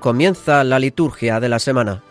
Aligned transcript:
comienza 0.00 0.64
la 0.64 0.78
liturgia 0.78 1.38
de 1.38 1.48
la 1.48 1.58
semana. 1.58 2.02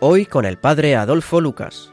Hoy 0.00 0.26
con 0.26 0.44
el 0.46 0.56
Padre 0.56 0.96
Adolfo 0.96 1.40
Lucas. 1.40 1.92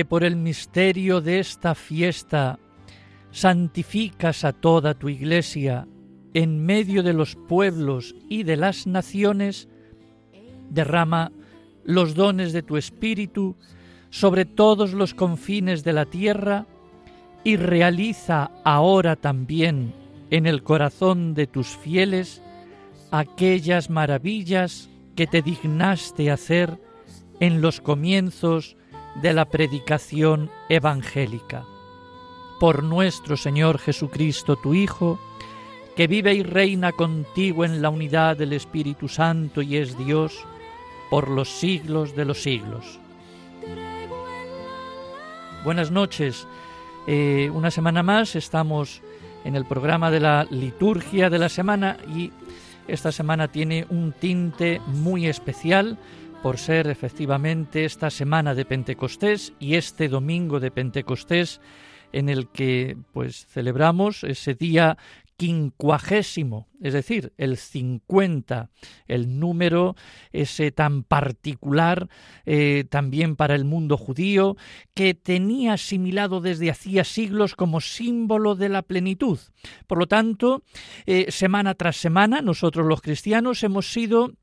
Que 0.00 0.06
por 0.06 0.24
el 0.24 0.34
misterio 0.34 1.20
de 1.20 1.40
esta 1.40 1.74
fiesta 1.74 2.58
santificas 3.32 4.46
a 4.46 4.54
toda 4.54 4.94
tu 4.94 5.10
iglesia 5.10 5.86
en 6.32 6.64
medio 6.64 7.02
de 7.02 7.12
los 7.12 7.36
pueblos 7.36 8.14
y 8.26 8.44
de 8.44 8.56
las 8.56 8.86
naciones, 8.86 9.68
derrama 10.70 11.32
los 11.84 12.14
dones 12.14 12.54
de 12.54 12.62
tu 12.62 12.78
Espíritu 12.78 13.56
sobre 14.08 14.46
todos 14.46 14.94
los 14.94 15.12
confines 15.12 15.84
de 15.84 15.92
la 15.92 16.06
tierra 16.06 16.66
y 17.44 17.56
realiza 17.56 18.50
ahora 18.64 19.16
también 19.16 19.92
en 20.30 20.46
el 20.46 20.62
corazón 20.62 21.34
de 21.34 21.46
tus 21.46 21.76
fieles 21.76 22.40
aquellas 23.10 23.90
maravillas 23.90 24.88
que 25.14 25.26
te 25.26 25.42
dignaste 25.42 26.30
hacer 26.30 26.80
en 27.38 27.60
los 27.60 27.82
comienzos 27.82 28.78
de 29.16 29.32
la 29.32 29.44
predicación 29.44 30.50
evangélica. 30.68 31.64
Por 32.58 32.82
nuestro 32.82 33.36
Señor 33.36 33.78
Jesucristo, 33.78 34.56
tu 34.56 34.74
Hijo, 34.74 35.18
que 35.96 36.06
vive 36.06 36.34
y 36.34 36.42
reina 36.42 36.92
contigo 36.92 37.64
en 37.64 37.82
la 37.82 37.90
unidad 37.90 38.36
del 38.36 38.52
Espíritu 38.52 39.08
Santo 39.08 39.62
y 39.62 39.76
es 39.76 39.98
Dios 39.98 40.44
por 41.10 41.28
los 41.28 41.48
siglos 41.48 42.14
de 42.14 42.24
los 42.24 42.42
siglos. 42.42 42.98
Buenas 45.64 45.90
noches. 45.90 46.46
Eh, 47.06 47.50
una 47.52 47.70
semana 47.70 48.02
más 48.02 48.36
estamos 48.36 49.02
en 49.44 49.56
el 49.56 49.64
programa 49.64 50.10
de 50.10 50.20
la 50.20 50.46
liturgia 50.50 51.28
de 51.28 51.38
la 51.38 51.48
semana 51.48 51.96
y 52.14 52.32
esta 52.88 53.12
semana 53.12 53.48
tiene 53.48 53.86
un 53.90 54.12
tinte 54.12 54.80
muy 54.86 55.26
especial 55.26 55.98
por 56.42 56.58
ser 56.58 56.86
efectivamente 56.86 57.84
esta 57.84 58.08
semana 58.08 58.54
de 58.54 58.64
Pentecostés 58.64 59.52
y 59.58 59.74
este 59.74 60.08
domingo 60.08 60.58
de 60.58 60.70
Pentecostés 60.70 61.60
en 62.12 62.28
el 62.28 62.48
que 62.48 62.96
pues 63.12 63.46
celebramos 63.46 64.24
ese 64.24 64.54
día 64.54 64.96
quincuagésimo, 65.36 66.68
es 66.82 66.92
decir, 66.92 67.32
el 67.38 67.56
50, 67.56 68.68
el 69.08 69.38
número 69.38 69.96
ese 70.32 70.70
tan 70.70 71.02
particular 71.02 72.08
eh, 72.44 72.84
también 72.90 73.36
para 73.36 73.54
el 73.54 73.64
mundo 73.64 73.96
judío, 73.96 74.56
que 74.94 75.14
tenía 75.14 75.74
asimilado 75.74 76.40
desde 76.40 76.70
hacía 76.70 77.04
siglos 77.04 77.54
como 77.54 77.80
símbolo 77.80 78.54
de 78.54 78.68
la 78.68 78.82
plenitud. 78.82 79.38
Por 79.86 79.98
lo 79.98 80.06
tanto, 80.06 80.62
eh, 81.06 81.30
semana 81.30 81.74
tras 81.74 81.96
semana, 81.96 82.42
nosotros 82.42 82.86
los 82.86 83.00
cristianos 83.00 83.62
hemos 83.62 83.92
sido 83.92 84.34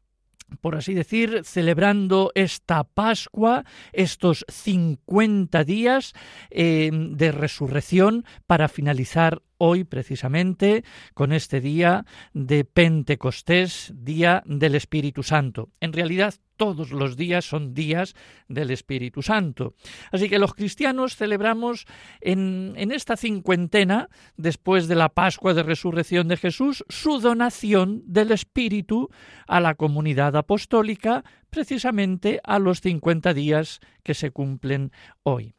por 0.61 0.75
así 0.75 0.93
decir, 0.93 1.41
celebrando 1.43 2.31
esta 2.35 2.83
Pascua, 2.83 3.65
estos 3.93 4.45
50 4.47 5.63
días 5.63 6.13
eh, 6.49 6.89
de 6.93 7.31
resurrección 7.31 8.25
para 8.45 8.67
finalizar 8.67 9.41
hoy 9.57 9.83
precisamente 9.83 10.83
con 11.13 11.31
este 11.33 11.61
día 11.61 12.05
de 12.33 12.63
Pentecostés, 12.63 13.93
día 13.95 14.43
del 14.45 14.75
Espíritu 14.75 15.23
Santo. 15.23 15.69
En 15.79 15.93
realidad 15.93 16.35
todos 16.57 16.91
los 16.91 17.15
días 17.15 17.45
son 17.45 17.73
días 17.73 18.15
del 18.47 18.71
Espíritu 18.71 19.21
Santo. 19.21 19.75
Así 20.11 20.27
que 20.27 20.39
los 20.39 20.53
cristianos 20.53 21.15
celebramos 21.15 21.85
en, 22.19 22.75
esta 22.91 23.15
cincuentena, 23.15 24.09
después 24.35 24.87
de 24.87 24.95
la 24.95 25.09
Pascua 25.09 25.53
de 25.53 25.63
Resurrección 25.63 26.27
de 26.27 26.37
Jesús, 26.37 26.83
su 26.89 27.19
donación 27.19 28.01
del 28.05 28.31
Espíritu 28.31 29.09
a 29.47 29.59
la 29.59 29.75
comunidad 29.75 30.35
apostólica, 30.35 31.23
precisamente 31.49 32.41
a 32.43 32.59
los 32.59 32.81
50 32.81 33.33
días 33.33 33.79
que 34.03 34.13
se 34.13 34.31
cumplen 34.31 34.91
hoy. 35.23 35.53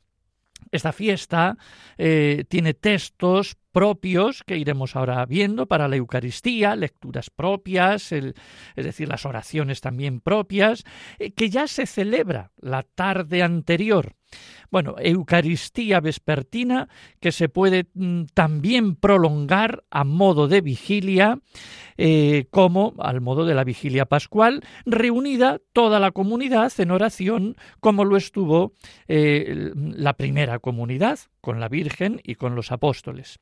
Esta 0.71 0.93
fiesta 0.93 1.57
eh, 1.97 2.45
tiene 2.49 2.75
textos 2.75 3.57
propios 3.79 4.43
que 4.43 4.57
iremos 4.57 4.97
ahora 4.97 5.25
viendo 5.25 5.67
para 5.67 5.87
la 5.87 5.95
Eucaristía, 5.95 6.75
lecturas 6.75 7.31
propias, 7.31 8.11
es 8.11 8.35
decir, 8.75 9.09
las 9.09 9.25
oraciones 9.25 9.81
también 9.81 10.21
propias, 10.21 10.83
eh, 11.21 11.31
que 11.31 11.49
ya 11.49 11.69
se 11.69 11.87
celebra 11.87 12.51
la 12.61 12.83
tarde 12.83 13.41
anterior. 13.41 14.17
Bueno, 14.73 14.97
Eucaristía 14.99 16.01
vespertina 16.01 16.89
que 17.21 17.31
se 17.31 17.49
puede 17.49 17.87
mm, 17.95 18.25
también 18.35 18.97
prolongar 18.97 19.85
a 19.91 20.03
modo 20.03 20.49
de 20.49 20.61
vigilia, 20.61 21.39
eh, 21.97 22.47
como 22.51 22.95
al 22.99 23.21
modo 23.21 23.47
de 23.47 23.55
la 23.55 23.63
vigilia 23.63 24.07
pascual, 24.07 24.65
reunida 24.87 25.61
toda 25.73 26.01
la 26.01 26.11
comunidad 26.11 26.73
en 26.79 26.91
oración, 26.91 27.57
como 27.79 28.05
lo 28.05 28.17
estuvo 28.17 28.73
eh, 29.07 29.71
la 29.77 30.15
primera 30.15 30.59
comunidad, 30.59 31.21
con 31.41 31.61
la 31.61 31.69
Virgen 31.69 32.21
y 32.25 32.35
con 32.35 32.57
los 32.57 32.73
apóstoles. 32.73 33.39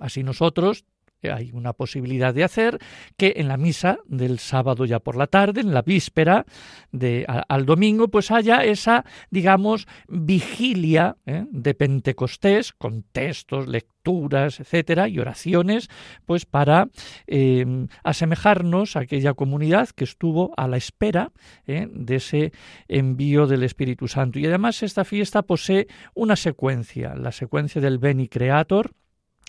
Así 0.00 0.22
nosotros 0.22 0.84
hay 1.30 1.50
una 1.52 1.72
posibilidad 1.72 2.34
de 2.34 2.44
hacer 2.44 2.78
que 3.16 3.34
en 3.36 3.48
la 3.48 3.56
misa 3.56 3.98
del 4.06 4.38
sábado 4.38 4.84
ya 4.84 5.00
por 5.00 5.16
la 5.16 5.26
tarde, 5.26 5.60
en 5.60 5.74
la 5.74 5.82
víspera 5.82 6.44
de, 6.92 7.26
al 7.26 7.66
domingo, 7.66 8.08
pues 8.08 8.30
haya 8.30 8.64
esa, 8.64 9.04
digamos, 9.30 9.86
vigilia 10.08 11.16
¿eh? 11.26 11.46
de 11.50 11.74
Pentecostés 11.74 12.72
con 12.72 13.02
textos, 13.02 13.68
lecturas, 13.68 14.60
etcétera, 14.60 15.08
y 15.08 15.18
oraciones, 15.18 15.88
pues 16.26 16.44
para 16.44 16.88
em, 17.26 17.88
asemejarnos 18.02 18.96
a 18.96 19.00
aquella 19.00 19.34
comunidad 19.34 19.88
que 19.90 20.04
estuvo 20.04 20.52
a 20.56 20.68
la 20.68 20.76
espera 20.76 21.32
¿eh? 21.66 21.88
de 21.90 22.16
ese 22.16 22.52
envío 22.88 23.46
del 23.46 23.62
Espíritu 23.62 24.08
Santo. 24.08 24.38
Y 24.38 24.46
además 24.46 24.82
esta 24.82 25.04
fiesta 25.04 25.42
posee 25.42 25.86
una 26.14 26.36
secuencia, 26.36 27.14
la 27.14 27.32
secuencia 27.32 27.80
del 27.80 27.98
Beni 27.98 28.28
Creator, 28.28 28.92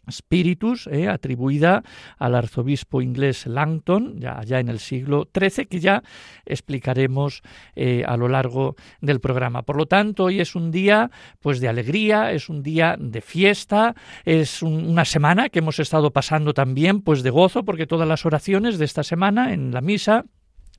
Spiritus, 0.10 0.88
eh, 0.88 1.07
atribuida 1.07 1.84
al 2.18 2.36
arzobispo 2.36 3.02
inglés 3.02 3.46
Langton, 3.46 4.19
ya, 4.19 4.42
ya, 4.44 4.60
en 4.60 4.69
el 4.69 4.80
siglo 4.80 5.28
XIII, 5.34 5.66
que 5.66 5.80
ya 5.80 6.04
explicaremos 6.46 7.42
eh, 7.75 8.04
a 8.06 8.18
lo 8.18 8.28
largo 8.28 8.75
del 9.02 9.19
programa. 9.19 9.63
Por 9.63 9.78
lo 9.78 9.86
tanto, 9.86 10.25
hoy 10.25 10.40
es 10.40 10.56
un 10.56 10.72
día 10.72 11.12
pues 11.40 11.60
de 11.60 11.68
alegría, 11.68 12.31
es 12.31 12.50
un 12.50 12.63
día 12.63 12.96
de 13.00 13.22
fiesta, 13.22 13.96
es 14.24 14.62
una 14.62 15.06
semana 15.06 15.50
que 15.50 15.60
hemos 15.60 15.80
estado 15.80 16.12
pasando 16.12 16.54
también 16.54 17.02
pues 17.02 17.24
de 17.24 17.30
gozo, 17.30 17.63
porque 17.63 17.88
todas 17.88 18.07
las 18.07 18.25
oraciones 18.25 18.78
de 18.78 18.86
esta 18.86 19.04
semana 19.04 19.54
en 19.54 19.72
la 19.72 19.81
misa 19.81 20.25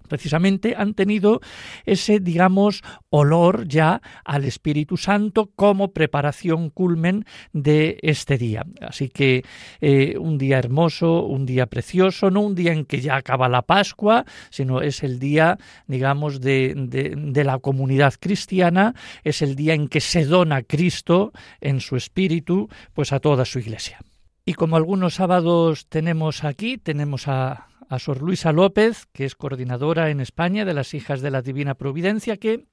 precisamente 0.06 0.74
han 0.76 0.94
tenido 0.94 1.40
ese, 1.84 2.20
digamos, 2.20 2.82
olor 3.10 3.66
ya 3.68 4.00
al 4.24 4.44
Espíritu 4.44 4.96
Santo 4.96 5.50
como 5.54 5.92
preparación 5.92 6.70
culmen 6.70 7.24
de 7.52 7.98
este 8.02 8.38
día. 8.38 8.64
Así 8.80 9.08
que 9.08 9.44
eh, 9.80 10.16
un 10.18 10.38
día 10.38 10.58
hermoso, 10.58 11.24
un 11.24 11.46
día 11.46 11.66
precioso, 11.66 12.30
no 12.30 12.40
un 12.40 12.54
día 12.54 12.72
en 12.72 12.84
que 12.84 13.00
ya 13.00 13.16
acaba 13.16 13.48
la 13.48 13.62
Pascua, 13.62 14.24
sino 14.50 14.80
es 14.80 15.02
el 15.02 15.18
día, 15.18 15.58
digamos, 15.86 16.40
de, 16.40 16.74
de 16.76 17.44
la 17.44 17.58
comunidad 17.58 18.14
cristiana, 18.18 18.94
es 19.24 19.42
el 19.42 19.56
día 19.56 19.74
en 19.74 19.88
que 19.88 20.00
se 20.00 20.24
dona 20.24 20.62
Cristo 20.62 21.32
en 21.60 21.80
su 21.80 21.96
Espíritu, 21.96 22.68
pues 22.94 23.12
a 23.12 23.20
toda 23.20 23.44
su 23.44 23.58
Iglesia. 23.58 23.98
Y 24.44 24.54
como 24.54 24.76
algunos 24.76 25.14
sábados 25.14 25.86
tenemos 25.88 26.44
aquí, 26.44 26.78
tenemos 26.78 27.26
a 27.26 27.66
a 27.88 27.98
Sor 27.98 28.22
Luisa 28.22 28.52
López, 28.52 29.06
que 29.12 29.24
es 29.24 29.34
coordinadora 29.34 30.10
en 30.10 30.20
España 30.20 30.64
de 30.64 30.74
las 30.74 30.94
Hijas 30.94 31.20
de 31.20 31.30
la 31.30 31.42
Divina 31.42 31.74
Providencia, 31.74 32.36
que 32.36 32.66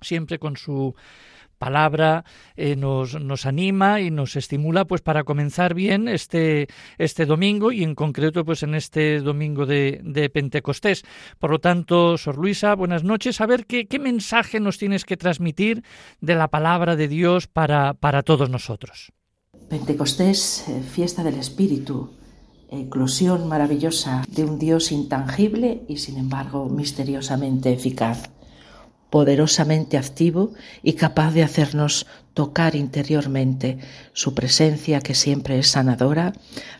siempre 0.00 0.38
con 0.38 0.56
su 0.56 0.94
palabra 1.58 2.24
eh, 2.56 2.76
nos, 2.76 3.20
nos, 3.20 3.44
anima 3.44 4.00
y 4.00 4.10
nos 4.10 4.36
estimula 4.36 4.86
pues 4.86 5.02
para 5.02 5.24
comenzar 5.24 5.74
bien 5.74 6.08
este, 6.08 6.68
este 6.98 7.26
domingo 7.26 7.72
y 7.72 7.82
en 7.82 7.94
concreto 7.94 8.44
pues 8.44 8.62
en 8.62 8.74
este 8.74 9.20
domingo 9.20 9.66
de, 9.66 10.00
de 10.04 10.30
Pentecostés. 10.30 11.02
Por 11.38 11.50
lo 11.50 11.58
tanto, 11.58 12.16
Sor 12.16 12.38
Luisa, 12.38 12.74
buenas 12.74 13.04
noches. 13.04 13.40
A 13.40 13.46
ver 13.46 13.66
qué, 13.66 13.86
qué 13.86 13.98
mensaje 13.98 14.60
nos 14.60 14.78
tienes 14.78 15.04
que 15.04 15.16
transmitir 15.16 15.82
de 16.20 16.34
la 16.34 16.48
palabra 16.48 16.96
de 16.96 17.08
Dios 17.08 17.46
para, 17.46 17.94
para 17.94 18.22
todos 18.22 18.48
nosotros. 18.48 19.12
Pentecostés, 19.68 20.66
eh, 20.68 20.80
fiesta 20.80 21.22
del 21.22 21.34
Espíritu, 21.34 22.14
eclosión 22.70 23.48
maravillosa 23.48 24.24
de 24.28 24.44
un 24.44 24.58
Dios 24.58 24.92
intangible 24.92 25.84
y 25.88 25.98
sin 25.98 26.18
embargo 26.18 26.68
misteriosamente 26.68 27.72
eficaz 27.72 28.30
poderosamente 29.10 29.96
activo 29.96 30.52
y 30.82 30.94
capaz 30.94 31.32
de 31.32 31.42
hacernos 31.42 32.06
tocar 32.34 32.74
interiormente 32.76 33.78
su 34.12 34.34
presencia 34.34 35.00
que 35.00 35.14
siempre 35.14 35.58
es 35.58 35.68
sanadora, 35.68 36.32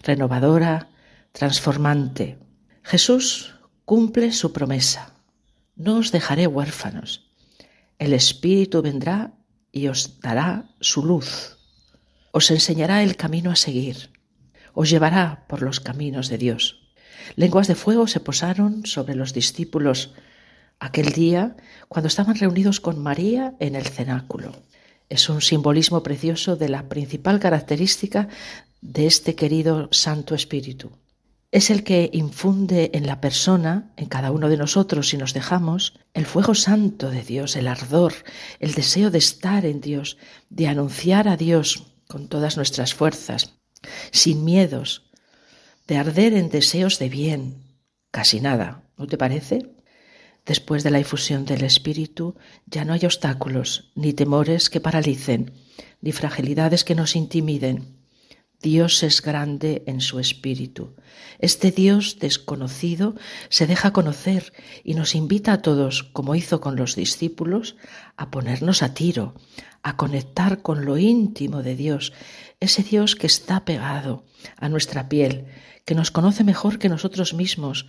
renovadora, 0.03 0.91
transformante. 1.33 2.39
Jesús 2.83 3.55
cumple 3.85 4.33
su 4.33 4.53
promesa. 4.53 5.15
No 5.77 5.97
os 5.99 6.13
dejaré 6.13 6.47
huérfanos. 6.47 7.31
El 7.99 8.13
Espíritu 8.13 8.83
vendrá 8.83 9.33
y 9.73 9.89
os 9.89 10.21
dará 10.21 10.71
su 10.81 11.05
luz. 11.05 11.57
Os 12.33 12.51
enseñará 12.51 13.03
el 13.03 13.17
camino 13.17 13.51
a 13.51 13.57
seguir. 13.57 14.11
Os 14.81 14.91
llevará 14.91 15.45
por 15.49 15.61
los 15.63 15.81
caminos 15.81 16.29
de 16.29 16.39
Dios. 16.39 16.79
Lenguas 17.35 17.67
de 17.67 17.75
fuego 17.75 18.07
se 18.07 18.21
posaron 18.21 18.87
sobre 18.87 19.17
los 19.17 19.33
discípulos 19.33 20.15
aquel 20.79 21.11
día 21.11 21.57
cuando 21.89 22.07
estaban 22.07 22.37
reunidos 22.37 22.79
con 22.79 23.03
María 23.03 23.55
en 23.59 23.75
el 23.75 23.87
cenáculo. 23.87 24.53
Es 25.09 25.29
un 25.29 25.41
simbolismo 25.41 26.05
precioso 26.05 26.55
de 26.55 26.69
la 26.69 26.89
principal 26.89 27.41
característica 27.41 28.29
de 28.81 29.09
este 29.09 29.35
querido 29.35 29.89
Santo 29.91 30.37
Espíritu. 30.37 30.93
Es 31.51 31.71
el 31.71 31.83
que 31.83 32.09
infunde 32.13 32.93
en 32.95 33.09
la 33.09 33.21
persona, 33.21 33.91
en 33.97 34.07
cada 34.07 34.31
uno 34.31 34.49
de 34.49 34.59
nosotros, 34.59 35.09
si 35.09 35.17
nos 35.17 35.35
dejamos, 35.35 35.99
el 36.15 36.25
fuego 36.25 36.55
santo 36.55 37.11
de 37.11 37.25
Dios, 37.25 37.57
el 37.57 37.67
ardor, 37.67 38.13
el 38.61 38.75
deseo 38.75 39.11
de 39.11 39.19
estar 39.19 39.67
en 39.67 39.81
Dios, 39.81 40.19
de 40.51 40.69
anunciar 40.69 41.27
a 41.27 41.37
Dios 41.37 41.83
con 42.07 42.29
todas 42.29 42.57
nuestras 42.57 42.95
fuerzas, 42.95 43.58
sin 44.11 44.45
miedos, 44.45 45.11
de 45.87 45.97
arder 45.97 46.35
en 46.35 46.51
deseos 46.51 46.99
de 46.99 47.09
bien, 47.09 47.63
casi 48.11 48.41
nada, 48.41 48.85
¿no 48.97 49.07
te 49.07 49.17
parece? 49.17 49.75
Después 50.45 50.83
de 50.83 50.91
la 50.91 50.99
infusión 50.99 51.45
del 51.45 51.63
Espíritu 51.63 52.37
ya 52.67 52.85
no 52.85 52.93
hay 52.93 53.05
obstáculos, 53.05 53.93
ni 53.95 54.13
temores 54.13 54.71
que 54.71 54.81
paralicen, 54.81 55.53
ni 56.01 56.13
fragilidades 56.13 56.85
que 56.85 56.95
nos 56.95 57.17
intimiden. 57.17 57.99
Dios 58.61 59.05
es 59.05 59.23
grande 59.23 59.85
en 59.87 60.01
su 60.01 60.19
espíritu. 60.19 60.97
Este 61.39 61.71
Dios 61.71 62.19
desconocido 62.19 63.15
se 63.51 63.69
deja 63.69 63.93
conocer 63.93 64.53
y 64.83 64.95
nos 64.95 65.15
invita 65.15 65.53
a 65.53 65.63
todos, 65.63 66.03
como 66.03 66.35
hizo 66.35 66.61
con 66.61 66.75
los 66.75 66.97
discípulos, 66.97 67.77
a 68.17 68.33
ponernos 68.33 68.83
a 68.83 68.95
tiro, 68.95 69.35
a 69.83 69.97
conectar 69.97 70.61
con 70.63 70.85
lo 70.85 70.99
íntimo 70.99 71.63
de 71.63 71.77
Dios, 71.77 72.13
ese 72.61 72.83
Dios 72.83 73.17
que 73.17 73.27
está 73.27 73.65
pegado 73.65 74.25
a 74.57 74.69
nuestra 74.69 75.09
piel, 75.09 75.47
que 75.85 75.95
nos 75.95 76.11
conoce 76.11 76.45
mejor 76.45 76.79
que 76.79 76.89
nosotros 76.89 77.35
mismos, 77.35 77.87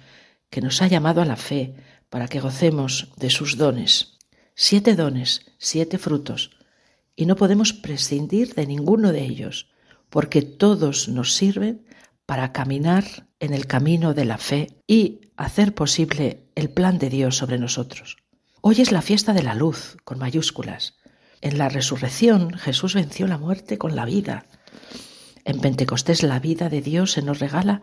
que 0.50 0.62
nos 0.62 0.82
ha 0.82 0.88
llamado 0.88 1.22
a 1.22 1.26
la 1.26 1.36
fe, 1.36 1.76
para 2.10 2.28
que 2.28 2.40
gocemos 2.40 3.10
de 3.18 3.30
sus 3.30 3.58
dones. 3.58 4.18
Siete 4.56 4.96
dones, 4.96 5.46
siete 5.58 5.98
frutos, 5.98 6.52
y 7.16 7.26
no 7.26 7.36
podemos 7.36 7.74
prescindir 7.74 8.56
de 8.56 8.66
ninguno 8.66 9.12
de 9.12 9.24
ellos, 9.24 9.70
porque 10.10 10.42
todos 10.42 11.08
nos 11.08 11.34
sirven 11.34 11.86
para 12.26 12.52
caminar 12.52 13.28
en 13.40 13.54
el 13.54 13.68
camino 13.68 14.14
de 14.14 14.26
la 14.26 14.38
fe 14.38 14.82
y 14.88 15.22
hacer 15.36 15.74
posible 15.74 16.48
el 16.56 16.70
plan 16.70 17.00
de 17.00 17.10
Dios 17.10 17.38
sobre 17.38 17.58
nosotros. 17.58 18.18
Hoy 18.62 18.82
es 18.82 18.92
la 18.92 19.02
fiesta 19.02 19.34
de 19.34 19.44
la 19.44 19.56
luz, 19.56 19.98
con 20.04 20.20
mayúsculas. 20.20 20.96
En 21.42 21.58
la 21.58 21.70
resurrección 21.70 22.54
Jesús 22.54 22.94
venció 22.94 23.26
la 23.28 23.38
muerte 23.38 23.78
con 23.78 23.96
la 23.96 24.06
vida. 24.06 24.46
En 25.46 25.62
Pentecostés 25.62 26.22
la 26.24 26.40
vida 26.40 26.70
de 26.70 26.82
Dios 26.82 27.14
se 27.14 27.22
nos 27.22 27.40
regala 27.40 27.82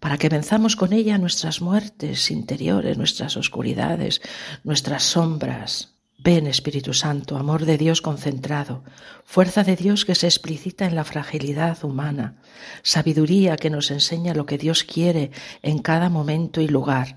para 0.00 0.18
que 0.18 0.28
venzamos 0.28 0.76
con 0.76 0.92
ella 0.92 1.18
nuestras 1.18 1.60
muertes 1.60 2.30
interiores, 2.30 2.98
nuestras 2.98 3.36
oscuridades, 3.36 4.20
nuestras 4.64 5.04
sombras. 5.04 5.94
Ven, 6.18 6.46
Espíritu 6.46 6.92
Santo, 6.92 7.36
amor 7.36 7.66
de 7.66 7.78
Dios 7.78 8.02
concentrado, 8.02 8.82
fuerza 9.24 9.64
de 9.64 9.76
Dios 9.76 10.04
que 10.04 10.14
se 10.14 10.26
explicita 10.26 10.86
en 10.86 10.94
la 10.94 11.04
fragilidad 11.04 11.84
humana, 11.84 12.36
sabiduría 12.82 13.56
que 13.56 13.70
nos 13.70 13.90
enseña 13.90 14.34
lo 14.34 14.44
que 14.44 14.58
Dios 14.58 14.82
quiere 14.82 15.30
en 15.62 15.78
cada 15.78 16.08
momento 16.08 16.60
y 16.60 16.68
lugar, 16.68 17.16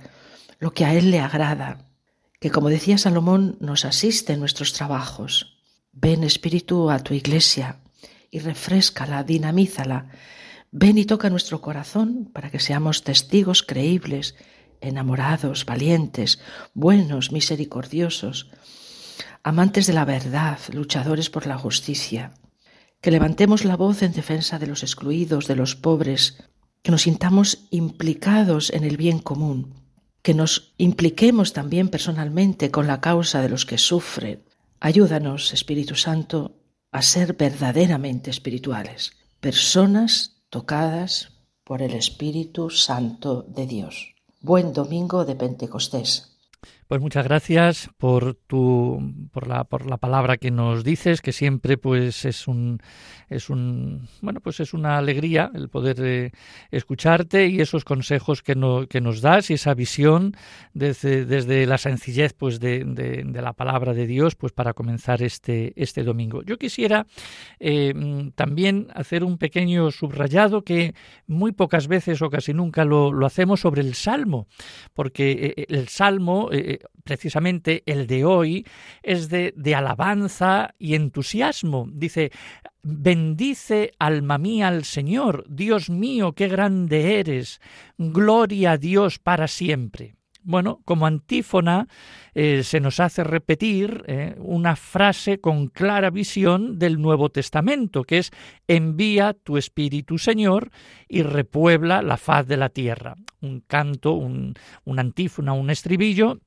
lo 0.60 0.74
que 0.74 0.86
a 0.86 0.94
Él 0.94 1.12
le 1.12 1.20
agrada, 1.20 1.90
que 2.40 2.52
como 2.52 2.70
decía 2.70 2.98
Salomón 2.98 3.58
nos 3.60 3.84
asiste 3.84 4.34
en 4.34 4.40
nuestros 4.40 4.74
trabajos. 4.74 5.58
Ven, 5.92 6.24
Espíritu, 6.24 6.90
a 6.90 7.00
tu 7.00 7.14
iglesia, 7.14 7.80
y 8.32 8.40
refrescala, 8.40 9.24
dinamízala. 9.24 10.08
Ven 10.72 10.98
y 10.98 11.06
toca 11.06 11.30
nuestro 11.30 11.62
corazón 11.62 12.30
para 12.32 12.50
que 12.50 12.60
seamos 12.60 13.04
testigos 13.04 13.64
creíbles, 13.64 14.36
enamorados, 14.82 15.66
valientes, 15.66 16.40
buenos, 16.74 17.32
misericordiosos, 17.32 18.52
amantes 19.44 19.88
de 19.88 19.94
la 19.94 20.06
verdad, 20.06 20.60
luchadores 20.72 21.30
por 21.30 21.48
la 21.48 21.58
justicia. 21.58 22.34
Que 23.02 23.12
levantemos 23.12 23.66
la 23.66 23.78
voz 23.78 24.04
en 24.04 24.12
defensa 24.12 24.60
de 24.60 24.68
los 24.68 24.84
excluidos, 24.84 25.48
de 25.48 25.56
los 25.56 25.76
pobres, 25.76 26.44
que 26.82 26.92
nos 26.92 27.04
sintamos 27.04 27.68
implicados 27.72 28.72
en 28.72 28.84
el 28.84 28.98
bien 28.98 29.20
común, 29.20 29.74
que 30.22 30.34
nos 30.34 30.74
impliquemos 30.78 31.54
también 31.54 31.90
personalmente 31.90 32.72
con 32.72 32.88
la 32.88 33.02
causa 33.02 33.42
de 33.42 33.50
los 33.50 33.66
que 33.66 33.78
sufren. 33.78 34.44
Ayúdanos, 34.80 35.54
Espíritu 35.54 35.96
Santo, 35.96 36.59
a 36.92 37.02
ser 37.02 37.34
verdaderamente 37.34 38.30
espirituales, 38.30 39.14
personas 39.40 40.44
tocadas 40.50 41.32
por 41.64 41.82
el 41.82 41.94
Espíritu 41.94 42.70
Santo 42.70 43.44
de 43.44 43.68
Dios. 43.68 44.16
Buen 44.42 44.74
domingo 44.74 45.26
de 45.26 45.36
Pentecostés. 45.36 46.29
Pues 46.90 47.02
muchas 47.02 47.24
gracias 47.26 47.92
por 48.00 48.34
tu 48.34 49.14
por 49.32 49.48
la 49.48 49.64
por 49.64 49.86
la 49.86 49.98
palabra 49.98 50.38
que 50.38 50.50
nos 50.50 50.84
dices, 50.84 51.22
que 51.22 51.32
siempre 51.34 51.78
pues 51.78 52.26
es 52.26 52.48
un 52.48 52.80
es 53.30 53.52
un 53.52 54.08
bueno, 54.22 54.40
pues 54.42 54.60
es 54.60 54.74
una 54.74 54.98
alegría 54.98 55.52
el 55.54 55.70
poder 55.70 55.98
eh, 56.00 56.32
escucharte 56.72 57.46
y 57.46 57.62
esos 57.62 57.86
consejos 57.86 58.42
que 58.42 58.56
no, 58.56 58.88
que 58.88 59.02
nos 59.02 59.22
das 59.22 59.52
y 59.52 59.54
esa 59.54 59.76
visión 59.76 60.36
desde, 60.74 61.26
desde 61.26 61.68
la 61.68 61.78
sencillez 61.78 62.34
pues 62.34 62.60
de, 62.60 62.84
de, 62.84 63.24
la 63.40 63.54
palabra 63.54 63.94
de 63.94 64.08
Dios 64.08 64.34
pues 64.34 64.52
para 64.52 64.74
comenzar 64.74 65.22
este 65.22 65.74
este 65.76 66.04
domingo. 66.04 66.42
Yo 66.42 66.58
quisiera 66.58 67.06
eh, 67.60 67.94
también 68.34 68.88
hacer 68.96 69.24
un 69.24 69.38
pequeño 69.38 69.92
subrayado 69.92 70.64
que 70.64 70.96
muy 71.28 71.52
pocas 71.52 71.88
veces 71.88 72.20
o 72.24 72.32
casi 72.32 72.56
nunca 72.56 72.84
lo, 72.84 73.14
lo 73.14 73.28
hacemos 73.28 73.60
sobre 73.60 73.82
el 73.82 73.94
Salmo, 73.94 74.48
porque 74.96 75.54
eh, 75.56 75.66
el 75.70 75.88
Salmo 75.88 76.50
precisamente 77.10 77.82
el 77.88 78.06
de 78.06 78.24
hoy, 78.24 78.68
es 79.02 79.30
de, 79.30 79.52
de 79.58 79.74
alabanza 79.74 80.76
y 80.78 80.94
entusiasmo. 80.94 81.88
Dice, 81.92 82.32
bendice 82.84 83.94
alma 83.98 84.38
mía 84.38 84.68
al 84.68 84.84
Señor, 84.84 85.44
Dios 85.50 85.90
mío, 85.90 86.34
qué 86.34 86.48
grande 86.48 87.20
eres, 87.20 87.62
gloria 87.98 88.74
a 88.74 88.78
Dios 88.78 89.18
para 89.18 89.48
siempre. 89.48 90.20
Bueno, 90.42 90.82
como 90.86 91.06
antífona 91.06 91.88
eh, 92.34 92.64
se 92.64 92.80
nos 92.80 93.00
hace 93.00 93.24
repetir 93.24 94.04
eh, 94.08 94.36
una 94.40 94.76
frase 94.76 95.40
con 95.40 95.68
clara 95.68 96.10
visión 96.10 96.80
del 96.80 97.02
Nuevo 97.02 97.30
Testamento, 97.30 98.04
que 98.04 98.20
es 98.20 98.32
envía 98.68 99.34
tu 99.34 99.58
Espíritu 99.58 100.18
Señor 100.18 100.72
y 101.10 101.24
repuebla 101.24 102.02
la 102.02 102.18
faz 102.18 102.48
de 102.48 102.58
la 102.58 102.70
tierra. 102.70 103.16
Un 103.42 103.60
canto, 103.60 104.14
un, 104.14 104.54
un 104.86 105.00
antífona, 105.00 105.54
un 105.54 105.70
estribillo 105.70 106.40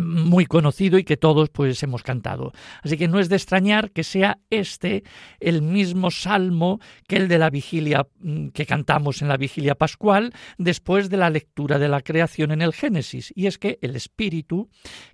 muy 0.00 0.46
conocido 0.46 0.98
y 0.98 1.04
que 1.04 1.16
todos 1.16 1.50
pues 1.50 1.82
hemos 1.82 2.02
cantado. 2.02 2.52
Así 2.82 2.96
que 2.96 3.08
no 3.08 3.18
es 3.18 3.28
de 3.28 3.36
extrañar 3.36 3.90
que 3.90 4.04
sea 4.04 4.38
este 4.50 5.04
el 5.40 5.62
mismo 5.62 6.10
salmo 6.10 6.80
que 7.06 7.16
el 7.16 7.28
de 7.28 7.38
la 7.38 7.50
vigilia 7.50 8.06
mm, 8.20 8.48
que 8.48 8.66
cantamos 8.66 9.22
en 9.22 9.28
la 9.28 9.36
vigilia 9.36 9.74
pascual 9.74 10.32
después 10.58 11.10
de 11.10 11.16
la 11.16 11.30
lectura 11.30 11.78
de 11.78 11.88
la 11.88 12.00
creación 12.02 12.50
en 12.50 12.62
el 12.62 12.72
Génesis. 12.72 13.32
Y 13.34 13.46
es 13.46 13.58
que 13.58 13.78
el 13.82 13.96
Espíritu, 13.96 14.68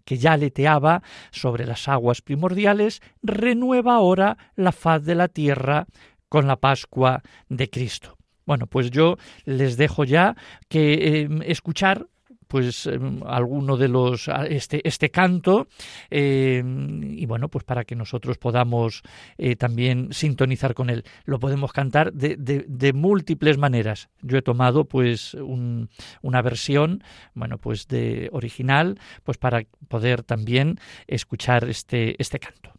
que 0.05 0.19
ya 0.19 0.37
leteaba 0.37 1.03
sobre 1.31 1.67
las 1.67 1.89
aguas 1.89 2.23
primordiales, 2.23 3.01
renueva 3.23 3.95
ahora 3.95 4.37
la 4.55 4.73
faz 4.73 5.05
de 5.05 5.15
la 5.15 5.29
tierra 5.29 5.87
con 6.29 6.47
la 6.47 6.57
Pascua 6.57 7.23
de 7.49 7.71
Cristo. 7.71 8.17
Bueno, 8.47 8.67
pues 8.67 8.91
yo 8.91 9.17
les 9.45 9.77
dejo 9.77 10.05
ya 10.05 10.37
que 10.69 11.23
eh, 11.23 11.29
escuchar 11.47 12.07
pues 12.49 12.87
em, 12.87 13.23
alguno 13.27 13.77
de 13.77 13.89
los 13.89 14.29
este 14.49 14.87
este 14.87 15.11
canto 15.11 15.67
em, 16.11 17.03
y 17.19 17.27
bueno 17.27 17.49
pues 17.49 17.65
para 17.65 17.85
que 17.85 17.97
nosotros 17.97 18.39
podamos 18.39 19.03
eh, 19.39 19.57
también 19.57 20.13
sintonizar 20.13 20.75
con 20.75 20.91
él. 20.91 21.05
Lo 21.25 21.39
podemos 21.39 21.73
cantar 21.73 22.13
de, 22.13 22.37
de, 22.37 22.93
múltiples 22.93 23.59
maneras. 23.59 24.09
Yo 24.23 24.39
he 24.39 24.43
tomado 24.43 24.85
pues 24.85 25.35
una 25.35 26.43
versión 26.43 27.03
bueno 27.35 27.59
pues 27.59 27.89
de 27.89 28.29
original 28.33 28.99
pues 29.25 29.39
para 29.39 29.65
poder 29.89 30.23
también 30.23 30.79
escuchar 31.07 31.69
este 31.69 32.17
este 32.19 32.39
canto 32.39 32.76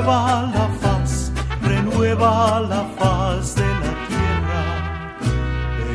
renueva 0.00 0.50
la 0.54 0.68
faz, 0.80 1.30
renueva 1.62 2.60
la 2.60 2.84
faz 2.98 3.54
de 3.54 3.68
la 3.82 3.92
tierra. 4.08 4.62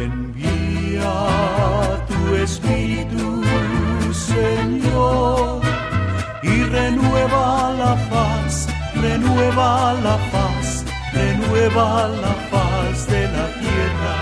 Envía 0.03 1.13
tu 2.07 2.35
espíritu, 2.35 3.41
Señor, 4.13 5.61
y 6.43 6.63
renueva 6.63 7.73
la 7.77 7.95
faz, 8.09 8.67
renueva 8.95 9.93
la 10.03 10.17
faz, 10.31 10.85
renueva 11.13 12.07
la 12.07 12.33
faz 12.51 13.07
de 13.07 13.23
la 13.35 13.47
tierra. 13.63 14.17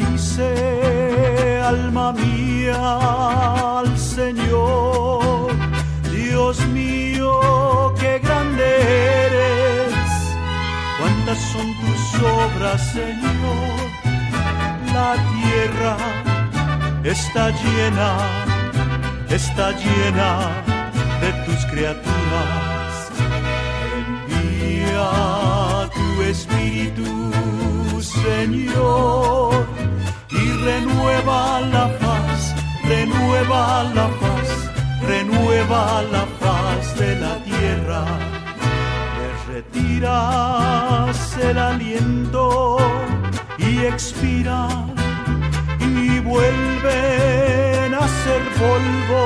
Bendice, 0.00 1.60
alma 1.60 2.12
mía, 2.12 3.78
al 3.78 3.98
Señor 3.98 5.16
Dios 6.46 6.66
mío, 6.68 7.40
qué 8.06 8.18
grande 8.26 8.66
eres. 9.26 9.94
Cuántas 10.98 11.38
son 11.52 11.66
tus 11.82 12.02
obras, 12.42 12.80
Señor. 12.98 13.78
La 14.96 15.12
tierra 15.34 15.96
está 17.14 17.44
llena, 17.62 18.10
está 19.28 19.66
llena 19.84 20.30
de 21.22 21.30
tus 21.44 21.60
criaturas. 21.72 22.92
Envía 24.00 25.08
tu 25.96 26.22
espíritu, 26.22 27.10
Señor, 28.00 29.66
y 30.30 30.44
renueva 30.68 31.60
la 31.74 31.86
paz, 31.98 32.54
renueva 32.84 33.84
la 33.98 34.08
paz 34.20 34.66
renueva 35.06 36.02
la 36.10 36.26
faz 36.26 36.35
de 36.98 37.16
la 37.16 37.36
tierra. 37.44 38.04
Le 39.18 39.54
retiras 39.54 41.36
el 41.38 41.58
aliento 41.58 42.78
y 43.58 43.84
expiran 43.84 44.94
y 45.80 46.18
vuelven 46.20 47.94
a 47.94 48.06
ser 48.22 48.42
polvo. 48.60 49.24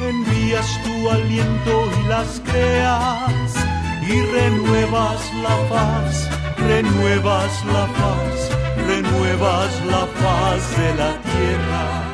Envías 0.00 0.68
tu 0.84 1.10
aliento 1.10 1.88
y 2.00 2.08
las 2.08 2.40
creas 2.44 3.54
y 4.02 4.20
renuevas 4.36 5.20
la 5.42 5.56
paz, 5.68 6.28
renuevas 6.58 7.64
la 7.66 7.86
paz, 8.00 8.50
renuevas 8.88 9.72
la 9.86 10.06
paz 10.20 10.76
de 10.76 10.94
la 10.94 11.12
tierra 11.22 12.12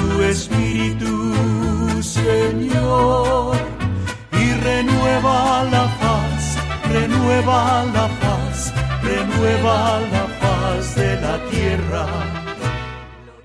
tu 0.00 0.22
espíritu, 0.22 1.32
Señor, 2.02 3.56
y 4.32 4.52
renueva 4.64 5.64
la 5.64 5.84
paz, 6.00 6.56
renueva 6.90 7.84
la 7.84 8.08
paz, 8.20 8.72
renueva 9.02 10.00
la 10.00 10.26
paz 10.40 10.94
de 10.94 11.20
la 11.20 11.36
tierra. 11.50 12.06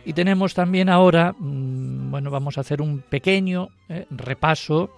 Y 0.05 0.13
tenemos 0.13 0.53
también 0.53 0.89
ahora, 0.89 1.33
mm, 1.38 2.12
bueno, 2.12 2.31
vamos 2.31 2.57
a 2.57 2.62
hacer 2.62 2.81
un 2.81 3.00
pequeño 3.00 3.69
eh, 3.89 4.05
repaso 4.12 4.91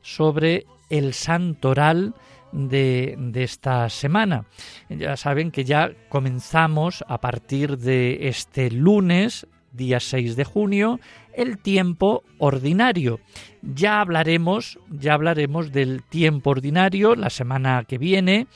sobre 0.00 0.66
el 0.88 1.12
santoral 1.14 2.14
de, 2.52 3.16
de, 3.18 3.42
esta 3.42 3.88
semana. 3.88 4.44
Ya 4.88 5.16
saben 5.16 5.50
que 5.50 5.64
ya 5.64 5.90
comenzamos 6.08 7.04
a 7.08 7.18
partir 7.18 7.78
de 7.78 8.28
este 8.28 8.70
lunes 8.70 9.46
día 9.72 10.00
6 10.00 10.36
de 10.36 10.44
junio, 10.44 11.00
el 11.34 11.58
tiempo 11.58 12.24
ordinario. 12.38 13.20
Ya 13.62 14.00
hablaremos, 14.00 14.78
ya 14.90 15.14
hablaremos 15.14 15.72
del 15.72 16.02
tiempo 16.02 16.50
ordinario 16.50 17.14
la 17.14 17.30
semana 17.30 17.84
que 17.86 17.98
viene. 17.98 18.46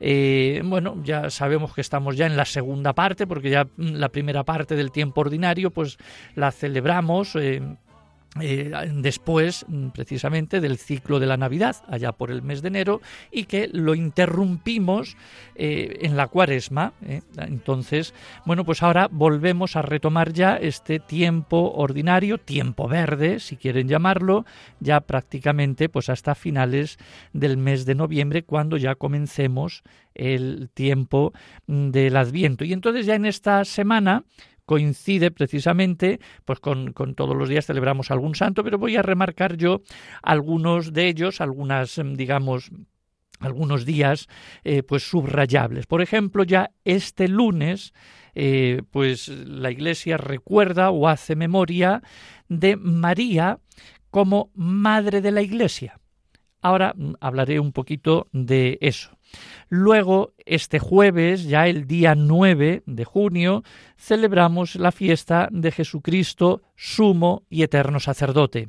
Eh, 0.00 0.62
bueno, 0.64 1.00
ya 1.02 1.30
sabemos 1.30 1.74
que 1.74 1.80
estamos 1.80 2.16
ya 2.16 2.26
en 2.26 2.36
la 2.36 2.44
segunda 2.44 2.92
parte, 2.92 3.26
porque 3.26 3.50
ya 3.50 3.66
la 3.76 4.08
primera 4.10 4.44
parte 4.44 4.76
del 4.76 4.92
tiempo 4.92 5.22
ordinario, 5.22 5.70
pues 5.70 5.98
la 6.34 6.52
celebramos. 6.52 7.34
Eh, 7.36 7.62
eh, 8.40 8.70
después 8.92 9.64
mm, 9.68 9.88
precisamente 9.88 10.60
del 10.60 10.78
ciclo 10.78 11.18
de 11.18 11.26
la 11.26 11.36
Navidad, 11.36 11.76
allá 11.88 12.12
por 12.12 12.30
el 12.30 12.42
mes 12.42 12.62
de 12.62 12.68
enero, 12.68 13.00
y 13.32 13.44
que 13.44 13.68
lo 13.72 13.94
interrumpimos 13.94 15.16
eh, 15.56 15.98
en 16.02 16.16
la 16.16 16.28
cuaresma. 16.28 16.92
¿eh? 17.04 17.22
Entonces, 17.38 18.14
bueno, 18.44 18.64
pues 18.64 18.82
ahora 18.82 19.08
volvemos 19.10 19.76
a 19.76 19.82
retomar 19.82 20.32
ya 20.32 20.56
este 20.56 21.00
tiempo 21.00 21.72
ordinario, 21.74 22.38
tiempo 22.38 22.86
verde, 22.86 23.40
si 23.40 23.56
quieren 23.56 23.88
llamarlo, 23.88 24.44
ya 24.78 25.00
prácticamente 25.00 25.88
pues 25.88 26.08
hasta 26.08 26.34
finales 26.34 26.98
del 27.32 27.56
mes 27.56 27.86
de 27.86 27.94
noviembre, 27.94 28.44
cuando 28.44 28.76
ya 28.76 28.94
comencemos 28.94 29.82
el 30.14 30.68
tiempo 30.74 31.32
mm, 31.66 31.90
del 31.90 32.16
Adviento. 32.16 32.64
Y 32.64 32.72
entonces 32.72 33.06
ya 33.06 33.14
en 33.14 33.26
esta 33.26 33.64
semana 33.64 34.24
coincide 34.68 35.30
precisamente, 35.30 36.20
pues 36.44 36.60
con, 36.60 36.92
todos 36.92 37.34
los 37.34 37.48
días 37.48 37.64
celebramos 37.64 38.10
algún 38.10 38.34
santo, 38.34 38.62
pero 38.62 38.76
voy 38.76 38.96
a 38.96 39.02
remarcar 39.02 39.56
yo 39.56 39.80
algunos 40.22 40.92
de 40.92 41.08
ellos, 41.08 41.40
algunas, 41.40 41.96
em, 41.96 42.14
digamos, 42.14 42.70
algunos 43.40 43.86
días 43.86 44.28
eh, 44.64 44.82
pues 44.82 45.08
subrayables. 45.08 45.86
Por 45.86 46.02
ejemplo, 46.02 46.44
ya 46.44 46.70
este 46.84 47.28
lunes 47.28 47.94
eh, 48.34 48.82
pues 48.90 49.28
la 49.28 49.70
Iglesia 49.70 50.18
recuerda 50.18 50.90
o 50.90 51.08
hace 51.08 51.34
memoria 51.34 52.02
de 52.48 52.76
María 52.76 53.60
como 54.10 54.50
madre 54.54 55.22
de 55.22 55.30
la 55.30 55.40
Iglesia. 55.40 55.98
Ahora 56.60 56.92
mm, 56.94 57.14
hablaré 57.20 57.58
un 57.58 57.72
poquito 57.72 58.28
de 58.32 58.76
eso. 58.82 59.17
Luego, 59.68 60.34
este 60.46 60.78
jueves, 60.78 61.44
ya 61.44 61.66
el 61.66 61.86
día 61.86 62.14
9 62.14 62.82
de 62.86 63.04
junio, 63.04 63.62
celebramos 63.96 64.76
la 64.76 64.92
fiesta 64.92 65.48
de 65.50 65.72
Jesucristo, 65.72 66.62
sumo 66.76 67.44
y 67.50 67.62
eterno 67.62 68.00
sacerdote. 68.00 68.68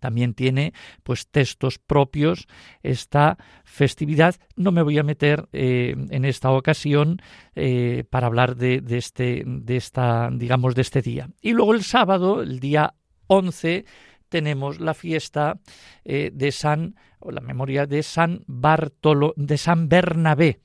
También 0.00 0.34
tiene 0.34 0.72
pues 1.02 1.28
textos 1.28 1.78
propios 1.78 2.46
esta 2.82 3.36
festividad. 3.64 4.36
No 4.56 4.72
me 4.72 4.82
voy 4.82 4.98
a 4.98 5.02
meter 5.02 5.48
eh, 5.52 5.94
en 6.10 6.24
esta 6.24 6.50
ocasión 6.50 7.20
eh, 7.54 8.04
para 8.08 8.26
hablar 8.28 8.56
de, 8.56 8.82
este, 8.90 9.42
de 9.44 9.76
esta, 9.76 10.30
digamos, 10.32 10.74
de 10.74 10.82
este 10.82 11.02
día. 11.02 11.28
Y 11.40 11.52
luego 11.52 11.74
el 11.74 11.82
sábado, 11.82 12.42
el 12.42 12.60
día 12.60 12.94
11, 13.26 13.84
tenemos 14.28 14.80
la 14.80 14.94
fiesta 14.94 15.58
eh, 16.04 16.30
de 16.32 16.52
San 16.52 16.96
o 17.20 17.30
la 17.30 17.40
memoria 17.40 17.86
de 17.86 18.02
San 18.02 18.42
Bartolo 18.46 19.34
de 19.36 19.58
San 19.58 19.88
Bernabé. 19.88 20.60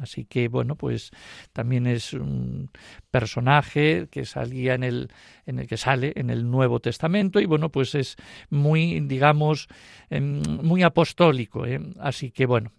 Así 0.00 0.26
que 0.26 0.48
bueno, 0.48 0.76
pues 0.76 1.10
también 1.52 1.86
es 1.86 2.12
un 2.12 2.70
personaje 3.10 4.08
que 4.10 4.26
salía 4.26 4.74
en 4.74 4.84
el, 4.84 5.10
en 5.46 5.58
el 5.60 5.66
que 5.66 5.78
sale 5.78 6.12
en 6.16 6.28
el 6.28 6.50
Nuevo 6.50 6.80
Testamento 6.80 7.40
y 7.40 7.46
bueno, 7.46 7.70
pues 7.70 7.94
es 7.94 8.16
muy, 8.50 9.00
digamos, 9.00 9.68
em, 10.10 10.42
muy 10.62 10.82
apostólico. 10.82 11.64
¿eh? 11.64 11.80
Así 12.00 12.30
que 12.30 12.44
bueno, 12.44 12.70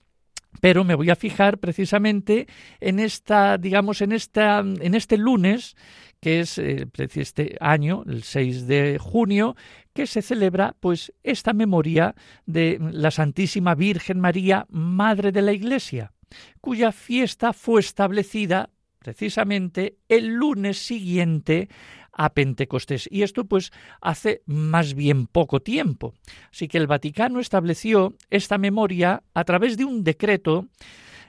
pero 0.62 0.84
me 0.84 0.96
voy 0.96 1.10
a 1.10 1.16
fijar 1.16 1.58
precisamente 1.58 2.48
en 2.80 3.00
esta, 3.00 3.58
digamos, 3.58 4.02
en 4.02 4.12
esta, 4.12 4.60
en 4.60 4.94
este 4.94 5.18
lunes 5.18 5.76
que 6.22 6.40
es 6.40 6.58
eh, 6.58 6.88
este 7.16 7.58
año, 7.60 8.04
el 8.08 8.24
6 8.24 8.66
de 8.66 8.98
junio, 8.98 9.58
que 9.94 10.08
se 10.08 10.22
celebra 10.22 10.76
pues 10.80 11.14
esta 11.24 11.54
memoria 11.54 12.16
de 12.46 12.80
la 12.80 13.12
Santísima 13.12 13.76
Virgen 13.76 14.20
María, 14.20 14.66
Madre 14.70 15.32
de 15.32 15.42
la 15.42 15.54
Iglesia, 15.54 16.14
cuya 16.62 16.92
fiesta 16.92 17.54
fue 17.54 17.80
establecida 17.80 18.70
precisamente 19.00 19.98
el 20.08 20.28
lunes 20.34 20.78
siguiente 20.78 21.70
a 22.12 22.34
Pentecostés. 22.34 23.08
Y 23.12 23.24
esto 23.24 23.46
pues 23.46 23.72
hace 24.02 24.42
más 24.46 24.94
bien 24.94 25.28
poco 25.28 25.62
tiempo. 25.62 26.14
Así 26.52 26.68
que 26.68 26.78
el 26.78 26.88
Vaticano 26.88 27.40
estableció 27.40 28.16
esta 28.30 28.58
memoria 28.58 29.24
a 29.34 29.44
través 29.44 29.78
de 29.78 29.86
un 29.86 30.04
decreto 30.04 30.68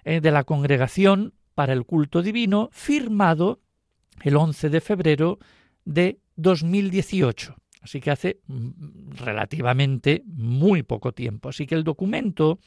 eh, 0.04 0.20
de 0.20 0.30
la 0.30 0.44
Congregación 0.44 1.34
para 1.54 1.72
el 1.72 1.84
Culto 1.84 2.22
Divino 2.22 2.68
firmado 2.72 3.60
el 4.22 4.36
11 4.36 4.68
de 4.70 4.80
febrero 4.80 5.38
de 5.84 6.20
2018. 6.36 7.56
Así 7.84 8.00
que 8.00 8.10
hace 8.10 8.40
mm, 8.46 9.12
relativamente 9.18 10.22
muy 10.26 10.82
poco 10.82 11.12
tiempo. 11.12 11.50
Así 11.50 11.66
que 11.66 11.74
el 11.74 11.84
documento 11.84 12.58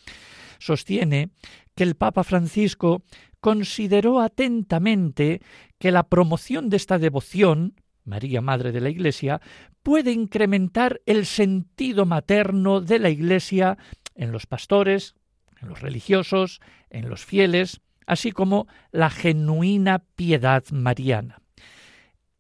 sostiene 0.60 1.32
que 1.76 1.84
el 1.84 1.96
Papa 1.96 2.24
Francisco 2.24 3.02
consideró 3.40 4.22
atentamente 4.22 5.42
que 5.80 5.92
la 5.92 6.04
promoción 6.04 6.70
de 6.70 6.78
esta 6.78 7.00
devoción, 7.00 7.74
María 8.04 8.42
Madre 8.42 8.72
de 8.72 8.80
la 8.80 8.90
Iglesia, 8.90 9.42
puede 9.82 10.12
incrementar 10.12 11.02
el 11.08 11.26
sentido 11.26 12.06
materno 12.06 12.80
de 12.80 13.00
la 13.00 13.10
Iglesia 13.10 13.78
en 14.14 14.32
los 14.32 14.46
pastores, 14.46 15.16
en 15.60 15.70
los 15.70 15.82
religiosos, 15.82 16.62
en 16.92 17.10
los 17.10 17.26
fieles, 17.26 17.82
así 18.06 18.32
como 18.32 18.68
la 18.92 19.10
genuina 19.10 20.04
piedad 20.16 20.64
mariana. 20.72 21.42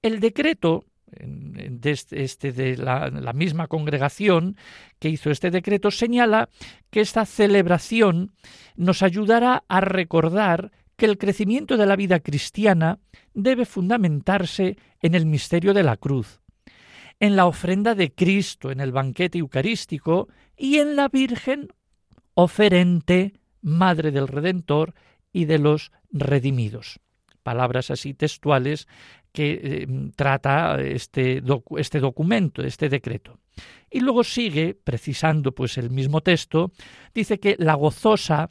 El 0.03 0.19
decreto 0.19 0.85
de 1.07 1.91
este, 1.91 2.23
este, 2.23 2.51
de 2.51 2.77
la, 2.77 3.09
la, 3.09 3.33
misma 3.33 3.67
congregación 3.67 4.57
que 4.99 5.09
hizo 5.09 5.31
este 5.31 5.51
decreto 5.51 5.89
señala 5.89 6.49
que 6.89 6.99
esta 6.99 7.25
celebración 7.25 8.33
nos 8.75 9.03
ayudará 9.03 9.63
a 9.69 9.79
recordar 9.79 10.71
que 10.97 11.05
el 11.05 11.17
crecimiento 11.17 11.77
de 11.77 11.85
la 11.85 11.95
vida 11.95 12.19
cristiana 12.19 12.99
debe 13.33 13.65
fundamentarse 13.65 14.77
en 15.01 15.15
el 15.15 15.25
misterio 15.25 15.73
de 15.73 15.83
la 15.83 15.95
cruz, 15.95 16.41
en 17.19 17.35
la 17.35 17.45
ofrenda 17.45 17.95
de 17.95 18.11
Cristo 18.11 18.71
en 18.71 18.79
el 18.79 18.91
banquete 18.91 19.37
eucarístico 19.37 20.27
y 20.57 20.77
en 20.77 20.95
la 20.95 21.07
Virgen 21.07 21.69
oferente, 22.33 23.33
Madre 23.61 24.11
del 24.11 24.27
Redentor 24.27 24.93
y 25.31 25.45
de 25.45 25.59
los 25.59 25.91
redimidos. 26.11 26.99
Palabras 27.43 27.91
así 27.91 28.13
textuales 28.13 28.87
que 29.37 29.61
eh, 29.63 29.87
trata 30.15 30.81
este, 30.81 31.43
este 31.77 31.99
documento, 31.99 32.63
este 32.63 32.89
decreto. 32.89 33.37
Y 33.87 33.99
luego 33.99 34.23
sigue, 34.23 34.73
precisando 34.73 35.51
pues 35.51 35.77
el 35.77 35.91
mismo 35.91 36.21
texto, 36.21 36.71
dice 37.13 37.39
que 37.39 37.55
la 37.59 37.75
gozosa 37.75 38.49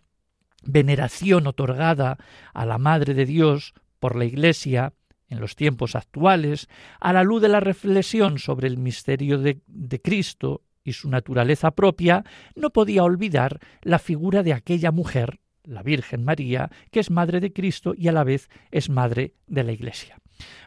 veneración 0.62 1.48
otorgada 1.48 2.18
a 2.54 2.64
la 2.66 2.78
Madre 2.78 3.14
de 3.14 3.26
Dios 3.26 3.74
por 3.98 4.14
la 4.14 4.26
Iglesia 4.26 4.92
en 5.28 5.40
los 5.40 5.56
tiempos 5.56 5.96
actuales, 5.96 6.68
a 7.00 7.12
la 7.12 7.24
luz 7.24 7.42
de 7.42 7.48
la 7.48 7.58
reflexión 7.58 8.38
sobre 8.38 8.68
el 8.68 8.78
misterio 8.78 9.38
de, 9.38 9.58
de, 9.66 10.00
Cristo 10.00 10.62
y 10.84 10.92
su 10.92 11.10
naturaleza 11.10 11.72
propia, 11.72 12.22
no 12.54 12.70
podía 12.70 13.02
olvidar 13.02 13.58
la 13.82 13.98
figura 13.98 14.44
de 14.44 14.52
aquella 14.52 14.92
mujer, 14.92 15.40
la 15.64 15.82
Virgen 15.82 16.22
María, 16.22 16.70
que 16.92 17.00
es 17.00 17.10
Madre 17.10 17.40
de 17.40 17.52
Cristo 17.52 17.92
y 17.96 18.06
a 18.06 18.12
la 18.12 18.22
vez 18.22 18.48
es 18.70 18.88
Madre 18.88 19.34
de 19.48 19.64
la 19.64 19.72
Iglesia. 19.72 20.18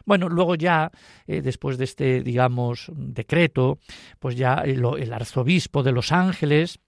Bueno, 0.04 0.28
luego 0.28 0.54
ya, 0.54 0.90
eh, 1.26 1.42
después 1.42 1.78
de 1.78 1.84
este, 1.84 2.22
digamos, 2.22 2.90
decreto, 2.94 3.78
pues 4.18 4.36
ya 4.36 4.54
el, 4.54 5.12
arzobispo 5.12 5.82
de 5.82 5.92
Los 5.92 6.12
Ángeles, 6.12 6.78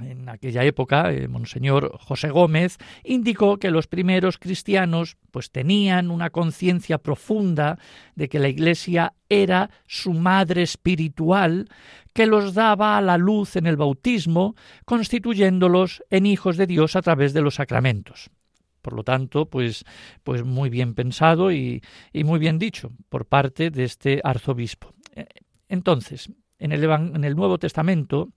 en 0.00 0.28
aquella 0.28 0.62
época, 0.62 1.12
eh, 1.12 1.26
Monseñor 1.26 1.98
José 1.98 2.30
Gómez, 2.30 2.78
indicó 3.02 3.58
que 3.58 3.70
los 3.70 3.88
primeros 3.88 4.38
cristianos 4.38 5.16
pues 5.32 5.50
tenían 5.50 6.10
una 6.10 6.30
conciencia 6.30 6.98
profunda 6.98 7.78
de 8.14 8.28
que 8.28 8.38
la 8.38 8.48
Iglesia 8.48 9.14
era 9.28 9.70
su 9.86 10.12
madre 10.12 10.62
espiritual 10.62 11.68
que 12.14 12.26
los 12.26 12.54
daba 12.54 12.96
a 12.96 13.00
la 13.00 13.18
luz 13.18 13.56
en 13.56 13.66
el 13.66 13.76
bautismo, 13.76 14.54
constituyéndolos 14.84 16.02
en 16.10 16.26
hijos 16.26 16.56
de 16.56 16.66
Dios 16.66 16.96
a 16.96 17.02
través 17.02 17.32
de 17.32 17.42
los 17.42 17.56
sacramentos. 17.56 18.30
Por 18.82 18.94
lo 18.94 19.02
tanto, 19.02 19.46
pues, 19.46 19.84
pues 20.22 20.44
muy 20.44 20.70
bien 20.70 20.94
pensado 20.94 21.52
y, 21.52 21.82
y 22.12 22.24
muy 22.24 22.38
bien 22.38 22.58
dicho 22.58 22.92
por 23.08 23.26
parte 23.26 23.70
de 23.70 23.84
este 23.84 24.20
arzobispo. 24.22 24.94
Eh, 25.14 25.26
entonces, 25.68 26.30
en 26.58 26.72
el, 26.72 26.84
en 26.84 27.24
el 27.24 27.36
Nuevo 27.36 27.58
Testamento, 27.58 28.30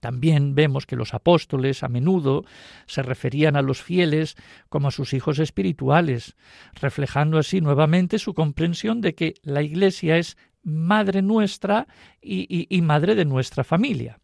también 0.00 0.54
vemos 0.54 0.86
que 0.86 0.96
los 0.96 1.14
apóstoles 1.14 1.82
a 1.82 1.88
menudo 1.88 2.44
se 2.86 3.02
referían 3.02 3.56
a 3.56 3.62
los 3.62 3.82
fieles 3.82 4.36
como 4.68 4.88
a 4.88 4.92
sus 4.92 5.12
hijos 5.12 5.38
espirituales, 5.38 6.36
reflejando 6.74 7.38
así 7.38 7.60
nuevamente 7.60 8.18
su 8.18 8.32
comprensión 8.32 9.00
de 9.00 9.14
que 9.14 9.34
la 9.42 9.62
Iglesia 9.62 10.16
es 10.16 10.36
madre 10.62 11.22
nuestra 11.22 11.86
y, 12.20 12.80
madre 12.82 13.14
de 13.14 13.24
nuestra 13.24 13.64
familia. 13.64 14.18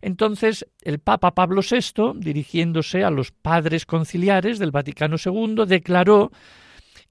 Entonces, 0.00 0.66
el 0.82 0.98
Papa 0.98 1.34
Pablo 1.34 1.62
VI, 1.62 2.14
dirigiéndose 2.16 3.04
a 3.04 3.10
los 3.10 3.32
padres 3.32 3.86
conciliares 3.86 4.58
del 4.58 4.70
Vaticano 4.70 5.16
II, 5.22 5.64
declaró 5.66 6.30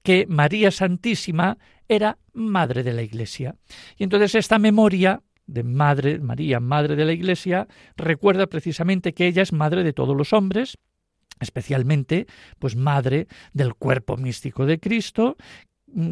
que 0.02 0.26
María 0.28 0.70
Santísima 0.70 1.58
era 1.88 2.18
madre 2.32 2.82
de 2.82 2.92
la 2.92 3.02
Iglesia. 3.02 3.56
Y 3.96 4.04
entonces 4.04 4.34
esta 4.34 4.58
memoria 4.58 5.22
de 5.46 5.62
Madre 5.62 6.18
María, 6.18 6.60
Madre 6.60 6.96
de 6.96 7.04
la 7.04 7.12
Iglesia, 7.12 7.68
recuerda 7.96 8.46
precisamente 8.46 9.12
que 9.12 9.26
ella 9.26 9.42
es 9.42 9.52
madre 9.52 9.84
de 9.84 9.92
todos 9.92 10.16
los 10.16 10.32
hombres, 10.32 10.78
especialmente 11.40 12.26
pues 12.58 12.76
madre 12.76 13.28
del 13.52 13.74
cuerpo 13.74 14.16
místico 14.16 14.66
de 14.66 14.80
Cristo, 14.80 15.36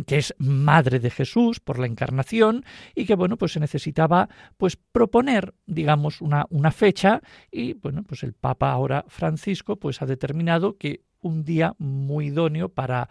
que 0.07 0.19
es 0.19 0.35
madre 0.39 0.99
de 0.99 1.11
Jesús 1.11 1.61
por 1.61 1.79
la 1.79 1.87
encarnación 1.87 2.65
y 2.95 3.05
que 3.05 3.15
bueno 3.15 3.37
pues 3.37 3.53
se 3.53 3.61
necesitaba 3.61 4.29
pues 4.57 4.77
proponer 4.77 5.55
digamos 5.67 6.21
una, 6.21 6.47
una 6.51 6.71
fecha 6.71 7.21
y 7.51 7.75
bueno 7.75 8.03
pues 8.03 8.23
el 8.23 8.33
Papa 8.33 8.71
ahora 8.71 9.05
Francisco 9.09 9.77
pues 9.77 10.03
ha 10.03 10.07
determinado 10.07 10.77
que 10.77 11.03
un 11.23 11.45
día 11.45 11.75
muy 11.79 12.27
idóneo 12.27 12.69
para 12.69 13.09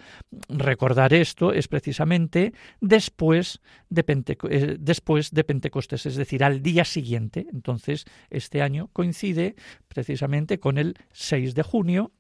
recordar 0.50 1.14
esto 1.14 1.54
es 1.54 1.68
precisamente 1.68 2.54
después 2.80 3.62
de, 3.90 4.06
eh, 4.50 4.78
después 4.80 5.32
de 5.32 5.44
Pentecostés, 5.44 6.06
es 6.06 6.16
decir, 6.16 6.44
al 6.44 6.62
día 6.62 6.86
siguiente. 6.86 7.48
Entonces, 7.52 8.06
este 8.30 8.62
año 8.62 8.90
coincide 8.94 9.56
precisamente 9.88 10.60
con 10.60 10.78
el 10.78 10.96
6 11.14 11.56
de 11.56 11.64
junio 11.64 12.12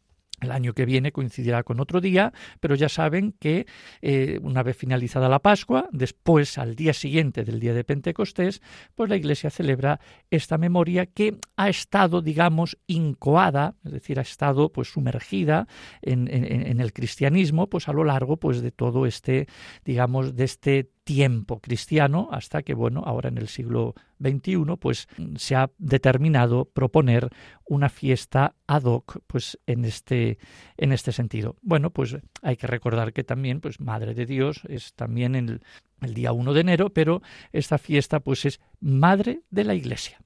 el 0.41 0.51
año 0.51 0.73
que 0.73 0.85
viene 0.85 1.11
coincidirá 1.11 1.63
con 1.63 1.79
otro 1.79 2.01
día, 2.01 2.33
pero 2.59 2.75
ya 2.75 2.89
saben 2.89 3.33
que 3.39 3.65
eh, 4.01 4.39
una 4.41 4.63
vez 4.63 4.75
finalizada 4.75 5.29
la 5.29 5.39
Pascua, 5.39 5.87
después 5.91 6.57
al 6.57 6.75
día 6.75 6.93
siguiente 6.93 7.43
del 7.43 7.59
día 7.59 7.73
de 7.73 7.83
Pentecostés, 7.83 8.61
pues 8.95 9.09
la 9.09 9.15
Iglesia 9.15 9.49
celebra 9.49 9.99
esta 10.29 10.57
memoria 10.57 11.05
que 11.05 11.37
ha 11.55 11.69
estado, 11.69 12.21
digamos, 12.21 12.77
incoada, 12.87 13.75
es 13.85 13.91
decir, 13.91 14.19
ha 14.19 14.23
estado 14.23 14.71
pues 14.71 14.89
sumergida 14.89 15.67
en, 16.01 16.27
en 16.31 16.79
el 16.79 16.93
cristianismo, 16.93 17.67
pues 17.67 17.87
a 17.87 17.93
lo 17.93 18.03
largo 18.03 18.37
pues 18.37 18.61
de 18.61 18.71
todo 18.71 19.05
este, 19.05 19.47
digamos, 19.85 20.35
de 20.35 20.43
este 20.43 20.91
tiempo 21.03 21.59
cristiano 21.59 22.29
hasta 22.31 22.61
que, 22.63 22.73
bueno, 22.73 23.03
ahora 23.05 23.29
en 23.29 23.37
el 23.37 23.47
siglo 23.47 23.95
XXI, 24.21 24.77
pues 24.79 25.07
se 25.35 25.55
ha 25.55 25.71
determinado 25.77 26.65
proponer 26.65 27.29
una 27.65 27.89
fiesta 27.89 28.55
ad 28.67 28.83
hoc, 28.83 29.19
pues 29.27 29.59
en 29.65 29.85
este, 29.85 30.37
en 30.77 30.91
este 30.91 31.11
sentido. 31.11 31.55
Bueno, 31.61 31.91
pues 31.91 32.17
hay 32.41 32.57
que 32.57 32.67
recordar 32.67 33.13
que 33.13 33.23
también, 33.23 33.61
pues 33.61 33.79
Madre 33.79 34.13
de 34.13 34.25
Dios 34.25 34.61
es 34.67 34.93
también 34.93 35.35
el, 35.35 35.61
el 36.01 36.13
día 36.13 36.31
1 36.31 36.53
de 36.53 36.61
enero, 36.61 36.89
pero 36.91 37.21
esta 37.51 37.77
fiesta, 37.77 38.19
pues 38.19 38.45
es 38.45 38.59
Madre 38.79 39.41
de 39.49 39.63
la 39.63 39.75
Iglesia. 39.75 40.19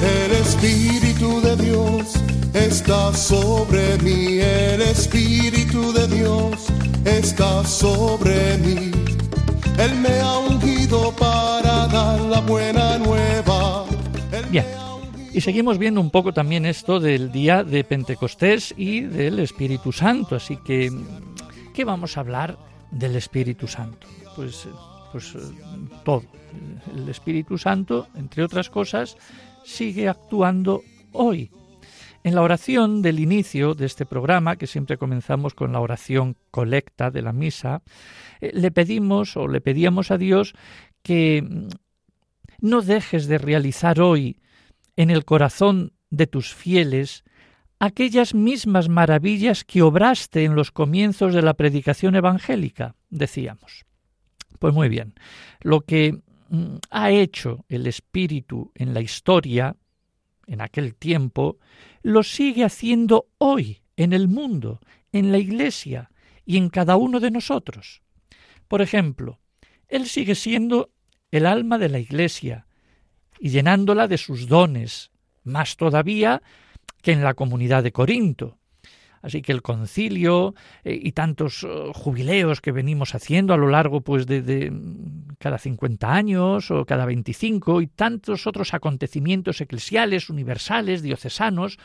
El 0.00 0.32
Espíritu 0.32 1.40
de 1.40 1.56
Dios 1.56 2.37
está 2.54 3.12
sobre 3.12 3.98
mí, 3.98 4.40
el 4.40 4.82
Espíritu 4.82 5.92
de 5.92 6.08
Dios 6.08 6.66
está 7.04 7.64
sobre 7.64 8.58
mí. 8.58 8.90
Él 9.78 9.94
me 10.00 10.18
ha 10.20 10.38
ungido 10.38 11.12
para 11.12 11.86
dar 11.86 12.20
la 12.20 12.40
buena 12.40 12.98
nueva. 12.98 13.84
Bien. 14.50 14.64
Y 15.32 15.40
seguimos 15.40 15.78
viendo 15.78 16.00
un 16.00 16.10
poco 16.10 16.32
también 16.32 16.66
esto 16.66 16.98
del 16.98 17.30
día 17.30 17.62
de 17.62 17.84
Pentecostés 17.84 18.74
y 18.76 19.02
del 19.02 19.38
Espíritu 19.38 19.92
Santo. 19.92 20.34
Así 20.34 20.56
que, 20.56 20.90
¿qué 21.74 21.84
vamos 21.84 22.16
a 22.16 22.20
hablar 22.20 22.58
del 22.90 23.14
Espíritu 23.14 23.68
Santo? 23.68 24.08
Pues, 24.34 24.66
pues 25.12 25.36
todo. 26.04 26.24
El 26.96 27.08
Espíritu 27.08 27.56
Santo, 27.56 28.08
entre 28.16 28.42
otras 28.42 28.68
cosas, 28.68 29.16
sigue 29.64 30.08
actuando 30.08 30.82
hoy. 31.12 31.50
En 32.28 32.34
la 32.34 32.42
oración 32.42 33.00
del 33.00 33.20
inicio 33.20 33.72
de 33.72 33.86
este 33.86 34.04
programa, 34.04 34.56
que 34.56 34.66
siempre 34.66 34.98
comenzamos 34.98 35.54
con 35.54 35.72
la 35.72 35.80
oración 35.80 36.36
colecta 36.50 37.10
de 37.10 37.22
la 37.22 37.32
misa, 37.32 37.80
eh, 38.42 38.50
le 38.52 38.70
pedimos 38.70 39.34
o 39.38 39.48
le 39.48 39.62
pedíamos 39.62 40.10
a 40.10 40.18
Dios 40.18 40.52
que 41.02 41.40
mm, 41.40 41.68
no 42.60 42.82
dejes 42.82 43.28
de 43.28 43.38
realizar 43.38 43.98
hoy 44.02 44.42
en 44.94 45.08
el 45.08 45.24
corazón 45.24 45.94
de 46.10 46.26
tus 46.26 46.52
fieles 46.52 47.24
aquellas 47.78 48.34
mismas 48.34 48.90
maravillas 48.90 49.64
que 49.64 49.80
obraste 49.80 50.44
en 50.44 50.54
los 50.54 50.70
comienzos 50.70 51.32
de 51.32 51.40
la 51.40 51.54
predicación 51.54 52.14
evangélica, 52.14 52.94
decíamos. 53.08 53.86
Pues 54.58 54.74
muy 54.74 54.90
bien, 54.90 55.14
lo 55.62 55.80
que 55.80 56.20
mm, 56.50 56.76
ha 56.90 57.10
hecho 57.10 57.64
el 57.70 57.86
Espíritu 57.86 58.70
en 58.74 58.92
la 58.92 59.00
historia, 59.00 59.76
en 60.48 60.60
aquel 60.60 60.94
tiempo, 60.94 61.58
lo 62.02 62.22
sigue 62.22 62.64
haciendo 62.64 63.28
hoy 63.38 63.82
en 63.96 64.12
el 64.12 64.28
mundo, 64.28 64.80
en 65.12 65.30
la 65.30 65.38
Iglesia 65.38 66.10
y 66.44 66.56
en 66.56 66.70
cada 66.70 66.96
uno 66.96 67.20
de 67.20 67.30
nosotros. 67.30 68.02
Por 68.66 68.82
ejemplo, 68.82 69.38
Él 69.88 70.06
sigue 70.06 70.34
siendo 70.34 70.90
el 71.30 71.46
alma 71.46 71.78
de 71.78 71.88
la 71.88 71.98
Iglesia 71.98 72.66
y 73.38 73.50
llenándola 73.50 74.08
de 74.08 74.18
sus 74.18 74.48
dones, 74.48 75.10
más 75.44 75.76
todavía 75.76 76.42
que 77.02 77.12
en 77.12 77.22
la 77.22 77.34
comunidad 77.34 77.82
de 77.82 77.92
Corinto. 77.92 78.58
Así 79.22 79.42
que 79.42 79.52
el 79.52 79.62
concilio 79.62 80.54
eh, 80.84 80.98
y 81.00 81.12
tantos 81.12 81.64
eh, 81.64 81.90
jubileos 81.94 82.60
que 82.60 82.72
venimos 82.72 83.14
haciendo 83.14 83.52
a 83.52 83.56
lo 83.56 83.68
largo 83.68 84.00
pues 84.00 84.26
de, 84.26 84.72
cada 85.38 85.58
50 85.58 86.12
años 86.12 86.70
o 86.70 86.84
cada 86.84 87.06
25 87.06 87.82
y 87.82 87.86
tantos 87.86 88.46
otros 88.46 88.74
acontecimientos 88.74 89.60
eclesiales, 89.60 90.30
universales, 90.30 91.02
diocesanos, 91.02 91.78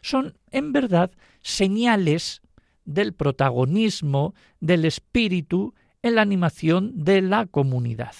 son 0.00 0.34
en 0.50 0.72
verdad 0.72 1.10
señales 1.42 2.42
del 2.84 3.12
protagonismo 3.12 4.34
del 4.60 4.84
espíritu 4.84 5.74
en 6.02 6.14
la 6.14 6.22
animación 6.22 7.04
de 7.04 7.22
la 7.22 7.46
comunidad. 7.46 8.14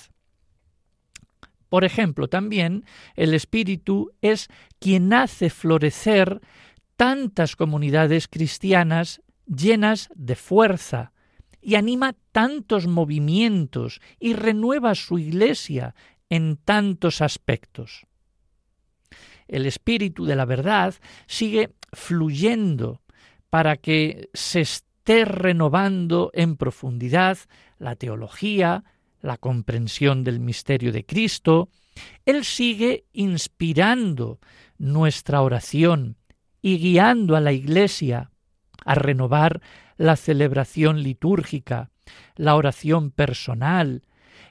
Por 1.68 1.84
ejemplo, 1.84 2.28
también 2.28 2.84
el 3.14 3.34
Espíritu 3.34 4.12
es 4.22 4.48
quien 4.78 5.12
hace 5.12 5.50
florecer 5.50 6.40
tantas 6.98 7.54
comunidades 7.54 8.26
cristianas 8.26 9.22
llenas 9.46 10.10
de 10.16 10.34
fuerza 10.34 11.12
y 11.62 11.76
anima 11.76 12.16
tantos 12.32 12.88
movimientos 12.88 14.00
y 14.18 14.32
renueva 14.32 14.96
su 14.96 15.20
iglesia 15.20 15.94
en 16.28 16.56
tantos 16.56 17.22
aspectos. 17.22 18.04
El 19.46 19.64
espíritu 19.64 20.24
de 20.26 20.34
la 20.34 20.44
verdad 20.44 20.92
sigue 21.28 21.70
fluyendo 21.92 23.00
para 23.48 23.76
que 23.76 24.28
se 24.34 24.62
esté 24.62 25.24
renovando 25.24 26.32
en 26.34 26.56
profundidad 26.56 27.38
la 27.78 27.94
teología, 27.94 28.82
la 29.22 29.36
comprensión 29.36 30.24
del 30.24 30.40
misterio 30.40 30.90
de 30.90 31.06
Cristo, 31.06 31.68
Él 32.26 32.44
sigue 32.44 33.04
inspirando 33.12 34.40
nuestra 34.78 35.42
oración 35.42 36.17
y 36.68 36.78
guiando 36.78 37.34
a 37.34 37.40
la 37.40 37.52
Iglesia 37.52 38.30
a 38.84 38.94
renovar 38.94 39.62
la 39.96 40.16
celebración 40.16 41.02
litúrgica, 41.02 41.90
la 42.36 42.56
oración 42.56 43.10
personal 43.10 44.02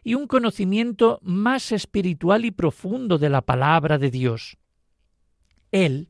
y 0.04 0.16
un 0.16 0.26
conocimiento 0.26 1.20
más 1.22 1.72
espiritual 1.72 2.46
y 2.46 2.52
profundo 2.52 3.18
de 3.18 3.30
la 3.30 3.42
palabra 3.42 3.98
de 3.98 4.10
Dios. 4.10 4.58
Él, 5.72 6.10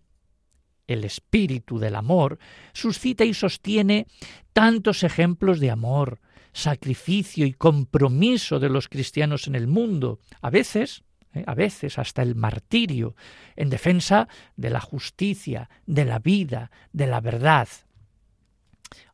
el 0.87 1.03
espíritu 1.03 1.77
del 1.77 1.95
amor, 1.95 2.39
suscita 2.73 3.25
y 3.25 3.33
sostiene 3.33 4.07
tantos 4.53 5.03
ejemplos 5.03 5.59
de 5.59 5.71
amor, 5.71 6.21
sacrificio 6.53 7.45
y 7.45 7.53
compromiso 7.53 8.59
de 8.59 8.69
los 8.69 8.87
cristianos 8.87 9.47
en 9.47 9.55
el 9.55 9.67
mundo, 9.67 10.19
a 10.41 10.49
veces, 10.49 11.03
eh, 11.37 11.43
a 11.47 11.55
veces 11.55 11.99
hasta 11.99 12.21
el 12.21 12.35
martirio, 12.35 13.15
en 13.55 13.69
defensa 13.69 14.27
de 14.55 14.69
la 14.69 14.81
justicia, 14.81 15.69
de 15.85 16.05
la 16.05 16.19
vida, 16.19 16.71
de 16.93 17.07
la 17.07 17.21
verdad. 17.21 17.67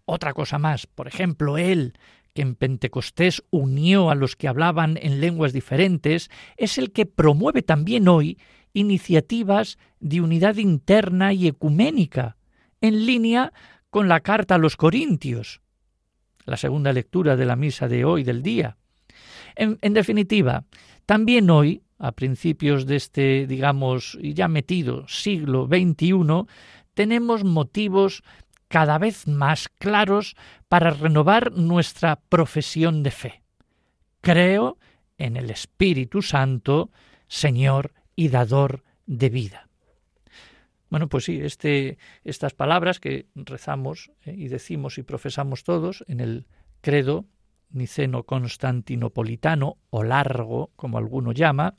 Otra 0.06 0.34
cosa 0.34 0.58
más, 0.58 0.88
por 0.88 1.08
ejemplo, 1.08 1.58
él, 1.58 1.94
que 2.34 2.42
en 2.42 2.56
Pentecostés 2.56 3.44
unió 3.52 4.10
a 4.10 4.16
los 4.16 4.36
que 4.36 4.48
hablaban 4.48 4.98
en 5.02 5.22
lenguas 5.22 5.54
diferentes, 5.54 6.30
es 6.58 6.78
el 6.78 6.92
que 6.92 7.06
promueve 7.06 7.62
también 7.62 8.08
hoy 8.08 8.38
iniciativas 8.74 9.78
de 10.00 10.22
unidad 10.22 10.58
interna 10.58 11.32
y 11.32 11.48
ecuménica, 11.48 12.38
en 12.82 13.06
línea 13.06 13.54
con 13.90 14.08
la 14.08 14.20
carta 14.22 14.56
a 14.56 14.58
los 14.58 14.76
Corintios, 14.76 15.62
la 16.46 16.58
segunda 16.58 16.92
lectura 16.92 17.36
de 17.36 17.46
la 17.46 17.56
misa 17.56 17.88
de 17.88 18.04
hoy 18.04 18.24
del 18.24 18.42
día. 18.42 18.78
En, 19.56 19.94
definitiva, 19.94 20.66
también 21.06 21.50
hoy, 21.50 21.84
a 22.04 22.12
principios 22.12 22.86
de 22.86 22.98
este, 22.98 23.48
digamos, 23.48 24.20
ya 24.22 24.50
metido 24.50 25.08
siglo 25.08 25.68
XXI, 25.68 26.46
tenemos 26.94 27.46
motivos 27.46 28.24
cada 28.68 28.98
vez 28.98 29.26
más 29.26 29.70
claros 29.70 30.36
para 30.68 30.90
renovar 30.90 31.54
nuestra 31.54 32.18
profesión 32.18 33.04
de 33.04 33.12
fe. 33.12 33.44
Creo 34.20 34.78
en 35.18 35.38
el 35.38 35.50
Espíritu 35.50 36.22
Santo, 36.22 36.92
Señor 37.28 37.94
y 38.18 38.28
Dador 38.28 38.84
de 39.06 39.30
vida. 39.30 39.70
Bueno, 40.90 41.08
pues 41.08 41.24
sí, 41.24 41.40
este, 41.40 41.98
estas 42.26 42.54
palabras 42.54 43.00
que 43.00 43.28
rezamos 43.34 44.12
eh, 44.26 44.36
y 44.38 44.50
decimos 44.50 44.98
y 44.98 45.04
profesamos 45.04 45.64
todos 45.64 46.04
en 46.10 46.20
el 46.20 46.48
credo 46.82 47.26
niceno 47.70 48.24
constantinopolitano 48.24 49.78
o 49.90 50.04
largo, 50.04 50.72
como 50.76 50.98
alguno 50.98 51.32
llama, 51.32 51.78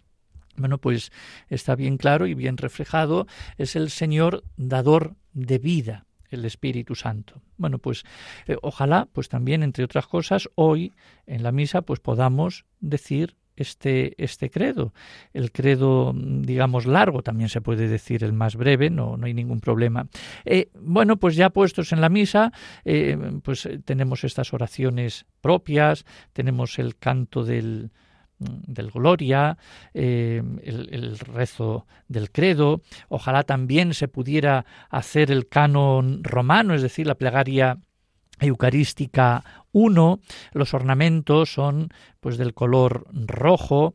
bueno, 0.57 0.79
pues 0.79 1.13
está 1.49 1.75
bien 1.75 1.97
claro 1.97 2.27
y 2.27 2.35
bien 2.35 2.57
reflejado, 2.57 3.27
es 3.59 3.77
el 3.77 3.91
Señor 3.91 4.45
dador 4.57 5.17
de 5.33 5.59
vida, 5.59 6.07
el 6.31 6.45
Espíritu 6.45 6.95
Santo. 6.95 7.43
Bueno, 7.57 7.79
pues 7.79 8.05
eh, 8.47 8.57
ojalá, 8.63 9.09
pues 9.13 9.29
también, 9.29 9.63
entre 9.63 9.85
otras 9.85 10.07
cosas, 10.07 10.49
hoy 10.55 10.93
en 11.27 11.43
la 11.43 11.53
misa, 11.53 11.83
pues 11.83 12.01
podamos 12.01 12.65
decir 12.81 13.37
este, 13.57 14.15
este 14.23 14.51
credo. 14.51 14.93
El 15.33 15.53
credo, 15.53 16.13
digamos, 16.15 16.87
largo, 16.87 17.23
también 17.23 17.49
se 17.49 17.61
puede 17.61 17.89
decir 17.89 18.25
el 18.25 18.33
más 18.33 18.57
breve, 18.57 18.91
no, 18.91 19.17
no 19.17 19.27
hay 19.27 19.35
ningún 19.35 19.61
problema. 19.61 20.09
Eh, 20.45 20.71
bueno, 20.81 21.17
pues 21.19 21.37
ya 21.37 21.51
puestos 21.51 21.93
en 21.93 22.01
la 22.01 22.09
misa, 22.09 22.53
eh, 22.85 23.17
pues 23.43 23.69
tenemos 23.85 24.25
estas 24.25 24.53
oraciones 24.53 25.27
propias, 25.41 26.05
tenemos 26.33 26.79
el 26.79 26.97
canto 26.97 27.45
del, 27.45 27.91
del 28.39 28.91
Gloria, 28.91 29.57
el, 29.93 30.89
el, 30.93 31.19
rezo 31.19 31.87
del 32.09 32.31
credo. 32.31 32.83
Ojalá 33.09 33.45
también 33.45 33.95
se 33.95 34.09
pudiera 34.09 34.67
hacer 34.91 35.31
el 35.31 35.49
canon 35.49 36.23
romano, 36.25 36.75
es 36.75 36.83
decir, 36.83 37.07
la 37.07 37.15
plegaria 37.15 37.79
eucarística 38.41 39.45
1. 39.73 40.21
Los 40.53 40.75
ornamentos 40.75 41.53
son 41.53 41.91
pues 42.25 42.39
del 42.39 42.55
color 42.55 43.05
rojo. 43.13 43.93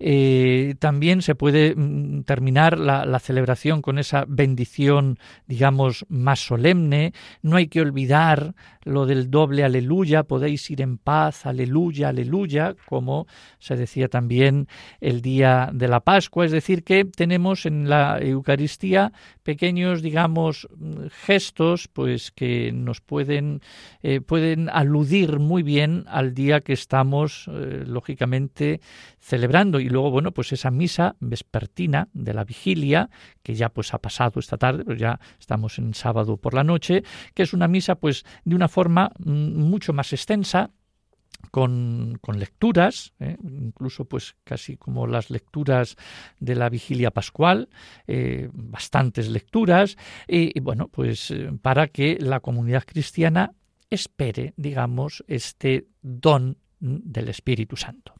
Eh, 0.00 0.74
también 0.80 1.22
se 1.22 1.36
puede 1.36 1.76
mm, 1.76 2.24
terminar 2.24 2.76
la, 2.76 3.18
celebración 3.20 3.82
con 3.82 4.00
esa 4.00 4.24
bendición, 4.26 5.20
digamos, 5.46 6.04
más 6.08 6.40
solemne. 6.40 7.12
No 7.40 7.54
hay 7.54 7.68
que 7.68 7.80
olvidar 7.80 8.56
lo 8.82 9.06
del 9.06 9.30
doble 9.30 9.62
aleluya, 9.62 10.24
podéis 10.24 10.68
ir 10.70 10.80
en 10.80 10.98
paz, 10.98 11.46
aleluya, 11.46 12.08
aleluya, 12.08 12.74
como 12.86 13.26
se 13.58 13.76
decía 13.76 14.08
también 14.08 14.66
el 15.00 15.20
día 15.20 15.70
de 15.72 15.86
la 15.86 16.00
Pascua. 16.00 16.46
Es 16.46 16.52
decir, 16.52 16.82
que 16.82 17.04
tenemos 17.04 17.64
en 17.64 17.88
la 17.88 18.18
Eucaristía 18.20 19.12
pequeños, 19.44 20.02
digamos, 20.02 20.68
gestos, 21.26 21.86
pues 21.86 22.32
que 22.32 22.72
nos 22.72 23.00
pueden, 23.00 23.60
eh, 24.02 24.20
pueden 24.20 24.68
aludir 24.68 25.38
muy 25.38 25.62
bien 25.62 26.04
al 26.08 26.34
día 26.34 26.60
que 26.60 26.72
estamos 26.72 27.48
eh, 27.52 27.67
lógicamente 27.86 28.80
celebrando 29.18 29.80
y 29.80 29.88
luego 29.88 30.10
bueno 30.10 30.32
pues 30.32 30.52
esa 30.52 30.70
misa 30.70 31.16
vespertina 31.20 32.08
de 32.12 32.34
la 32.34 32.44
vigilia 32.44 33.10
que 33.42 33.54
ya 33.54 33.68
pues 33.68 33.94
ha 33.94 33.98
pasado 33.98 34.40
esta 34.40 34.56
tarde 34.56 34.84
pero 34.84 34.98
ya 34.98 35.20
estamos 35.38 35.78
en 35.78 35.94
sábado 35.94 36.36
por 36.36 36.54
la 36.54 36.64
noche 36.64 37.02
que 37.34 37.42
es 37.42 37.52
una 37.52 37.68
misa 37.68 37.94
pues 37.96 38.24
de 38.44 38.54
una 38.54 38.68
forma 38.68 39.12
mm, 39.18 39.56
mucho 39.56 39.92
más 39.92 40.12
extensa 40.12 40.70
con, 41.50 42.18
lecturas, 42.34 43.14
¿eh? 43.20 43.36
incluso 43.42 44.04
pues 44.04 44.36
casi 44.44 44.76
como 44.76 45.06
las 45.06 45.30
lecturas 45.30 45.96
de 46.40 46.54
la 46.54 46.68
vigilia 46.68 47.10
pascual, 47.10 47.68
eh, 48.06 48.48
bastantes 48.52 49.28
lecturas, 49.28 49.96
y 50.26 50.58
bueno, 50.60 50.88
pues 50.88 51.30
eh, 51.30 51.50
para 51.62 51.88
que 51.88 52.18
la 52.20 52.40
comunidad 52.40 52.84
cristiana 52.84 53.52
espere, 53.90 54.52
digamos, 54.56 55.24
este 55.26 55.86
don 56.02 56.58
del 56.80 57.28
Espíritu 57.28 57.76
Santo. 57.76 58.14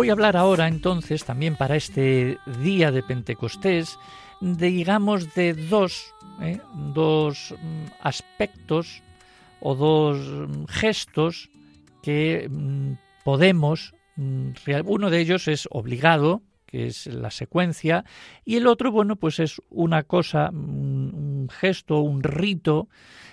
Voy 0.00 0.08
a 0.08 0.12
hablar 0.12 0.38
ahora 0.38 0.66
entonces 0.66 1.26
también 1.26 1.56
para 1.56 1.76
este 1.76 2.38
día 2.62 2.90
de 2.90 3.02
Pentecostés, 3.02 3.98
digamos 4.40 5.34
de 5.34 5.52
dos, 5.52 6.14
¿eh? 6.40 6.58
dos 6.94 7.54
mm, 7.60 7.84
aspectos 8.00 9.02
o 9.60 9.74
dos 9.74 10.16
mm, 10.16 10.64
gestos 10.68 11.50
que 12.02 12.48
mm, 12.50 12.92
podemos, 13.24 13.94
uno 14.16 15.10
de 15.10 15.20
ellos 15.20 15.48
es 15.48 15.68
obligado, 15.70 16.40
que 16.64 16.86
es 16.86 17.06
la 17.06 17.30
secuencia, 17.30 18.06
y 18.46 18.56
el 18.56 18.68
otro, 18.68 18.90
bueno, 18.90 19.16
pues 19.16 19.38
es 19.38 19.60
una 19.68 20.04
cosa, 20.04 20.50
gesto, 21.50 22.00
un 22.00 22.22
rito, 22.22 22.88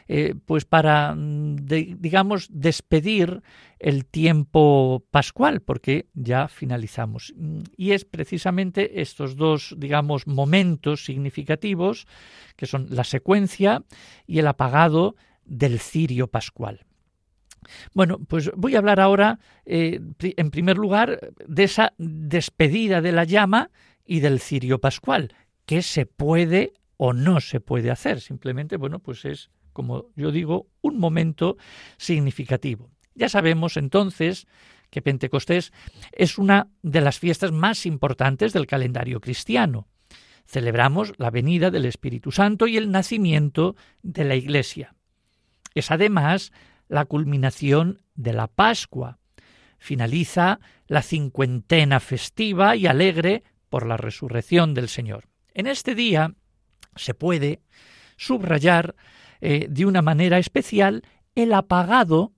eh, 0.08 0.36
pues 0.46 0.66
para, 0.66 1.16
digamos, 1.18 2.48
despedir 2.50 3.42
el 3.80 4.06
tiempo 4.06 5.06
pascual, 5.12 5.62
porque 5.62 6.08
ya 6.14 6.48
finalizamos. 6.48 7.34
Y 7.76 7.92
es 7.92 8.06
precisamente 8.06 9.02
estos 9.02 9.36
dos, 9.36 9.76
digamos, 9.78 10.26
momentos 10.28 11.06
significativos, 11.06 12.08
que 12.56 12.66
son 12.66 12.88
la 12.90 13.04
secuencia 13.04 13.84
y 14.26 14.40
el 14.40 14.48
apagado 14.48 15.16
del 15.46 15.80
cirio 15.80 16.28
pascual. 16.28 16.86
Bueno, 17.94 18.20
pues 18.20 18.52
voy 18.56 18.76
a 18.76 18.80
hablar 18.80 19.00
ahora, 19.00 19.40
eh, 19.66 20.00
en 20.20 20.52
primer 20.52 20.78
lugar, 20.78 21.34
de 21.46 21.64
esa 21.64 21.94
despedida 21.98 23.02
de 23.02 23.12
la 23.12 23.26
llama 23.26 23.72
y 24.06 24.22
del 24.22 24.40
cirio 24.40 24.80
pascual, 24.80 25.34
que 25.66 25.82
se 25.82 26.06
puede 26.06 26.74
o 26.98 27.14
no 27.14 27.40
se 27.40 27.60
puede 27.60 27.92
hacer. 27.92 28.20
Simplemente, 28.22 28.78
bueno, 28.78 29.00
pues 29.00 29.24
es, 29.26 29.50
como 29.74 30.08
yo 30.16 30.32
digo, 30.32 30.68
un 30.82 31.00
momento 31.00 31.58
significativo. 31.98 32.92
Ya 33.16 33.30
sabemos 33.30 33.78
entonces 33.78 34.48
que 34.90 35.02
Pentecostés 35.02 35.74
es 36.12 36.38
una 36.38 36.70
de 36.82 37.02
las 37.02 37.20
fiestas 37.20 37.52
más 37.52 37.86
importantes 37.86 38.54
del 38.54 38.68
calendario 38.68 39.22
cristiano. 39.22 39.88
Celebramos 40.46 41.14
la 41.18 41.30
venida 41.30 41.72
del 41.72 41.86
Espíritu 41.86 42.32
Santo 42.32 42.68
y 42.68 42.78
el 42.78 42.92
nacimiento 42.92 43.76
de 44.02 44.24
la 44.24 44.36
Iglesia. 44.36 44.96
Es 45.74 45.92
además 45.92 46.54
la 46.88 47.06
culminación 47.06 48.02
de 48.16 48.34
la 48.34 48.48
Pascua. 48.48 49.20
Finaliza 49.78 50.60
la 50.88 51.02
cincuentena 51.02 52.00
festiva 52.00 52.76
y 52.76 52.88
alegre 52.88 53.44
por 53.70 53.86
la 53.86 53.98
resurrección 53.98 54.74
del 54.74 54.88
Señor. 54.88 55.26
En 55.54 55.68
este 55.68 55.96
día 55.96 56.34
se 56.98 57.14
puede 57.14 57.62
subrayar 58.18 58.96
eh, 59.42 59.68
de 59.70 59.86
una 59.86 60.02
manera 60.02 60.38
especial 60.40 61.04
el 61.36 61.54
apagado 61.54 62.34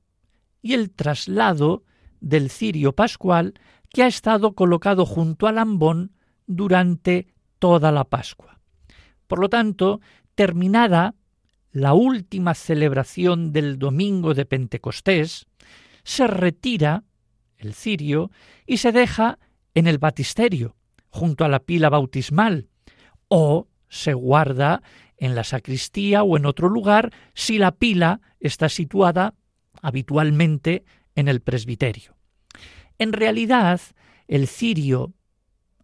y 0.61 0.73
el 0.73 0.91
traslado 0.91 1.83
del 2.19 2.49
cirio 2.49 2.93
pascual 2.93 3.53
que 3.89 4.03
ha 4.03 4.07
estado 4.07 4.53
colocado 4.53 5.05
junto 5.05 5.47
al 5.47 5.57
ambón 5.57 6.11
durante 6.47 7.27
toda 7.59 7.91
la 7.91 8.03
Pascua. 8.03 8.59
Por 9.27 9.39
lo 9.39 9.49
tanto, 9.49 10.01
terminada 10.35 11.15
la 11.71 11.93
última 11.93 12.55
celebración 12.55 13.51
del 13.51 13.77
domingo 13.77 14.33
de 14.33 14.45
Pentecostés, 14.45 15.47
se 16.03 16.27
retira 16.27 17.03
el 17.57 17.73
cirio 17.73 18.31
y 18.65 18.77
se 18.77 18.91
deja 18.91 19.37
en 19.75 19.87
el 19.87 19.99
batisterio, 19.99 20.75
junto 21.09 21.45
a 21.45 21.49
la 21.49 21.59
pila 21.59 21.89
bautismal, 21.89 22.69
o 23.27 23.67
se 23.89 24.13
guarda 24.13 24.81
en 25.17 25.35
la 25.35 25.43
sacristía 25.43 26.23
o 26.23 26.37
en 26.37 26.45
otro 26.45 26.69
lugar 26.69 27.11
si 27.33 27.57
la 27.57 27.71
pila 27.71 28.21
está 28.39 28.69
situada 28.69 29.35
habitualmente 29.81 30.85
en 31.15 31.27
el 31.27 31.41
presbiterio. 31.41 32.15
En 32.97 33.13
realidad, 33.13 33.81
el 34.27 34.47
cirio, 34.47 35.13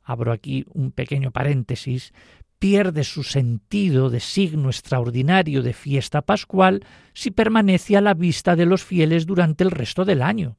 abro 0.04 0.32
aquí 0.32 0.66
un 0.70 0.92
pequeño 0.92 1.32
paréntesis, 1.32 2.14
pierde 2.60 3.04
su 3.04 3.24
sentido 3.24 4.10
de 4.10 4.20
signo 4.20 4.70
extraordinario 4.70 5.62
de 5.62 5.74
fiesta 5.74 6.22
pascual 6.22 6.86
si 7.14 7.32
permanece 7.32 7.98
a 7.98 8.02
la 8.02 8.14
vista 8.14 8.56
de 8.56 8.66
los 8.66 8.84
fieles 8.84 9.26
durante 9.26 9.64
el 9.64 9.72
resto 9.72 10.06
del 10.06 10.22
año. 10.22 10.58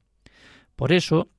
Por 0.76 0.92
eso, 0.92 1.30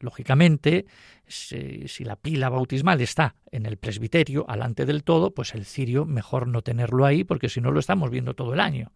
lógicamente, 0.00 0.86
si, 1.26 2.04
la 2.04 2.16
pila 2.16 2.48
bautismal 2.48 3.00
está 3.00 3.36
en 3.50 3.66
el 3.66 3.76
presbiterio, 3.76 4.44
alante 4.48 4.86
del 4.86 5.04
todo, 5.04 5.32
pues 5.32 5.54
el 5.54 5.64
cirio 5.64 6.04
mejor 6.04 6.48
no 6.48 6.62
tenerlo 6.62 7.06
ahí 7.06 7.24
porque 7.24 7.48
si 7.48 7.60
no 7.60 7.70
lo 7.70 7.80
estamos 7.80 8.10
viendo 8.10 8.34
todo 8.34 8.54
el 8.54 8.60
año. 8.60 8.92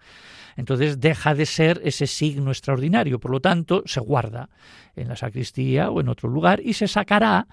Entonces 0.57 1.01
deja 1.01 1.35
de 1.35 1.47
ser 1.47 1.81
ese 1.85 2.07
signo 2.07 2.51
extraordinario, 2.51 3.21
por 3.21 3.31
lo 3.31 3.41
tanto 3.41 3.83
se 3.87 4.01
guarda 4.01 4.49
en 4.97 5.09
la 5.09 5.17
sacristía 5.17 5.91
o 5.91 6.01
en 6.01 6.09
otro 6.09 6.29
lugar 6.29 6.61
y 6.61 6.75
se 6.75 6.89
sacará 6.89 7.47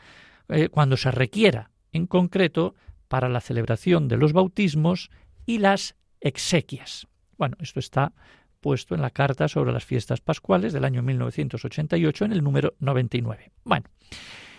eh, 0.49 0.69
cuando 0.69 0.97
se 0.97 1.11
requiera, 1.11 1.71
en 1.91 2.07
concreto 2.07 2.75
para 3.07 3.29
la 3.29 3.41
celebración 3.41 4.07
de 4.07 4.17
los 4.17 4.33
bautismos 4.33 5.09
y 5.45 5.57
las 5.57 5.95
exequias. 6.21 7.07
Bueno, 7.37 7.57
esto 7.59 7.79
está 7.79 8.13
puesto 8.61 8.95
en 8.95 9.01
la 9.01 9.09
carta 9.09 9.47
sobre 9.47 9.73
las 9.73 9.83
fiestas 9.83 10.21
pascuales 10.21 10.71
del 10.71 10.85
año 10.85 11.01
1988 11.01 12.25
en 12.25 12.31
el 12.31 12.43
número 12.43 12.75
99. 12.79 13.51
Bueno, 13.63 13.85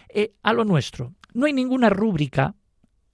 eh, 0.09 0.33
a 0.43 0.53
lo 0.53 0.65
nuestro, 0.65 1.15
no 1.33 1.47
hay 1.47 1.53
ninguna 1.53 1.89
rúbrica 1.89 2.55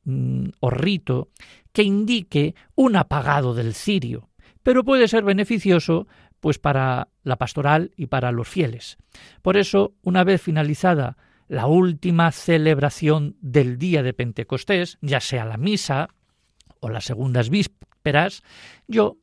mm, 0.05 0.49
o 0.61 0.71
rito 0.71 1.29
que 1.73 1.83
indique 1.83 2.55
un 2.75 2.97
apagado 2.97 3.55
del 3.55 3.75
cirio, 3.75 4.31
pero 4.63 4.83
puede 4.83 5.07
ser 5.07 5.23
beneficioso 5.23 6.09
pues 6.41 6.59
para 6.59 7.09
la 7.23 7.37
pastoral 7.37 7.93
y 7.97 8.07
para 8.07 8.33
los 8.33 8.49
fieles. 8.49 8.97
Por 9.43 9.57
eso, 9.57 9.95
una 10.03 10.25
vez 10.25 10.43
finalizada 10.43 11.17
la 11.49 11.67
última 11.67 12.31
celebración 12.31 13.37
del 13.41 13.79
día 13.79 14.03
de 14.03 14.13
Pentecostés, 14.13 14.99
ya 15.01 15.21
sea 15.21 15.45
la 15.45 15.57
misa 15.57 16.11
o 16.81 16.91
las 16.91 17.05
segundas 17.05 17.51
vísperas, 17.51 18.43
yo 18.87 19.19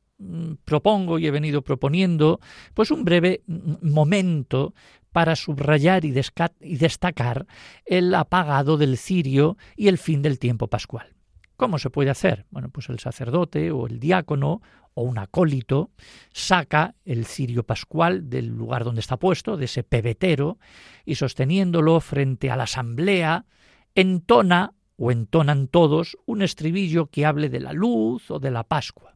propongo 0.64 1.20
y 1.20 1.28
he 1.28 1.32
venido 1.32 1.62
proponiendo 1.62 2.40
pues 2.74 2.92
un 2.92 3.04
breve 3.04 3.44
mm, 3.48 3.90
momento 3.90 4.74
para 5.12 5.36
subrayar 5.36 6.06
y, 6.06 6.14
y 6.62 6.76
destacar 6.78 7.46
el 7.86 8.14
apagado 8.14 8.78
del 8.78 8.98
cirio 8.98 9.58
y 9.76 9.88
el 9.88 9.98
fin 9.98 10.22
del 10.22 10.40
tiempo 10.40 10.68
pascual. 10.68 11.16
¿Cómo 11.58 11.80
se 11.80 11.90
puede 11.90 12.10
hacer? 12.10 12.46
Bueno, 12.52 12.70
pues 12.70 12.90
el 12.90 13.00
sacerdote 13.00 13.72
o 13.72 13.88
el 13.88 14.00
diácono 14.00 14.62
o 14.94 15.04
un 15.04 15.18
acólito 15.18 15.92
saca 16.34 16.96
el 17.06 17.26
cirio 17.26 17.64
pascual 17.64 18.30
del 18.30 18.48
lugar 18.48 18.84
donde 18.84 19.02
está 19.02 19.18
puesto, 19.18 19.56
de 19.56 19.66
ese 19.66 19.84
pebetero, 19.84 20.58
y 21.06 21.16
sosteniéndolo 21.16 22.00
frente 22.02 22.52
a 22.52 22.58
la 22.58 22.64
asamblea, 22.64 23.46
entona 23.94 24.74
o 24.98 25.12
entonan 25.12 25.68
todos 25.68 26.18
un 26.26 26.42
estribillo 26.42 27.08
que 27.08 27.26
hable 27.26 27.50
de 27.50 27.60
la 27.60 27.74
luz 27.74 28.32
o 28.32 28.40
de 28.40 28.52
la 28.52 28.64
Pascua. 28.64 29.15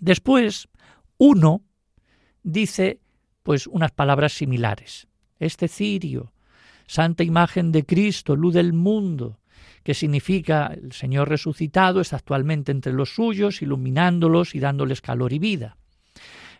Después, 0.00 0.68
uno 1.18 1.62
dice 2.42 3.00
pues 3.42 3.66
unas 3.66 3.92
palabras 3.92 4.32
similares. 4.32 5.06
Este 5.38 5.68
cirio, 5.68 6.32
santa 6.86 7.22
imagen 7.22 7.72
de 7.72 7.84
Cristo, 7.84 8.36
luz 8.36 8.54
del 8.54 8.72
mundo, 8.72 9.38
que 9.82 9.94
significa 9.94 10.66
el 10.66 10.92
Señor 10.92 11.28
resucitado 11.28 12.00
está 12.00 12.16
actualmente 12.16 12.72
entre 12.72 12.92
los 12.92 13.14
suyos, 13.14 13.60
iluminándolos 13.62 14.54
y 14.54 14.60
dándoles 14.60 15.00
calor 15.00 15.32
y 15.32 15.38
vida. 15.38 15.76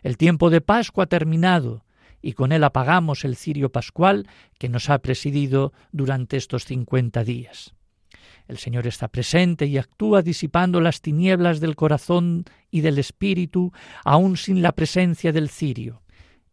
El 0.03 0.17
tiempo 0.17 0.49
de 0.51 0.61
Pascua 0.61 1.05
ha 1.05 1.07
terminado 1.07 1.83
y 2.21 2.33
con 2.33 2.51
él 2.51 2.63
apagamos 2.63 3.25
el 3.25 3.35
cirio 3.35 3.71
pascual 3.71 4.27
que 4.59 4.69
nos 4.69 4.89
ha 4.89 4.99
presidido 4.99 5.73
durante 5.91 6.37
estos 6.37 6.65
cincuenta 6.65 7.23
días. 7.23 7.73
El 8.47 8.57
Señor 8.57 8.87
está 8.87 9.07
presente 9.07 9.65
y 9.65 9.77
actúa 9.77 10.21
disipando 10.21 10.81
las 10.81 11.01
tinieblas 11.01 11.59
del 11.59 11.75
corazón 11.75 12.45
y 12.71 12.81
del 12.81 12.99
espíritu, 12.99 13.71
aun 14.03 14.37
sin 14.37 14.61
la 14.61 14.71
presencia 14.71 15.31
del 15.31 15.49
cirio. 15.49 16.01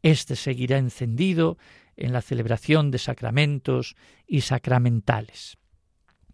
Este 0.03 0.37
seguirá 0.37 0.79
encendido 0.79 1.59
en 1.97 2.13
la 2.13 2.23
celebración 2.23 2.91
de 2.91 2.99
sacramentos 2.99 3.95
y 4.27 4.41
sacramentales 4.41 5.59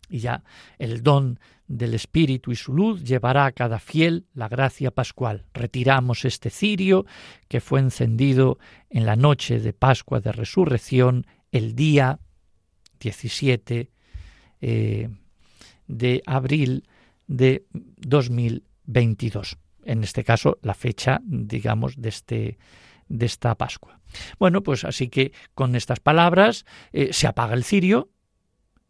y 0.08 0.18
ya 0.20 0.42
el 0.78 1.02
don 1.02 1.38
del 1.66 1.94
Espíritu 1.94 2.50
y 2.50 2.56
su 2.56 2.72
luz 2.72 3.04
llevará 3.04 3.44
a 3.44 3.52
cada 3.52 3.78
fiel 3.78 4.26
la 4.34 4.48
gracia 4.48 4.90
pascual. 4.90 5.44
Retiramos 5.52 6.24
este 6.24 6.50
cirio 6.50 7.04
que 7.48 7.60
fue 7.60 7.80
encendido 7.80 8.58
en 8.88 9.04
la 9.04 9.16
noche 9.16 9.60
de 9.60 9.72
Pascua 9.72 10.20
de 10.20 10.32
Resurrección, 10.32 11.26
el 11.52 11.74
día 11.74 12.20
17 13.00 13.90
eh, 14.60 15.08
de 15.88 16.22
abril 16.26 16.84
de 17.26 17.64
2022. 17.72 19.58
En 19.84 20.04
este 20.04 20.22
caso, 20.22 20.58
la 20.62 20.74
fecha, 20.74 21.20
digamos, 21.24 21.96
de 21.96 22.08
este 22.08 22.58
de 23.08 23.24
esta 23.24 23.54
Pascua. 23.54 24.00
Bueno, 24.38 24.62
pues 24.62 24.84
así 24.84 25.08
que 25.08 25.32
con 25.54 25.74
estas 25.74 25.98
palabras 25.98 26.66
eh, 26.92 27.08
se 27.12 27.26
apaga 27.26 27.54
el 27.54 27.64
cirio, 27.64 28.10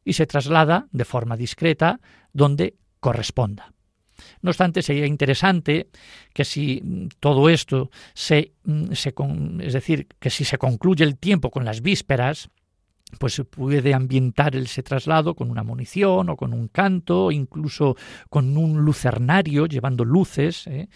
y 0.08 0.14
se 0.14 0.26
traslada 0.26 0.88
de 0.90 1.04
forma 1.04 1.36
discreta 1.36 2.00
donde 2.32 2.76
corresponda. 2.98 3.74
No 4.40 4.50
obstante, 4.50 4.80
sería 4.80 5.04
interesante 5.04 5.90
que 6.32 6.46
si 6.46 7.10
todo 7.20 7.50
esto 7.50 7.90
se, 8.14 8.52
se, 8.92 9.14
es 9.60 9.72
decir, 9.74 10.08
que 10.18 10.30
si 10.30 10.44
se 10.46 10.56
concluye 10.56 11.04
el 11.04 11.18
tiempo 11.18 11.50
con 11.50 11.66
las 11.66 11.82
vísperas, 11.82 12.48
pues 13.18 13.34
se 13.34 13.44
puede 13.44 13.94
ambientar 13.94 14.54
ese 14.56 14.82
traslado 14.82 15.34
con 15.34 15.50
una 15.50 15.62
munición 15.62 16.28
o 16.28 16.36
con 16.36 16.52
un 16.52 16.68
canto, 16.68 17.30
incluso 17.30 17.96
con 18.28 18.56
un 18.56 18.84
lucernario 18.84 19.66
llevando 19.66 20.04
luces, 20.04 20.66
¿eh? 20.66 20.88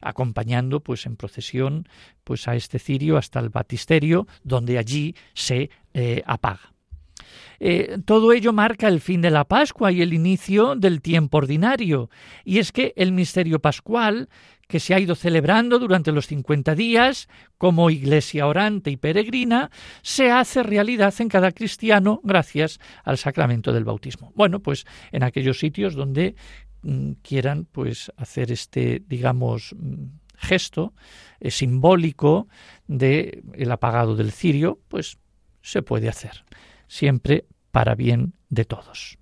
acompañando 0.00 0.80
pues 0.80 1.06
en 1.06 1.16
procesión 1.16 1.88
pues 2.22 2.46
a 2.48 2.54
este 2.54 2.78
cirio 2.78 3.16
hasta 3.16 3.40
el 3.40 3.48
batisterio, 3.48 4.26
donde 4.44 4.78
allí 4.78 5.14
se 5.34 5.70
eh, 5.94 6.22
apaga. 6.26 6.75
Eh, 7.60 7.98
todo 8.04 8.32
ello 8.32 8.52
marca 8.52 8.88
el 8.88 9.00
fin 9.00 9.20
de 9.20 9.30
la 9.30 9.44
Pascua 9.44 9.92
y 9.92 10.02
el 10.02 10.12
inicio 10.12 10.74
del 10.76 11.00
tiempo 11.00 11.38
ordinario. 11.38 12.10
Y 12.44 12.58
es 12.58 12.72
que 12.72 12.92
el 12.96 13.12
misterio 13.12 13.60
pascual 13.60 14.28
que 14.68 14.80
se 14.80 14.94
ha 14.94 15.00
ido 15.00 15.14
celebrando 15.14 15.78
durante 15.78 16.12
los 16.12 16.26
50 16.26 16.74
días 16.74 17.28
como 17.56 17.90
iglesia 17.90 18.46
orante 18.46 18.90
y 18.90 18.96
peregrina, 18.96 19.70
se 20.02 20.30
hace 20.30 20.62
realidad 20.62 21.14
en 21.20 21.28
cada 21.28 21.52
cristiano 21.52 22.20
gracias 22.24 22.80
al 23.04 23.18
sacramento 23.18 23.72
del 23.72 23.84
bautismo. 23.84 24.32
Bueno, 24.34 24.60
pues 24.60 24.84
en 25.12 25.22
aquellos 25.22 25.58
sitios 25.58 25.94
donde 25.94 26.34
mm, 26.82 27.12
quieran 27.22 27.66
pues 27.70 28.10
hacer 28.16 28.50
este, 28.50 29.02
digamos, 29.06 29.74
mm, 29.78 30.06
gesto 30.36 30.94
eh, 31.40 31.50
simbólico 31.50 32.48
de 32.86 33.42
el 33.54 33.70
apagado 33.70 34.16
del 34.16 34.32
cirio, 34.32 34.80
pues 34.88 35.18
se 35.62 35.82
puede 35.82 36.08
hacer, 36.08 36.44
siempre 36.88 37.46
para 37.70 37.94
bien 37.94 38.34
de 38.48 38.64
todos. 38.64 39.18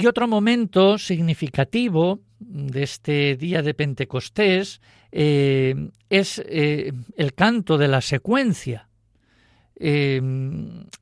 Y 0.00 0.06
otro 0.06 0.28
momento 0.28 0.96
significativo 0.96 2.20
de 2.38 2.84
este 2.84 3.34
día 3.34 3.62
de 3.62 3.74
Pentecostés 3.74 4.80
eh, 5.10 5.90
es 6.08 6.40
eh, 6.46 6.92
el 7.16 7.34
canto 7.34 7.76
de 7.78 7.88
la 7.88 8.00
secuencia. 8.00 8.88
Eh, 9.74 10.22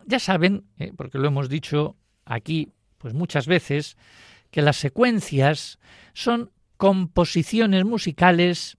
ya 0.06 0.18
saben, 0.18 0.64
porque 0.96 1.18
lo 1.18 1.28
hemos 1.28 1.50
dicho 1.50 1.96
aquí 2.24 2.70
pues 2.96 3.12
muchas 3.12 3.46
veces, 3.46 3.98
que 4.50 4.62
las 4.62 4.78
secuencias 4.78 5.78
son 6.14 6.50
composiciones 6.78 7.84
musicales 7.84 8.78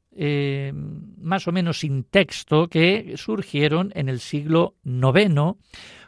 más 1.22 1.48
o 1.48 1.52
menos 1.52 1.82
sin 1.82 2.04
texto 2.04 2.70
que 2.70 3.14
surgieron 3.18 3.92
en 3.94 4.10
el 4.10 4.20
siglo 4.20 4.74
IX 4.84 5.58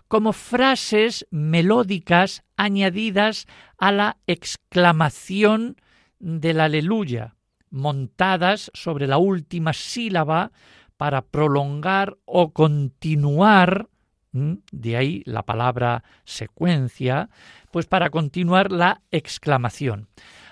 como 0.10 0.34
frases 0.34 1.28
melódicas 1.30 2.44
añadidas 2.58 3.46
a 3.78 3.92
la 3.92 4.18
exclamación 4.26 5.78
del 6.18 6.60
aleluya, 6.60 7.36
montadas 7.70 8.72
sobre 8.74 9.06
la 9.06 9.20
última 9.20 9.72
sílaba 9.72 10.52
para 10.98 11.22
prolongar 11.22 12.18
o 12.26 12.52
continuar, 12.52 13.88
de 14.32 14.98
ahí 14.98 15.22
la 15.26 15.44
palabra 15.44 16.04
secuencia, 16.26 17.30
pues 17.72 17.86
para 17.86 18.10
continuar 18.10 18.72
la 18.72 19.04
exclamación. 19.12 20.10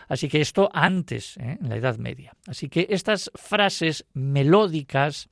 Así 0.08 0.30
que 0.30 0.40
esto 0.40 0.70
antes, 0.72 1.36
¿eh? 1.38 1.58
en 1.60 1.68
la 1.68 1.78
Edad 1.78 1.98
Media. 1.98 2.34
Así 2.46 2.70
que 2.70 2.88
estas 2.92 3.32
frases 3.34 4.06
melódicas, 4.14 5.30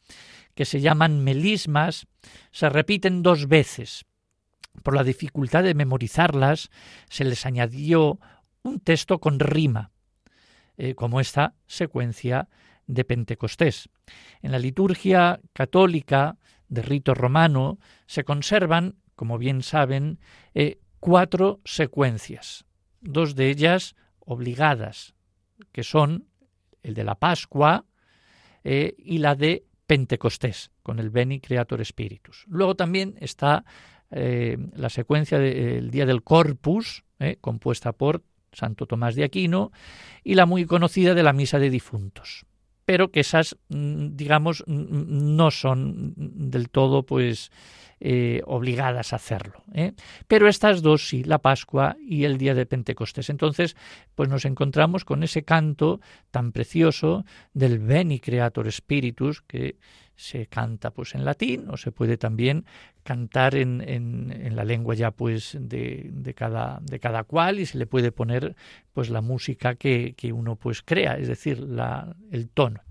que 0.55 0.65
se 0.65 0.81
llaman 0.81 1.23
melismas, 1.23 2.07
se 2.51 2.69
repiten 2.69 3.21
dos 3.21 3.47
veces 3.47 4.05
por 4.83 4.95
la 4.95 5.03
dificultad 5.03 5.63
de 5.63 5.73
memorizarlas, 5.73 6.69
se 7.09 7.23
les 7.23 7.45
añadió 7.45 8.19
un 8.63 8.79
texto 8.79 9.19
con 9.19 9.39
rima, 9.39 9.91
eh, 10.77 10.95
como 10.95 11.19
esta 11.19 11.53
secuencia 11.67 12.49
de 12.88 13.03
Pentecostés. 13.05 13.89
En 14.41 14.51
la 14.51 14.59
liturgia 14.59 15.39
católica 15.53 16.38
de 16.67 16.81
rito 16.81 17.13
romano 17.13 17.79
se 18.07 18.23
conservan, 18.23 18.95
como 19.15 19.38
bien 19.38 19.61
saben, 19.61 20.19
eh, 20.53 20.79
cuatro 20.99 21.61
secuencias, 21.63 22.65
dos 23.01 23.35
de 23.35 23.49
ellas 23.49 23.95
obligadas, 24.19 25.13
que 25.71 25.83
son 25.83 26.27
el 26.83 26.93
de 26.93 27.03
la 27.03 27.15
Pascua 27.15 27.85
eh, 28.63 28.95
y 28.97 29.19
la 29.19 29.35
de 29.35 29.65
Pentecostés, 29.88 30.71
con 30.81 30.99
el 30.99 31.11
Beni 31.11 31.39
Creator 31.39 31.83
Spiritus. 31.85 32.45
Luego 32.47 32.75
también 32.75 33.15
está 33.21 33.63
eh, 34.11 34.57
la 34.75 34.89
secuencia 34.89 35.39
del 35.39 35.91
Día 35.91 36.05
del 36.05 36.23
Corpus, 36.23 37.03
eh, 37.19 37.37
compuesta 37.41 37.91
por 37.91 38.23
Santo 38.51 38.85
Tomás 38.85 39.15
de 39.15 39.23
Aquino, 39.23 39.71
y 40.23 40.35
la 40.35 40.45
muy 40.45 40.65
conocida 40.65 41.13
de 41.13 41.23
la 41.23 41.33
Misa 41.33 41.59
de 41.59 41.69
Difuntos. 41.69 42.45
Pero 42.85 43.11
que 43.11 43.21
esas, 43.21 43.57
mm, 43.69 44.15
digamos, 44.15 44.63
no 44.67 45.49
son 45.51 46.13
del 46.15 46.69
todo, 46.69 47.03
pues, 47.03 47.51
eh, 47.99 48.41
obligadas 48.45 49.13
a 49.13 49.15
hacerlo. 49.15 49.63
Pero 50.27 50.47
estas 50.47 50.81
dos 50.81 51.07
sí, 51.07 51.23
la 51.23 51.39
Pascua 51.39 51.95
y 51.99 52.25
el 52.25 52.37
día 52.37 52.53
de 52.53 52.65
Pentecostés. 52.65 53.29
Entonces, 53.29 53.75
pues 54.13 54.29
nos 54.29 54.45
encontramos 54.45 55.05
con 55.05 55.23
ese 55.23 55.43
canto 55.43 56.01
tan 56.29 56.51
precioso 56.51 57.25
del 57.53 57.79
Beni 57.79 58.19
Creator 58.19 58.69
Spiritus 58.71 59.41
que 59.41 59.77
se 60.15 60.47
canta 60.47 60.91
pues 60.91 61.15
en 61.15 61.25
latín 61.25 61.69
o 61.69 61.78
se 61.78 61.91
puede 61.91 62.17
también 62.17 62.65
cantar 63.04 63.56
en, 63.56 63.82
en, 63.82 64.56
la 64.56 64.63
lengua 64.63 64.95
ya 64.95 65.12
pues 65.12 65.58
de, 65.60 66.10
de, 66.12 66.34
cada, 66.34 66.80
de 66.82 66.99
cada 66.99 67.23
cual 67.23 67.60
y 67.60 67.65
se 67.65 67.78
le 67.78 67.86
puede 67.86 68.12
poner 68.12 68.56
pues 68.93 69.10
la 69.10 69.21
música 69.21 69.75
que, 69.75 70.13
que 70.15 70.34
uno 70.34 70.56
pues 70.56 70.82
crea, 70.82 71.17
es 71.17 71.28
decir, 71.28 71.60
la, 71.60 72.15
el 72.32 72.49
tono. 72.49 72.82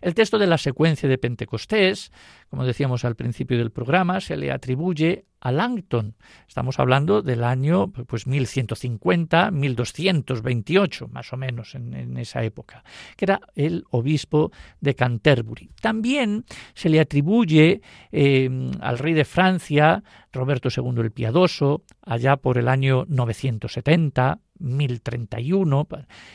El 0.00 0.14
texto 0.14 0.38
de 0.38 0.48
la 0.48 0.58
secuencia 0.58 1.08
de 1.08 1.18
Pentecostés, 1.18 2.10
como 2.52 2.66
decíamos 2.66 3.06
al 3.06 3.16
principio 3.16 3.56
del 3.56 3.70
programa, 3.70 4.20
se 4.20 4.36
le 4.36 4.52
atribuye 4.52 5.24
a 5.40 5.50
Langton. 5.50 6.16
Estamos 6.46 6.78
hablando 6.78 7.22
del 7.22 7.44
año 7.44 7.90
pues 7.90 8.26
1150, 8.26 9.50
1228, 9.50 11.08
más 11.08 11.32
o 11.32 11.38
menos 11.38 11.74
en, 11.74 12.14
esa 12.18 12.44
época, 12.44 12.84
que 13.16 13.24
era 13.24 13.40
el 13.54 13.84
obispo 13.88 14.52
de 14.82 14.94
Canterbury. 14.94 15.70
También 15.80 16.44
se 16.74 16.90
le 16.90 17.00
atribuye 17.00 17.80
eh, 18.12 18.50
al 18.80 18.98
rey 18.98 19.14
de 19.14 19.24
Francia, 19.24 20.04
Roberto 20.30 20.68
II 20.68 21.00
el 21.00 21.10
Piadoso, 21.10 21.84
allá 22.02 22.36
por 22.36 22.58
el 22.58 22.68
año 22.68 23.06
970, 23.08 24.40
1031 24.62 25.88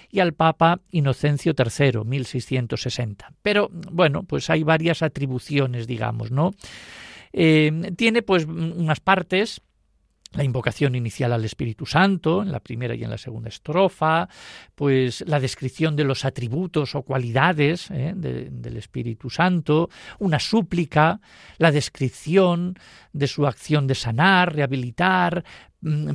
y 0.10 0.20
al 0.20 0.34
Papa 0.34 0.82
Inocencio 0.92 1.54
III 1.58 2.04
1660. 2.06 3.34
Pero 3.42 3.70
bueno, 3.72 4.24
pues 4.24 4.50
hay 4.50 4.64
varias 4.64 5.02
atribuciones, 5.02 5.88
digamos, 5.88 6.07
¿no? 6.32 6.54
Eh, 7.34 7.92
tiene 7.96 8.22
pues 8.22 8.46
unas 8.46 9.00
partes 9.00 9.62
la 10.34 10.44
invocación 10.44 10.96
inicial 10.96 11.32
al 11.32 11.46
Espíritu 11.46 11.86
Santo, 11.86 12.42
en 12.42 12.52
la 12.52 12.60
primera 12.60 12.94
y 12.96 13.04
en 13.04 13.10
la 13.10 13.18
segunda 13.18 13.50
estrofa, 13.50 14.28
pues 14.76 15.24
la 15.26 15.40
descripción 15.40 15.96
de 15.96 16.04
los 16.04 16.26
atributos 16.26 16.96
o 16.96 17.02
cualidades 17.04 17.90
¿eh? 17.92 18.14
del 18.16 18.78
Espíritu 18.78 19.30
Santo, 19.30 19.90
una 20.20 20.40
súplica, 20.40 21.22
la 21.58 21.72
descripción 21.72 22.76
de 23.14 23.28
su 23.28 23.48
acción 23.48 23.88
de 23.88 23.96
sanar, 23.96 24.54
rehabilitar, 24.54 25.44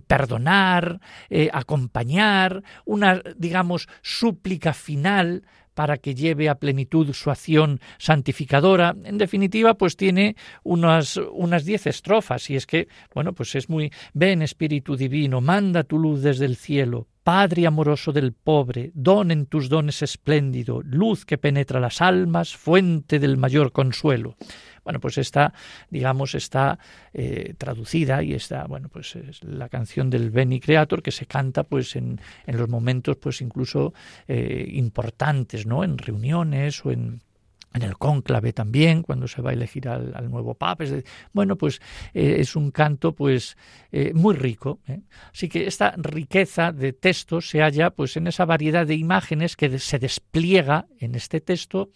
perdonar, 0.07 1.01
eh, 1.31 1.49
acompañar, 1.53 2.63
una, 2.85 3.23
digamos, 3.37 3.89
súplica 4.03 4.73
final 4.73 5.45
para 5.75 5.97
que 5.97 6.15
lleve 6.15 6.49
a 6.49 6.57
plenitud 6.57 7.13
su 7.13 7.31
acción 7.31 7.81
santificadora. 7.99 8.95
En 9.05 9.19
definitiva, 9.19 9.75
pues 9.75 9.97
tiene 9.97 10.37
unas, 10.63 11.17
unas 11.17 11.65
diez 11.65 11.87
estrofas, 11.87 12.51
y 12.51 12.57
es 12.57 12.67
que, 12.67 12.89
bueno, 13.15 13.33
pues 13.33 13.55
es 13.55 13.69
muy, 13.69 13.91
ven 14.13 14.43
Espíritu 14.43 14.97
Divino, 14.97 15.41
manda 15.41 15.85
tu 15.85 15.99
luz 15.99 16.23
desde 16.23 16.45
el 16.45 16.57
cielo, 16.57 17.09
Padre 17.25 17.67
amoroso 17.67 18.13
del 18.13 18.33
pobre, 18.33 18.91
don 18.95 19.31
en 19.31 19.47
tus 19.47 19.69
dones 19.69 20.03
espléndido, 20.03 20.83
luz 20.83 21.25
que 21.25 21.39
penetra 21.39 21.79
las 21.79 22.01
almas, 22.01 22.57
fuente 22.57 23.21
del 23.21 23.37
mayor 23.37 23.71
consuelo. 23.71 24.37
Bueno, 24.83 24.99
pues 24.99 25.19
está, 25.19 25.53
digamos, 25.91 26.35
está 26.35 26.81
eh, 27.13 27.55
traducida 27.57 28.25
y 28.25 28.35
está, 28.35 28.65
bueno, 28.65 28.89
pues 28.89 29.15
es 29.15 29.45
la 29.45 29.69
canción 29.69 30.11
del 30.11 30.31
Beni 30.31 30.59
Creator 30.59 31.03
que 31.03 31.13
se 31.13 31.27
canta, 31.27 31.63
pues, 31.63 31.95
en, 31.95 32.21
en 32.47 32.57
los 32.57 32.69
momentos, 32.69 33.17
pues, 33.19 33.41
incluso 33.41 33.95
eh, 34.27 34.67
importantes, 34.73 35.65
¿no? 35.65 35.85
En 35.85 35.99
reuniones 35.99 36.85
o 36.85 36.91
en 36.91 37.23
en 37.75 37.83
el 37.83 37.97
cónclave 37.97 38.53
también, 38.53 39.03
cuando 39.03 39.29
se 39.29 39.43
va 39.43 39.51
a 39.51 39.53
elegir 39.53 39.89
al, 39.89 40.31
nuevo 40.31 40.55
papa. 40.55 40.85
bueno, 41.33 41.57
pues 41.57 41.81
eh, 42.15 42.37
es 42.39 42.57
un 42.57 42.71
canto 42.71 43.15
pues 43.15 43.57
muy 44.15 44.35
rico. 44.35 44.81
Así 45.33 45.49
que 45.49 45.67
esta 45.67 45.95
riqueza 45.97 46.73
de 46.73 46.93
textos 46.93 47.51
se 47.51 47.61
halla 47.61 47.91
pues 47.91 48.17
en 48.17 48.27
esa 48.27 48.45
variedad 48.45 48.87
de 48.87 48.95
imágenes 48.95 49.57
que 49.57 49.79
se 49.79 49.99
despliega 49.99 50.87
en 50.99 51.15
este 51.15 51.41
texto 51.41 51.91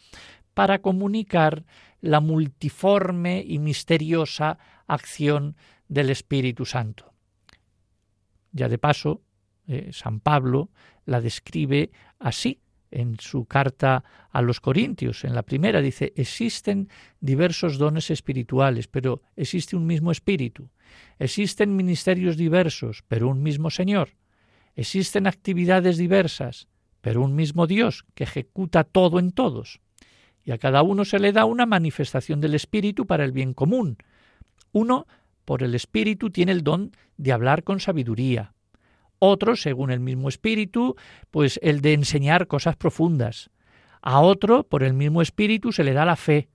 para 0.55 0.81
comunicar 0.81 1.65
la 2.01 2.21
multiforme 2.21 3.45
y 3.47 3.59
misteriosa 3.59 4.59
acción 4.87 5.57
del 5.89 6.11
Espíritu 6.11 6.65
Santo. 6.65 7.13
Ya 8.53 8.69
de 8.69 8.79
paso, 8.79 9.23
eh, 9.67 9.91
San 9.93 10.21
Pablo 10.21 10.71
la 11.05 11.21
describe 11.21 11.91
así 12.19 12.61
en 12.97 13.19
su 13.21 13.45
carta 13.45 14.05
a 14.31 14.43
los 14.43 14.61
Corintios. 14.61 15.25
En 15.25 15.35
la 15.35 15.43
primera 15.43 15.81
dice, 15.81 16.13
existen 16.17 16.89
diversos 17.21 17.79
dones 17.79 18.11
espirituales, 18.11 18.89
pero 18.89 19.23
existe 19.37 19.77
un 19.77 19.87
mismo 19.87 20.11
Espíritu. 20.11 20.71
Existen 21.19 21.77
ministerios 21.77 22.37
diversos, 22.37 23.05
pero 23.09 23.29
un 23.29 23.43
mismo 23.43 23.71
Señor. 23.71 24.11
Existen 24.75 25.27
actividades 25.27 25.97
diversas, 25.99 26.69
pero 27.01 27.23
un 27.23 27.35
mismo 27.35 27.67
Dios 27.67 28.05
que 28.15 28.25
ejecuta 28.25 28.85
todo 28.85 29.19
en 29.19 29.33
todos 29.33 29.81
y 30.47 30.53
a 30.53 30.59
cada 30.59 30.83
uno 30.83 31.05
se 31.05 31.19
le 31.19 31.33
da 31.33 31.45
una 31.45 31.67
manifestación 31.67 32.41
del 32.41 32.55
Espíritu 32.55 33.05
para 33.05 33.25
el 33.25 33.33
bien 33.33 33.53
común. 33.53 33.99
Uno, 34.71 35.09
por 35.45 35.65
el 35.65 35.75
Espíritu, 35.75 36.31
tiene 36.31 36.53
el 36.53 36.63
don 36.63 36.93
de 37.17 37.33
hablar 37.33 37.65
con 37.65 37.81
sabiduría. 37.81 38.55
Otro, 39.19 39.57
según 39.57 39.91
el 39.91 40.01
mismo 40.01 40.29
Espíritu, 40.29 40.97
pues 41.31 41.59
el 41.63 41.81
de 41.81 41.95
enseñar 41.95 42.47
cosas 42.47 42.77
profundas. 42.77 43.51
A 44.03 44.21
otro, 44.21 44.65
por 44.65 44.83
el 44.83 44.95
mismo 44.95 45.23
Espíritu, 45.23 45.73
se 45.73 45.85
le 45.85 45.93
da 45.93 46.05
la 46.05 46.17
fe. 46.17 46.49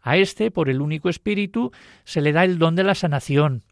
A 0.00 0.16
este, 0.16 0.50
por 0.50 0.68
el 0.68 0.80
único 0.80 1.08
Espíritu, 1.08 1.72
se 2.04 2.20
le 2.20 2.32
da 2.32 2.44
el 2.44 2.58
don 2.58 2.76
de 2.76 2.84
la 2.84 2.94
sanación 2.94 3.64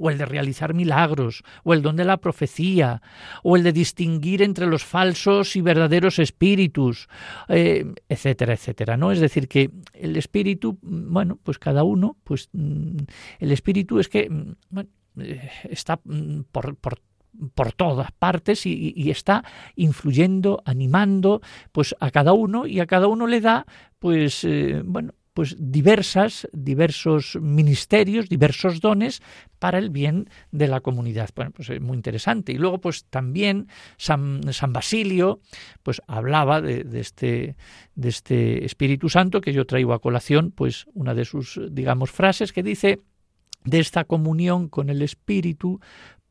o 0.00 0.10
el 0.10 0.18
de 0.18 0.24
realizar 0.24 0.72
milagros, 0.72 1.44
o 1.62 1.74
el 1.74 1.82
don 1.82 1.94
de 1.96 2.06
la 2.06 2.16
profecía, 2.16 3.02
o 3.42 3.56
el 3.56 3.62
de 3.62 3.72
distinguir 3.72 4.40
entre 4.40 4.66
los 4.66 4.82
falsos 4.82 5.56
y 5.56 5.60
verdaderos 5.60 6.18
espíritus, 6.18 7.08
eh, 7.48 7.84
etcétera, 8.08 8.54
etcétera, 8.54 8.96
¿no? 8.96 9.12
Es 9.12 9.20
decir, 9.20 9.46
que 9.46 9.70
el 9.92 10.16
espíritu, 10.16 10.78
bueno, 10.82 11.38
pues 11.42 11.58
cada 11.58 11.84
uno, 11.84 12.16
pues 12.24 12.48
mm, 12.52 12.96
el 13.40 13.52
espíritu 13.52 14.00
es 14.00 14.08
que 14.08 14.30
mm, 14.30 14.80
eh, 15.20 15.50
está 15.68 16.00
mm, 16.04 16.42
por, 16.50 16.76
por 17.54 17.72
todas 17.72 18.12
partes 18.12 18.66
y, 18.66 19.10
está 19.10 19.44
influyendo, 19.76 20.62
animando, 20.64 21.40
pues 21.72 21.94
a 22.00 22.10
cada 22.10 22.32
uno 22.32 22.66
y 22.66 22.80
a 22.80 22.86
cada 22.86 23.06
uno 23.06 23.26
le 23.26 23.40
da, 23.40 23.66
pues 23.98 24.44
eh, 24.44 24.82
bueno, 24.84 25.14
pues 25.34 25.56
diversas, 25.58 26.48
diversos 26.52 27.38
ministerios, 27.40 28.28
diversos 28.28 28.80
dones 28.80 29.22
para 29.58 29.78
el 29.78 29.90
bien 29.90 30.28
de 30.50 30.68
la 30.68 30.80
comunidad. 30.80 31.30
Pues 31.54 31.70
es 31.70 31.80
muy 31.80 31.96
interesante. 31.96 32.52
Y 32.52 32.58
luego, 32.58 32.80
pues 32.80 33.04
también 33.06 33.68
San, 33.96 34.40
San 34.52 34.72
Basilio, 34.72 35.40
pues 35.82 36.02
hablaba 36.06 36.60
de, 36.60 36.84
de, 36.84 37.00
este, 37.00 37.56
de 37.94 38.08
este 38.08 38.64
Espíritu 38.64 39.08
Santo 39.08 39.40
que 39.40 39.52
yo 39.52 39.66
traigo 39.66 39.92
a 39.92 40.00
colación, 40.00 40.50
pues 40.50 40.86
una 40.94 41.14
de 41.14 41.24
sus, 41.24 41.60
digamos, 41.70 42.10
frases 42.10 42.52
que 42.52 42.62
dice 42.62 43.00
de 43.64 43.78
esta 43.78 44.04
comunión 44.04 44.68
con 44.68 44.90
el 44.90 45.02
Espíritu 45.02 45.80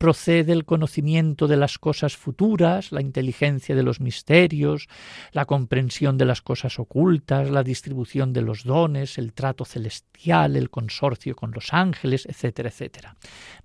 procede 0.00 0.54
el 0.54 0.64
conocimiento 0.64 1.46
de 1.46 1.58
las 1.58 1.76
cosas 1.76 2.16
futuras, 2.16 2.90
la 2.90 3.02
inteligencia 3.02 3.74
de 3.74 3.82
los 3.82 4.00
misterios, 4.00 4.88
la 5.32 5.44
comprensión 5.44 6.16
de 6.16 6.24
las 6.24 6.40
cosas 6.40 6.78
ocultas, 6.78 7.50
la 7.50 7.62
distribución 7.62 8.32
de 8.32 8.40
los 8.40 8.64
dones, 8.64 9.18
el 9.18 9.34
trato 9.34 9.66
celestial, 9.66 10.56
el 10.56 10.70
consorcio 10.70 11.36
con 11.36 11.50
los 11.50 11.74
ángeles, 11.74 12.24
etcétera, 12.24 12.70
etcétera. 12.70 13.16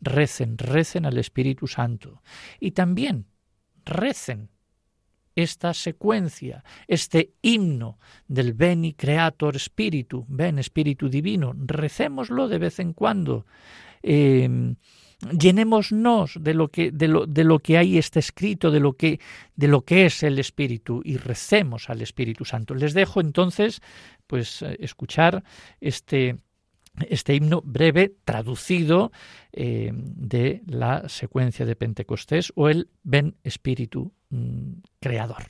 Recen, 0.01 0.57
recen 0.57 1.05
al 1.05 1.17
Espíritu 1.17 1.67
Santo. 1.67 2.21
Y 2.59 2.71
también 2.71 3.27
recen 3.85 4.49
esta 5.35 5.73
secuencia, 5.73 6.65
este 6.89 7.31
himno 7.41 7.97
del 8.27 8.51
Beni 8.51 8.93
Creator 8.93 9.57
Spiritu, 9.57 10.25
Ven 10.27 10.59
Espíritu 10.59 11.07
Divino, 11.07 11.53
recémoslo 11.55 12.49
de 12.49 12.57
vez 12.57 12.79
en 12.79 12.91
cuando. 12.91 13.45
Eh, 14.03 14.75
llenémonos 15.31 16.37
de 16.39 16.53
lo 16.53 16.69
que 16.69 16.91
de 16.91 17.07
lo, 17.07 17.25
de 17.25 17.43
lo 17.43 17.59
que 17.59 17.77
hay 17.77 17.97
está 17.97 18.19
escrito 18.19 18.71
de 18.71 18.79
lo 18.79 18.93
que 18.93 19.19
de 19.55 19.67
lo 19.67 19.81
que 19.81 20.05
es 20.05 20.23
el 20.23 20.39
espíritu 20.39 21.01
y 21.03 21.17
recemos 21.17 21.89
al 21.89 22.01
Espíritu 22.01 22.45
Santo. 22.45 22.75
Les 22.75 22.93
dejo 22.93 23.21
entonces 23.21 23.81
pues 24.27 24.61
eh, 24.61 24.77
escuchar 24.79 25.43
este 25.81 26.37
este 27.09 27.35
himno 27.35 27.61
breve 27.61 28.15
traducido 28.23 29.11
eh, 29.51 29.91
de 29.93 30.61
la 30.67 31.09
secuencia 31.09 31.65
de 31.65 31.75
Pentecostés 31.75 32.53
o 32.55 32.69
el 32.69 32.89
Ven 33.03 33.35
Espíritu 33.43 34.13
mm, 34.29 34.73
Creador. 35.01 35.43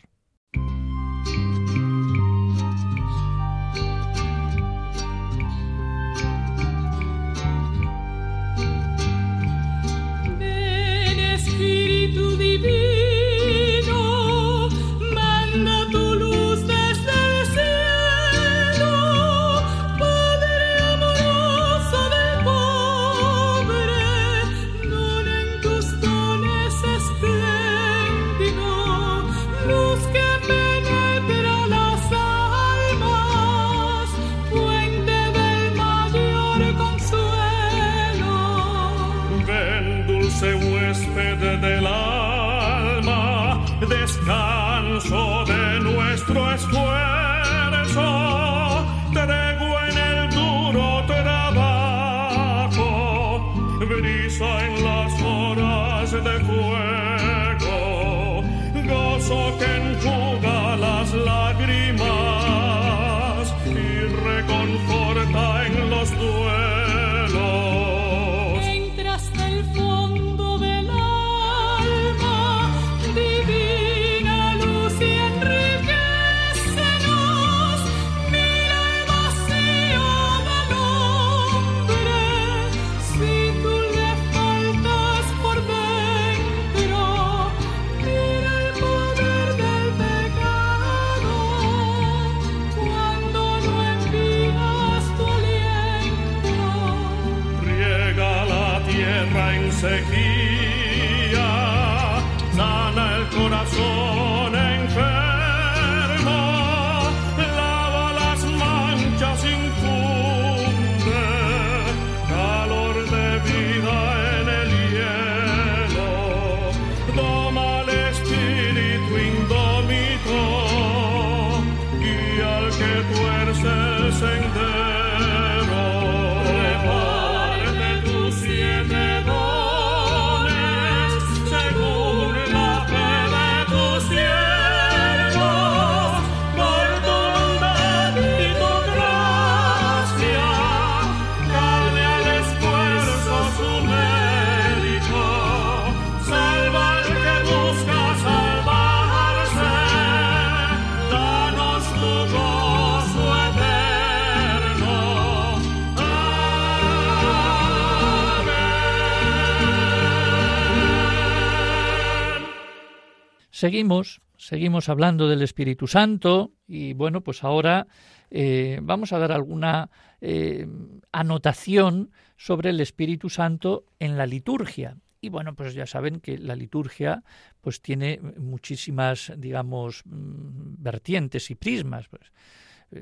Seguimos, 163.65 164.21
seguimos 164.37 164.89
hablando 164.89 165.27
del 165.27 165.41
Espíritu 165.41 165.87
Santo 165.87 166.51
y 166.67 166.93
bueno, 166.93 167.21
pues 167.21 167.43
ahora 167.43 167.87
eh, 168.29 168.77
vamos 168.83 169.11
a 169.11 169.17
dar 169.17 169.31
alguna 169.31 169.89
eh, 170.21 170.67
anotación 171.11 172.11
sobre 172.37 172.69
el 172.69 172.79
Espíritu 172.79 173.31
Santo 173.31 173.87
en 173.97 174.17
la 174.17 174.27
liturgia. 174.27 174.97
Y 175.19 175.29
bueno, 175.29 175.55
pues 175.55 175.73
ya 175.73 175.87
saben 175.87 176.19
que 176.19 176.37
la 176.37 176.55
liturgia 176.55 177.23
pues 177.59 177.81
tiene 177.81 178.19
muchísimas, 178.37 179.33
digamos, 179.35 180.03
mm, 180.05 180.75
vertientes 180.77 181.49
y 181.49 181.55
prismas. 181.55 182.07
Pues 182.07 182.31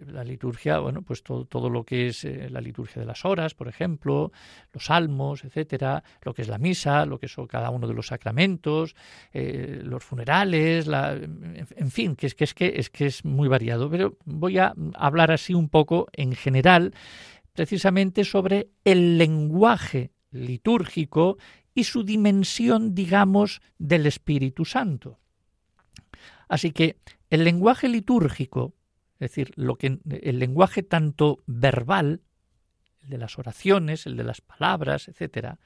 la 0.08 0.24
liturgia, 0.24 0.80
bueno, 0.80 1.02
pues 1.02 1.24
todo, 1.24 1.46
todo 1.46 1.70
lo 1.70 1.84
que 1.84 2.08
es 2.08 2.26
eh, 2.26 2.50
la 2.50 2.62
liturgia 2.62 3.00
de 3.00 3.06
las 3.06 3.26
horas, 3.26 3.54
por 3.54 3.68
ejemplo, 3.68 4.32
los 4.72 4.86
salmos, 4.86 5.44
etcétera, 5.44 6.04
lo 6.22 6.34
que 6.34 6.42
es 6.42 6.48
la 6.48 6.58
misa, 6.58 7.06
lo 7.06 7.20
que 7.20 7.28
son 7.28 7.48
cada 7.48 7.70
uno 7.70 7.88
de 7.88 7.94
los 7.94 8.08
sacramentos, 8.08 8.96
eh, 9.32 9.82
los 9.84 10.04
funerales, 10.04 10.88
en 10.88 11.92
fin, 11.92 12.16
que 12.16 12.28
es 12.28 12.36
que 12.36 12.44
es 12.44 12.54
que 12.54 12.74
es 12.76 12.90
que 12.90 13.06
es 13.06 13.26
muy 13.26 13.48
variado. 13.48 13.90
Pero 13.90 14.18
voy 14.26 14.58
a 14.58 14.74
hablar 14.96 15.32
así 15.32 15.54
un 15.54 15.70
poco 15.70 16.08
en 16.14 16.34
general, 16.34 16.94
precisamente 17.54 18.24
sobre 18.24 18.70
el 18.84 19.18
lenguaje 19.18 20.12
litúrgico 20.32 21.38
y 21.74 21.86
su 21.86 22.04
dimensión, 22.04 22.94
digamos, 22.94 23.62
del 23.78 24.06
Espíritu 24.06 24.66
Santo. 24.66 25.20
Así 26.48 26.72
que 26.72 26.98
el 27.30 27.44
lenguaje 27.44 27.88
litúrgico 27.88 28.74
es 29.24 29.32
decir, 29.32 29.54
lo 29.56 29.76
que 29.76 30.00
el 30.10 30.40
lenguaje 30.40 30.84
tanto 30.84 31.44
verbal, 31.46 32.22
el 33.04 33.10
de 33.10 33.18
las 33.18 33.40
oraciones, 33.40 34.06
el 34.06 34.18
de 34.18 34.26
las 34.26 34.42
palabras, 34.42 35.08
etcétera, 35.08 35.60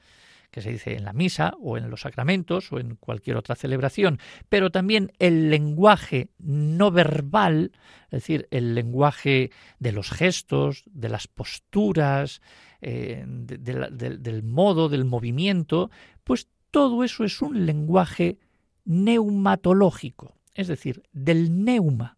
que 0.52 0.62
se 0.62 0.70
dice 0.70 0.94
en 0.94 1.04
la 1.04 1.12
misa 1.12 1.54
o 1.60 1.76
en 1.76 1.90
los 1.90 2.02
sacramentos 2.02 2.72
o 2.72 2.78
en 2.78 2.94
cualquier 2.94 3.36
otra 3.36 3.56
celebración, 3.56 4.18
pero 4.48 4.70
también 4.70 5.12
el 5.18 5.50
lenguaje 5.50 6.30
no 6.38 6.90
verbal, 6.90 7.72
es 8.06 8.22
decir, 8.22 8.46
el 8.50 8.74
lenguaje 8.76 9.50
de 9.80 9.92
los 9.92 10.10
gestos, 10.10 10.84
de 10.86 11.08
las 11.08 11.26
posturas, 11.26 12.40
eh, 12.80 13.24
del 13.26 14.42
modo, 14.44 14.88
del 14.88 15.04
movimiento, 15.04 15.90
pues 16.22 16.48
todo 16.70 17.02
eso 17.02 17.24
es 17.24 17.42
un 17.42 17.66
lenguaje 17.66 18.38
neumatológico, 18.84 20.36
es 20.54 20.68
decir, 20.68 21.02
del 21.12 21.64
neuma, 21.64 22.17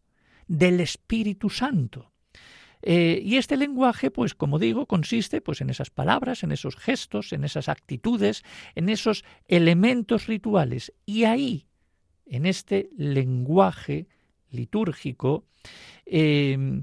del 0.50 0.80
Espíritu 0.80 1.48
Santo. 1.48 2.10
Eh, 2.82 3.22
y 3.24 3.36
este 3.36 3.56
lenguaje, 3.56 4.10
pues 4.10 4.34
como 4.34 4.58
digo, 4.58 4.86
consiste 4.86 5.40
pues, 5.40 5.60
en 5.60 5.70
esas 5.70 5.90
palabras, 5.90 6.42
en 6.42 6.50
esos 6.50 6.74
gestos, 6.74 7.32
en 7.32 7.44
esas 7.44 7.68
actitudes, 7.68 8.42
en 8.74 8.88
esos 8.88 9.24
elementos 9.46 10.26
rituales. 10.26 10.92
Y 11.06 11.22
ahí, 11.22 11.68
en 12.26 12.46
este 12.46 12.90
lenguaje 12.96 14.08
litúrgico, 14.50 15.44
em, 16.04 16.82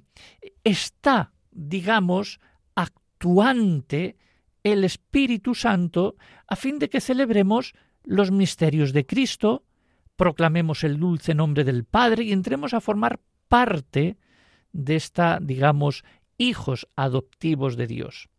está, 0.63 1.33
digamos, 1.51 2.39
actuante 2.73 4.15
el 4.63 4.85
Espíritu 4.85 5.55
Santo 5.55 6.15
a 6.47 6.55
fin 6.55 6.79
de 6.79 6.89
que 6.89 7.01
celebremos 7.01 7.73
los 8.03 8.31
misterios 8.31 8.93
de 8.93 9.05
Cristo, 9.05 9.65
proclamemos 10.15 10.85
el 10.85 10.99
dulce 10.99 11.33
nombre 11.35 11.65
del 11.65 11.83
Padre 11.83 12.23
y 12.23 12.31
entremos 12.31 12.73
a 12.73 12.79
formar 12.79 13.19
parte 13.47 14.17
de 14.71 14.95
esta, 14.95 15.39
digamos, 15.41 16.03
hijos 16.37 16.87
adoptivos 16.95 17.75
de 17.77 17.87
Dios. 17.87 18.29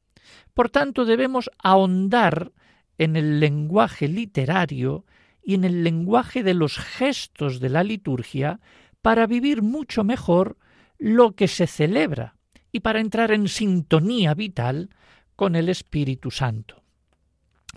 Por 0.55 0.71
tanto, 0.71 1.05
debemos 1.05 1.51
ahondar 1.59 2.53
en 2.99 3.17
el 3.17 3.41
lenguaje 3.41 4.09
literario 4.09 5.05
y 5.43 5.55
en 5.55 5.65
el 5.65 5.85
lenguaje 5.85 6.43
de 6.43 6.55
los 6.55 6.79
gestos 6.79 7.61
de 7.61 7.69
la 7.71 7.83
liturgia 7.83 8.61
para 9.03 9.27
vivir 9.27 9.63
mucho 9.63 10.05
mejor 10.05 10.59
lo 10.99 11.33
que 11.33 11.49
se 11.49 11.67
celebra 11.67 12.37
y 12.73 12.81
para 12.81 13.01
entrar 13.01 13.31
en 13.33 13.49
sintonía 13.49 14.35
vital 14.35 14.91
con 15.37 15.57
el 15.57 15.69
Espíritu 15.69 16.31
Santo. 16.31 16.83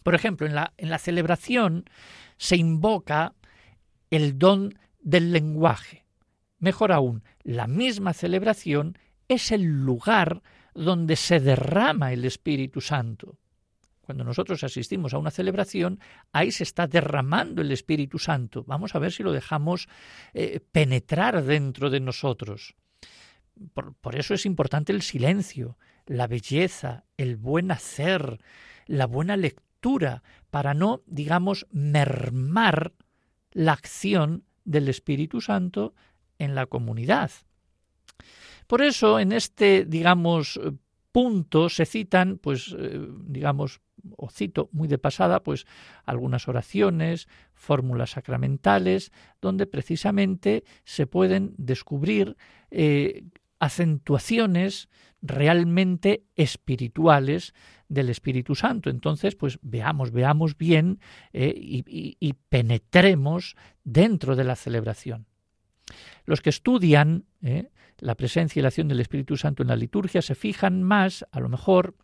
Por 0.03 0.15
ejemplo, 0.15 0.47
en 0.47 0.55
la, 0.55 0.73
en 0.77 0.89
la 0.89 0.97
celebración 0.97 1.85
se 2.37 2.57
invoca 2.57 3.35
el 4.09 4.39
don 4.39 4.77
del 4.99 5.31
lenguaje. 5.31 6.00
Mejor 6.61 6.91
aún, 6.91 7.23
la 7.43 7.65
misma 7.65 8.13
celebración 8.13 8.97
es 9.27 9.51
el 9.51 9.63
lugar 9.63 10.43
donde 10.75 11.15
se 11.15 11.39
derrama 11.39 12.13
el 12.13 12.23
Espíritu 12.23 12.81
Santo. 12.81 13.39
Cuando 14.01 14.23
nosotros 14.23 14.63
asistimos 14.63 15.13
a 15.13 15.17
una 15.17 15.31
celebración, 15.31 15.99
ahí 16.31 16.51
se 16.51 16.63
está 16.63 16.85
derramando 16.85 17.63
el 17.63 17.71
Espíritu 17.71 18.19
Santo. 18.19 18.63
Vamos 18.67 18.93
a 18.93 18.99
ver 18.99 19.11
si 19.11 19.23
lo 19.23 19.31
dejamos 19.31 19.89
eh, 20.33 20.59
penetrar 20.71 21.43
dentro 21.43 21.89
de 21.89 21.99
nosotros. 21.99 22.75
Por, 23.73 23.95
por 23.95 24.15
eso 24.15 24.35
es 24.35 24.45
importante 24.45 24.93
el 24.93 25.01
silencio, 25.01 25.79
la 26.05 26.27
belleza, 26.27 27.05
el 27.17 27.37
buen 27.37 27.71
hacer, 27.71 28.39
la 28.85 29.07
buena 29.07 29.35
lectura, 29.35 30.21
para 30.51 30.75
no, 30.75 31.01
digamos, 31.07 31.65
mermar 31.71 32.93
la 33.51 33.73
acción 33.73 34.43
del 34.63 34.89
Espíritu 34.89 35.41
Santo 35.41 35.95
en 36.41 36.55
la 36.55 36.65
comunidad. 36.65 37.31
Por 38.67 38.81
eso, 38.81 39.19
en 39.19 39.31
este, 39.31 39.85
digamos, 39.85 40.59
punto 41.11 41.69
se 41.69 41.85
citan, 41.85 42.37
pues, 42.37 42.75
eh, 42.77 43.07
digamos, 43.25 43.81
o 44.17 44.29
cito 44.29 44.69
muy 44.71 44.87
de 44.87 44.97
pasada, 44.97 45.43
pues 45.43 45.67
algunas 46.05 46.47
oraciones, 46.47 47.27
fórmulas 47.53 48.11
sacramentales, 48.11 49.11
donde 49.39 49.67
precisamente 49.67 50.63
se 50.83 51.05
pueden 51.05 51.53
descubrir 51.57 52.37
eh, 52.71 53.25
acentuaciones 53.59 54.89
realmente 55.21 56.23
espirituales 56.35 57.53
del 57.87 58.09
Espíritu 58.09 58.55
Santo. 58.55 58.89
Entonces, 58.89 59.35
pues 59.35 59.59
veamos, 59.61 60.11
veamos 60.11 60.57
bien 60.57 60.99
eh, 61.33 61.53
y 61.55 62.33
penetremos 62.49 63.55
dentro 63.83 64.35
de 64.35 64.45
la 64.45 64.55
celebración. 64.55 65.27
Los 66.25 66.41
que 66.41 66.49
estudian 66.49 67.25
eh, 67.41 67.69
la 67.99 68.15
presencia 68.15 68.59
y 68.59 68.63
la 68.63 68.69
acción 68.69 68.87
del 68.87 68.99
Espíritu 68.99 69.37
Santo 69.37 69.63
en 69.63 69.69
la 69.69 69.75
liturgia 69.75 70.21
se 70.21 70.35
fijan 70.35 70.83
más, 70.83 71.25
a 71.31 71.39
lo 71.39 71.49
mejor, 71.49 71.95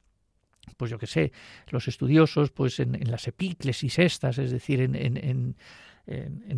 pues 0.78 0.92
yo 0.92 1.00
que 1.00 1.08
sé, 1.08 1.32
los 1.70 1.88
estudiosos, 1.88 2.52
pues 2.52 2.80
en, 2.80 3.00
las 3.10 3.28
epíclesis 3.28 4.00
estas, 4.00 4.38
es 4.38 4.52
decir, 4.52 4.82
en, 4.82 4.96
en, 4.96 5.56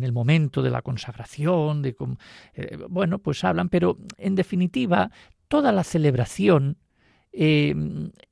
el 0.04 0.12
momento 0.12 0.62
de 0.62 0.70
la 0.70 0.82
consagración, 0.82 1.82
de 1.82 1.96
eh, 2.54 2.78
bueno, 2.88 3.18
pues 3.18 3.42
hablan, 3.44 3.68
pero 3.68 3.98
en 4.16 4.34
definitiva, 4.34 5.10
toda 5.48 5.72
la 5.72 5.84
celebración 5.84 6.76
eh, 7.32 7.74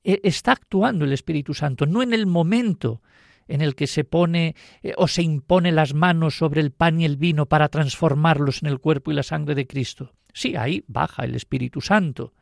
e, 0.05 0.21
está 0.25 0.53
actuando 0.53 1.05
el 1.05 1.13
Espíritu 1.13 1.55
Santo, 1.55 1.87
no 1.87 2.03
en 2.03 2.13
el 2.13 2.27
momento 2.27 3.03
en 3.49 3.61
el 3.61 3.75
que 3.75 3.87
se 3.87 4.05
pone 4.05 4.55
eh, 4.83 4.95
o 4.97 5.09
se 5.09 5.23
impone 5.23 5.73
las 5.73 5.95
manos 5.95 6.37
sobre 6.37 6.61
el 6.61 6.71
pan 6.71 7.01
y 7.01 7.05
el 7.05 7.17
vino 7.17 7.47
para 7.47 7.69
transformarlos 7.69 8.63
en 8.63 8.69
el 8.69 8.79
cuerpo 8.79 9.11
y 9.11 9.15
la 9.15 9.23
sangre 9.23 9.55
de 9.55 9.67
Cristo. 9.67 10.15
Sí, 10.33 10.55
ahí 10.57 10.85
baja 10.87 11.25
el 11.25 11.35
Espíritu 11.35 11.81
Santo. 11.81 12.35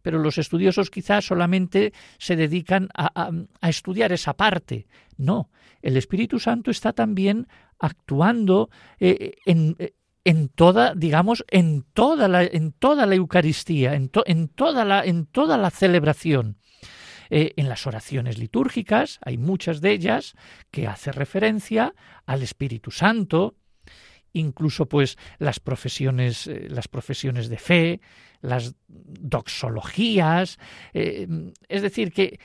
Pero 0.00 0.18
los 0.18 0.38
estudiosos 0.38 0.90
quizás 0.90 1.24
solamente 1.24 1.92
se 2.18 2.34
dedican 2.34 2.88
a, 2.94 3.30
estudiar 3.62 4.12
esa 4.12 4.34
parte. 4.34 4.88
No, 5.16 5.50
el 5.80 5.96
Espíritu 5.96 6.40
Santo 6.40 6.72
está 6.72 6.92
también 6.92 7.46
actuando 7.78 8.68
eh, 8.98 9.34
en, 9.46 9.76
en 10.24 10.48
toda, 10.48 10.94
digamos, 10.94 11.44
en 11.48 11.84
toda 11.94 12.28
la, 12.28 12.44
en 12.44 12.72
toda 12.72 13.06
la 13.06 13.14
Eucaristía, 13.14 13.94
en, 13.94 14.08
toda, 14.08 14.84
la, 14.84 15.04
en 15.04 15.26
toda 15.26 15.56
la 15.56 15.70
celebración. 15.70 16.56
Eh, 17.34 17.54
en 17.56 17.70
las 17.70 17.86
oraciones 17.86 18.36
litúrgicas 18.36 19.18
hay 19.24 19.38
muchas 19.38 19.80
de 19.80 19.92
ellas 19.92 20.34
que 20.70 20.86
hace 20.86 21.12
referencia 21.12 21.94
al 22.26 22.42
Espíritu 22.42 22.90
Santo, 22.90 23.54
incluso 24.34 24.84
pues 24.84 25.16
las 25.38 25.58
profesiones, 25.58 26.46
eh, 26.46 26.66
las 26.68 26.88
profesiones 26.88 27.48
de 27.48 27.56
fe, 27.56 28.00
las 28.42 28.74
doxologías, 28.86 30.58
eh, 30.92 31.26
es 31.70 31.80
decir, 31.80 32.12
que 32.12 32.38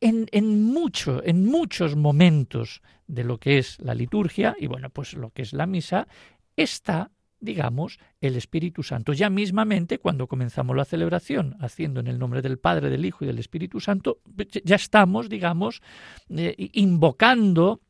en, 0.00 0.26
en, 0.32 0.64
mucho, 0.64 1.22
en 1.24 1.46
muchos 1.46 1.94
momentos 1.94 2.82
de 3.06 3.22
lo 3.22 3.38
que 3.38 3.58
es 3.58 3.78
la 3.78 3.94
liturgia 3.94 4.56
y 4.58 4.66
bueno, 4.66 4.90
pues 4.90 5.14
lo 5.14 5.30
que 5.30 5.42
es 5.42 5.52
la 5.52 5.66
misa, 5.66 6.08
está 6.56 7.12
digamos, 7.40 7.98
el 8.20 8.36
Espíritu 8.36 8.82
Santo. 8.82 9.12
Ya 9.12 9.30
mismamente, 9.30 9.98
cuando 9.98 10.26
comenzamos 10.26 10.76
la 10.76 10.84
celebración, 10.84 11.56
haciendo 11.60 12.00
en 12.00 12.06
el 12.06 12.18
nombre 12.18 12.42
del 12.42 12.58
Padre, 12.58 12.90
del 12.90 13.04
Hijo 13.04 13.24
y 13.24 13.26
del 13.26 13.38
Espíritu 13.38 13.80
Santo, 13.80 14.20
ya 14.64 14.76
estamos, 14.76 15.28
digamos, 15.28 15.82
eh, 16.30 16.70
invocando 16.72 17.80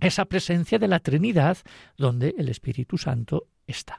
esa 0.00 0.24
presencia 0.24 0.78
de 0.78 0.88
la 0.88 1.00
Trinidad 1.00 1.58
donde 1.96 2.34
el 2.36 2.48
Espíritu 2.48 2.98
Santo 2.98 3.48
está. 3.66 3.98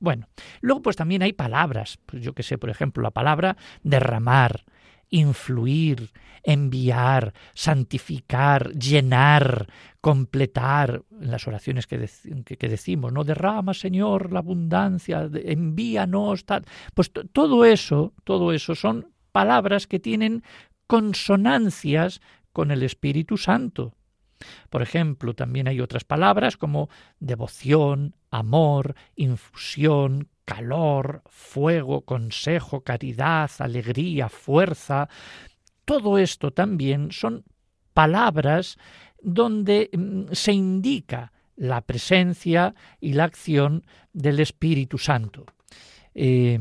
Bueno, 0.00 0.28
luego 0.60 0.82
pues 0.82 0.96
también 0.96 1.22
hay 1.22 1.32
palabras, 1.32 1.98
pues 2.06 2.22
yo 2.22 2.32
que 2.32 2.42
sé, 2.42 2.56
por 2.56 2.70
ejemplo, 2.70 3.02
la 3.02 3.10
palabra 3.10 3.56
derramar, 3.82 4.64
influir, 5.10 6.10
enviar, 6.42 7.34
santificar, 7.54 8.72
llenar, 8.72 9.66
completar 10.00 11.02
en 11.20 11.30
las 11.30 11.46
oraciones 11.46 11.86
que, 11.86 11.98
decimos, 12.68 13.12
¿no? 13.12 13.24
Derrama, 13.24 13.74
Señor, 13.74 14.32
la 14.32 14.40
abundancia, 14.40 15.28
envíanos, 15.34 16.44
tal. 16.44 16.64
Pues 16.94 17.10
todo 17.32 17.64
eso, 17.64 18.14
todo 18.24 18.52
eso 18.52 18.74
son 18.74 19.12
palabras 19.32 19.86
que 19.86 19.98
tienen 19.98 20.42
consonancias 20.86 22.20
con 22.52 22.70
el 22.70 22.82
Espíritu 22.82 23.36
Santo. 23.36 23.94
Por 24.70 24.82
ejemplo, 24.82 25.34
también 25.34 25.68
hay 25.68 25.80
otras 25.80 26.04
palabras 26.04 26.56
como 26.56 26.88
devoción, 27.18 28.14
amor, 28.30 28.94
infusión, 29.16 30.28
calor, 30.48 31.22
fuego, 31.26 32.06
consejo, 32.06 32.80
caridad, 32.80 33.50
alegría, 33.58 34.30
fuerza. 34.30 35.10
Todo 35.84 36.16
esto 36.16 36.52
también 36.52 37.12
son 37.12 37.44
palabras 37.92 38.78
donde 39.20 39.90
mm, 39.92 40.32
se 40.32 40.54
indica 40.54 41.32
la 41.54 41.82
presencia 41.82 42.74
y 42.98 43.12
la 43.12 43.24
acción 43.24 43.84
del 44.14 44.40
Espíritu 44.40 44.96
Santo. 44.96 45.44
Eh, 46.14 46.58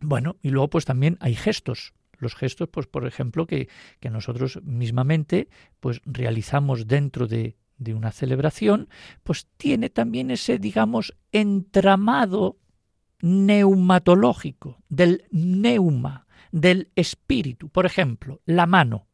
bueno, 0.00 0.36
y 0.40 0.50
luego 0.50 0.70
pues 0.70 0.84
también 0.84 1.18
hay 1.18 1.34
gestos. 1.34 1.92
Los 2.18 2.36
gestos, 2.36 2.68
pues 2.68 2.86
por 2.86 3.04
ejemplo, 3.04 3.48
que, 3.48 3.68
que 3.98 4.10
nosotros 4.10 4.60
mismamente 4.62 5.48
pues 5.80 6.00
realizamos 6.04 6.86
dentro 6.86 7.26
de, 7.26 7.56
de 7.78 7.94
una 7.94 8.12
celebración, 8.12 8.88
pues 9.24 9.48
tiene 9.56 9.90
también 9.90 10.30
ese, 10.30 10.60
digamos, 10.60 11.16
entramado 11.32 12.58
neumatológico, 13.20 14.78
del 14.88 15.24
neuma, 15.30 16.26
del 16.52 16.90
espíritu. 16.96 17.68
Por 17.68 17.86
ejemplo, 17.86 18.40
la 18.46 18.66
mano. 18.66 19.06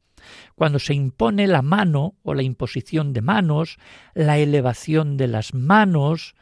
Cuando 0.54 0.78
se 0.78 0.94
impone 0.94 1.46
la 1.46 1.62
mano 1.62 2.14
o 2.22 2.34
la 2.34 2.42
imposición 2.42 3.12
de 3.12 3.22
manos, 3.22 3.78
la 4.14 4.38
elevación 4.38 5.16
de 5.16 5.26
las 5.26 5.52
manos, 5.52 6.34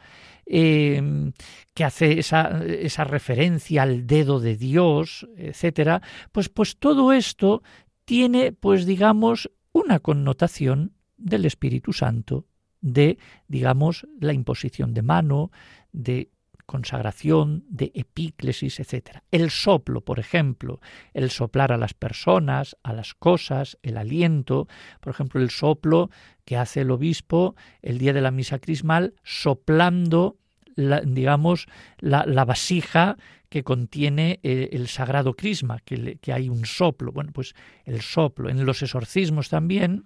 em, 0.45 1.33
que 1.73 1.83
hace 1.83 2.19
esa, 2.19 2.63
esa, 2.65 3.03
referencia 3.05 3.83
al 3.83 4.05
dedo 4.05 4.39
de 4.39 4.55
Dios, 4.55 5.27
etcétera, 5.35 6.01
pues, 6.31 6.49
pues 6.49 6.77
todo 6.77 7.13
esto 7.13 7.63
tiene, 8.05 8.51
pues 8.51 8.85
digamos, 8.85 9.49
una 9.71 9.99
connotación 9.99 10.93
del 11.17 11.45
Espíritu 11.45 11.93
Santo, 11.93 12.45
de, 12.81 13.17
digamos, 13.47 14.07
la 14.19 14.33
imposición 14.33 14.93
de 14.93 15.01
mano, 15.01 15.51
de 15.91 16.29
consagración, 16.71 17.65
de 17.67 17.91
epíclesis, 17.95 18.79
etc. 18.79 19.17
El 19.29 19.51
soplo, 19.51 19.99
por 19.99 20.19
ejemplo, 20.19 20.79
el 21.13 21.29
soplar 21.29 21.73
a 21.73 21.77
las 21.77 21.93
personas, 21.93 22.77
a 22.81 22.93
las 22.93 23.13
cosas, 23.13 23.77
el 23.83 23.97
aliento, 23.97 24.69
por 25.01 25.11
ejemplo, 25.11 25.41
el 25.41 25.49
soplo 25.49 26.09
que 26.45 26.55
hace 26.55 26.81
el 26.81 26.91
obispo 26.91 27.55
el 27.81 27.97
día 27.97 28.13
de 28.13 28.21
la 28.21 28.31
misa 28.31 28.59
crismal, 28.59 29.15
soplando, 29.21 30.37
la, 30.75 31.01
digamos, 31.01 31.67
la, 31.99 32.45
vasija 32.45 33.17
que 33.49 33.63
contiene 33.63 34.39
eh, 34.41 34.69
el 34.71 34.87
sagrado 34.87 35.33
crisma, 35.33 35.79
que, 35.83 36.31
hay 36.31 36.47
un 36.47 36.65
soplo. 36.65 37.11
Bueno, 37.11 37.31
pues 37.33 37.53
el 37.83 37.99
soplo. 37.99 38.49
En 38.49 38.65
los 38.65 38.81
exorcismos 38.81 39.49
también, 39.49 40.05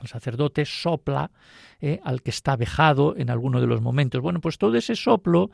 el 0.00 0.08
sacerdote 0.08 0.64
sopla 0.64 1.30
eh, 1.80 2.00
al 2.04 2.22
que 2.22 2.30
está 2.30 2.56
vejado 2.56 3.16
en 3.16 3.30
alguno 3.30 3.60
de 3.60 3.66
los 3.66 3.80
momentos. 3.80 4.20
Bueno, 4.20 4.40
pues 4.40 4.58
todo 4.58 4.76
ese 4.76 4.96
soplo 4.96 5.50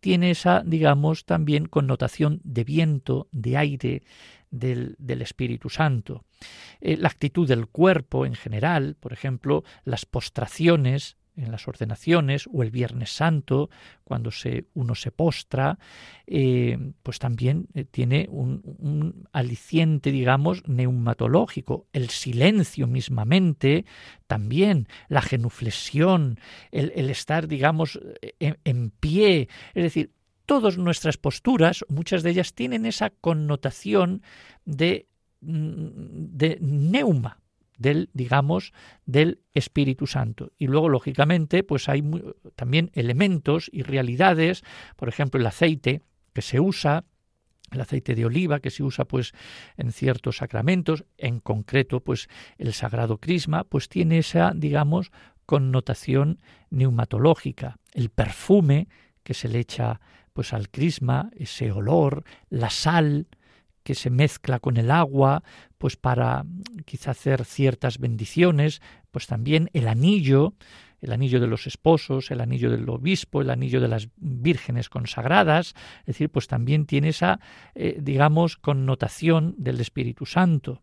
tiene 0.00 0.30
esa, 0.30 0.62
digamos, 0.64 1.24
también 1.24 1.66
connotación 1.66 2.40
de 2.44 2.64
viento, 2.64 3.28
de 3.32 3.56
aire, 3.56 4.02
del, 4.50 4.96
Espíritu 5.20 5.68
Santo. 5.68 6.24
Eh, 6.80 6.96
la 6.96 7.08
actitud 7.08 7.46
del 7.46 7.66
cuerpo 7.66 8.24
en 8.24 8.34
general, 8.34 8.96
por 8.98 9.12
ejemplo, 9.12 9.64
las 9.84 10.06
postraciones 10.06 11.16
en 11.38 11.50
las 11.50 11.68
ordenaciones 11.68 12.48
o 12.52 12.62
el 12.62 12.70
Viernes 12.70 13.10
Santo, 13.10 13.70
cuando 14.04 14.30
se, 14.30 14.66
uno 14.74 14.94
se 14.94 15.10
postra, 15.10 15.78
eh, 16.26 16.78
pues 17.02 17.18
también 17.18 17.68
eh, 17.74 17.84
tiene 17.84 18.28
un, 18.30 19.28
aliciente, 19.32 20.10
digamos, 20.10 20.66
neumatológico. 20.66 21.86
El 21.92 22.10
silencio 22.10 22.86
mismamente, 22.86 23.84
también 24.26 24.88
la 25.08 25.22
genuflexión, 25.22 26.38
el, 26.70 27.10
estar, 27.10 27.48
digamos, 27.48 27.98
en, 28.38 28.58
en 28.64 28.90
pie. 28.90 29.48
Es 29.74 29.82
decir, 29.82 30.10
todas 30.48 30.78
nuestras 30.78 31.18
posturas, 31.18 31.84
muchas 31.88 32.22
de 32.22 32.30
ellas 32.30 32.54
tienen 32.54 32.86
esa 32.86 33.10
connotación 33.10 34.22
de, 34.64 35.06
mm, 35.42 35.88
de 36.36 36.58
neuma, 36.62 37.38
del, 37.78 38.10
digamos, 38.12 38.72
del 39.06 39.40
Espíritu 39.54 40.06
Santo. 40.06 40.52
Y 40.58 40.66
luego, 40.66 40.88
lógicamente, 40.88 41.62
pues 41.62 41.88
hay 41.88 42.02
también 42.56 42.90
elementos 42.94 43.70
y 43.72 43.82
realidades, 43.82 44.62
por 44.96 45.08
ejemplo, 45.08 45.40
el 45.40 45.46
aceite 45.46 46.02
que 46.34 46.42
se 46.42 46.60
usa, 46.60 47.04
el 47.70 47.80
aceite 47.80 48.14
de 48.14 48.24
oliva 48.24 48.60
que 48.60 48.70
se 48.70 48.82
usa 48.82 49.04
pues 49.04 49.32
en 49.76 49.92
ciertos 49.92 50.38
sacramentos, 50.38 51.04
en 51.16 51.40
concreto 51.40 52.00
pues 52.00 52.28
el 52.56 52.72
sagrado 52.72 53.18
crisma, 53.18 53.64
pues 53.64 53.88
tiene 53.88 54.18
esa, 54.18 54.52
digamos, 54.54 55.10
connotación 55.46 56.40
neumatológica, 56.70 57.78
el 57.92 58.10
perfume 58.10 58.88
que 59.22 59.34
se 59.34 59.48
le 59.48 59.60
echa 59.60 60.00
pues 60.32 60.52
al 60.52 60.70
crisma, 60.70 61.30
ese 61.36 61.72
olor, 61.72 62.24
la 62.48 62.70
sal, 62.70 63.26
que 63.88 63.94
se 63.94 64.10
mezcla 64.10 64.58
con 64.58 64.76
el 64.76 64.90
agua, 64.90 65.42
pues 65.78 65.96
para 65.96 66.44
quizá 66.84 67.12
hacer 67.12 67.46
ciertas 67.46 67.96
bendiciones, 67.96 68.82
pues 69.10 69.26
también 69.26 69.70
el 69.72 69.88
anillo, 69.88 70.52
el 71.00 71.10
anillo 71.10 71.40
de 71.40 71.46
los 71.46 71.66
esposos, 71.66 72.30
el 72.30 72.42
anillo 72.42 72.70
del 72.70 72.86
obispo, 72.90 73.40
el 73.40 73.48
anillo 73.48 73.80
de 73.80 73.88
las 73.88 74.10
vírgenes 74.18 74.90
consagradas, 74.90 75.68
es 76.00 76.06
decir, 76.06 76.28
pues 76.28 76.48
también 76.48 76.84
tiene 76.84 77.08
esa, 77.08 77.40
eh, 77.74 77.98
digamos, 77.98 78.58
connotación 78.58 79.54
del 79.56 79.80
Espíritu 79.80 80.26
Santo. 80.26 80.82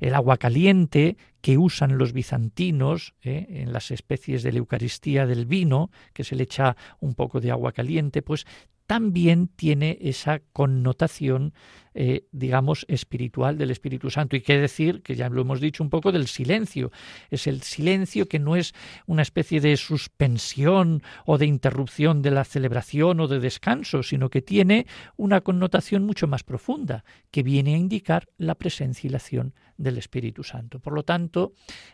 El 0.00 0.14
agua 0.14 0.36
caliente 0.36 1.16
que 1.40 1.56
usan 1.56 1.98
los 1.98 2.12
bizantinos 2.12 3.14
eh, 3.22 3.46
en 3.48 3.72
las 3.72 3.92
especies 3.92 4.42
de 4.42 4.50
la 4.50 4.58
Eucaristía 4.58 5.24
del 5.26 5.46
vino, 5.46 5.92
que 6.14 6.24
se 6.24 6.34
le 6.34 6.42
echa 6.42 6.76
un 6.98 7.14
poco 7.14 7.40
de 7.40 7.52
agua 7.52 7.70
caliente, 7.70 8.22
pues 8.22 8.44
también 8.90 9.46
tiene 9.46 9.98
esa 10.00 10.40
connotación, 10.52 11.54
eh, 11.94 12.24
digamos, 12.32 12.84
espiritual 12.88 13.56
del 13.56 13.70
Espíritu 13.70 14.10
Santo. 14.10 14.34
Y 14.34 14.40
qué 14.40 14.58
decir, 14.58 15.02
que 15.02 15.14
ya 15.14 15.28
lo 15.28 15.42
hemos 15.42 15.60
dicho 15.60 15.84
un 15.84 15.90
poco, 15.90 16.10
del 16.10 16.26
silencio. 16.26 16.90
Es 17.30 17.46
el 17.46 17.62
silencio 17.62 18.26
que 18.26 18.40
no 18.40 18.56
es 18.56 18.74
una 19.06 19.22
especie 19.22 19.60
de 19.60 19.76
suspensión 19.76 21.04
o 21.24 21.38
de 21.38 21.46
interrupción 21.46 22.20
de 22.20 22.32
la 22.32 22.42
celebración 22.42 23.20
o 23.20 23.28
de 23.28 23.38
descanso, 23.38 24.02
sino 24.02 24.28
que 24.28 24.42
tiene 24.42 24.88
una 25.16 25.40
connotación 25.40 26.04
mucho 26.04 26.26
más 26.26 26.42
profunda, 26.42 27.04
que 27.30 27.44
viene 27.44 27.76
a 27.76 27.78
indicar 27.78 28.26
la 28.38 28.56
presencia 28.56 29.06
y 29.06 29.10
la 29.12 29.18
acción 29.18 29.54
del 29.76 29.98
Espíritu 29.98 30.42
Santo. 30.42 30.80
Por 30.80 30.94
lo 30.94 31.04
tanto, 31.04 31.52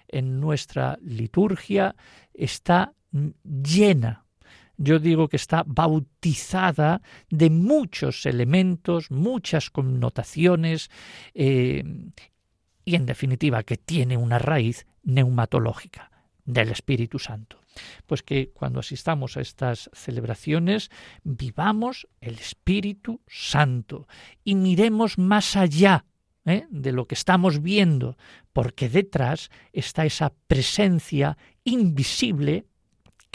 en 0.08 0.40
nuestra 0.40 0.98
liturgia 1.02 1.94
está 2.32 2.94
llena 3.12 4.25
yo 4.76 4.98
digo 4.98 5.28
que 5.28 5.36
está 5.36 5.64
bautizada 5.66 7.02
de 7.30 7.50
muchos 7.50 8.26
elementos, 8.26 9.10
muchas 9.10 9.70
connotaciones 9.70 10.90
eh, 11.34 11.84
y 12.84 12.94
en 12.94 13.06
definitiva 13.06 13.62
que 13.62 13.76
tiene 13.76 14.16
una 14.16 14.38
raíz 14.38 14.86
neumatológica 15.02 16.10
del 16.44 16.70
Espíritu 16.70 17.18
Santo. 17.18 17.58
Pues 18.06 18.22
que 18.22 18.50
cuando 18.54 18.80
asistamos 18.80 19.36
a 19.36 19.40
estas 19.40 19.90
celebraciones 19.92 20.90
vivamos 21.24 22.08
el 22.20 22.34
Espíritu 22.34 23.20
Santo 23.26 24.08
y 24.44 24.54
miremos 24.54 25.18
más 25.18 25.56
allá 25.56 26.06
¿eh? 26.46 26.66
de 26.70 26.92
lo 26.92 27.06
que 27.06 27.14
estamos 27.14 27.60
viendo, 27.60 28.16
porque 28.52 28.88
detrás 28.88 29.50
está 29.72 30.06
esa 30.06 30.32
presencia 30.46 31.36
invisible 31.64 32.66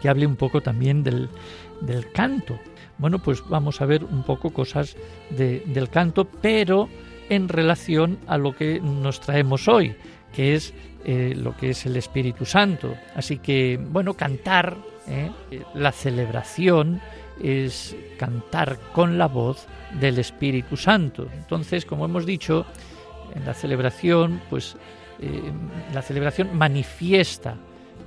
que 0.00 0.08
hable 0.08 0.26
un 0.26 0.36
poco 0.36 0.60
también 0.60 1.02
del, 1.02 1.28
canto. 2.12 2.58
Bueno, 2.98 3.18
pues 3.18 3.42
vamos 3.48 3.80
a 3.80 3.86
ver 3.86 4.04
un 4.04 4.22
poco 4.22 4.50
cosas 4.50 4.96
del 5.30 5.90
canto, 5.90 6.24
pero 6.24 6.88
en 7.28 7.48
relación 7.48 8.18
a 8.26 8.38
lo 8.38 8.54
que 8.54 8.80
nos 8.80 9.20
traemos 9.20 9.68
hoy, 9.68 9.94
que 10.32 10.54
es 10.54 10.72
eh, 11.04 11.34
lo 11.36 11.56
que 11.56 11.70
es 11.70 11.86
el 11.86 11.96
Espíritu 11.96 12.44
Santo. 12.44 12.94
Así 13.14 13.38
que, 13.38 13.78
bueno, 13.80 14.14
cantar, 14.14 14.76
¿eh? 15.08 15.30
la 15.74 15.92
celebración 15.92 17.00
es 17.42 17.94
cantar 18.18 18.78
con 18.92 19.18
la 19.18 19.28
voz 19.28 19.66
del 20.00 20.18
Espíritu 20.18 20.76
Santo. 20.76 21.28
Entonces, 21.34 21.84
como 21.84 22.06
hemos 22.06 22.26
dicho, 22.26 22.66
en 23.34 23.44
la 23.44 23.54
celebración, 23.54 24.40
pues 24.48 24.76
eh, 25.20 25.42
la 25.92 26.02
celebración 26.02 26.56
manifiesta 26.56 27.56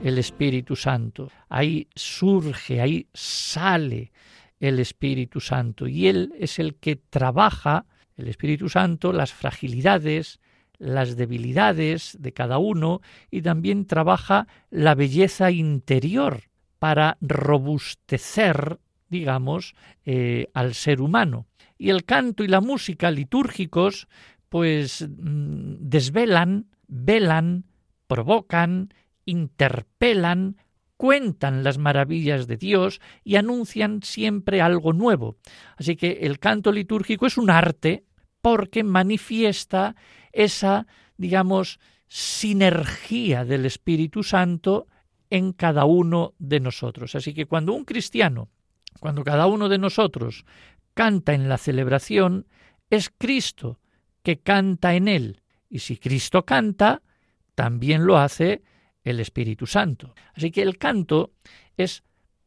el 0.04 0.18
Espíritu 0.18 0.76
Santo. 0.76 1.30
Ahí 1.50 1.88
surge, 1.96 2.82
ahí 2.82 3.08
sale 3.14 4.12
el 4.60 4.80
Espíritu 4.80 5.40
Santo 5.40 5.88
y 5.88 6.08
Él 6.08 6.34
es 6.38 6.60
el 6.60 6.76
que 6.76 6.96
trabaja, 6.96 7.86
el 8.18 8.28
Espíritu 8.28 8.70
Santo, 8.70 9.14
las 9.14 9.34
fragilidades, 9.34 10.40
las 10.78 11.16
debilidades 11.16 12.18
de 12.20 12.34
cada 12.34 12.58
uno 12.58 13.02
y 13.32 13.42
también 13.42 13.86
trabaja 13.86 14.48
la 14.70 14.96
belleza 14.96 15.52
interior 15.52 16.44
para 16.80 17.18
robustecer, 17.22 18.80
digamos, 19.10 19.76
eh, 20.06 20.50
al 20.54 20.74
ser 20.74 21.02
humano. 21.02 21.48
Y 21.78 21.90
el 21.90 22.06
canto 22.06 22.44
y 22.44 22.48
la 22.48 22.62
música 22.62 23.12
litúrgicos 23.12 24.08
pues 24.50 25.08
mm, 25.08 25.76
desvelan 25.80 26.66
velan, 26.90 27.66
provocan, 28.08 28.94
interpelan, 29.30 30.58
cuentan 30.98 31.64
las 31.64 31.78
maravillas 31.78 32.48
de 32.48 32.58
Dios 32.58 33.00
y 33.24 33.38
anuncian 33.38 34.04
siempre 34.04 34.62
algo 34.62 34.92
nuevo. 34.94 35.38
Así 35.78 35.96
que 35.96 36.20
el 36.22 36.40
canto 36.40 36.72
litúrgico 36.72 37.26
es 37.26 37.38
un 37.38 37.50
arte 37.50 38.04
porque 38.42 38.84
manifiesta 38.84 39.96
esa, 40.32 40.88
digamos, 41.18 41.80
sinergia 42.08 43.46
del 43.46 43.66
Espíritu 43.66 44.24
Santo 44.24 44.88
en 45.30 45.54
cada 45.54 45.86
uno 45.86 46.34
de 46.40 46.60
nosotros. 46.60 47.16
Así 47.16 47.34
que 47.34 47.46
cuando 47.46 47.74
un 47.74 47.86
cristiano, 47.86 48.50
cuando 49.00 49.24
cada 49.24 49.46
uno 49.48 49.70
de 49.70 49.78
nosotros 49.78 50.46
canta 50.94 51.34
en 51.34 51.48
la 51.48 51.58
celebración, 51.58 52.48
es 52.90 53.10
Cristo 53.16 53.80
que 54.24 54.40
canta 54.40 54.96
en 54.96 55.08
él. 55.08 55.44
Y 55.70 55.80
si 55.80 55.98
Cristo 55.98 56.46
canta, 56.46 57.04
también 57.56 58.06
lo 58.06 58.18
hace 58.18 58.64
el 59.10 59.20
Espíritu 59.20 59.66
Santo. 59.66 60.14
Así 60.34 60.52
que 60.52 60.62
el 60.62 60.78
canto 60.78 61.32
es 61.78 62.04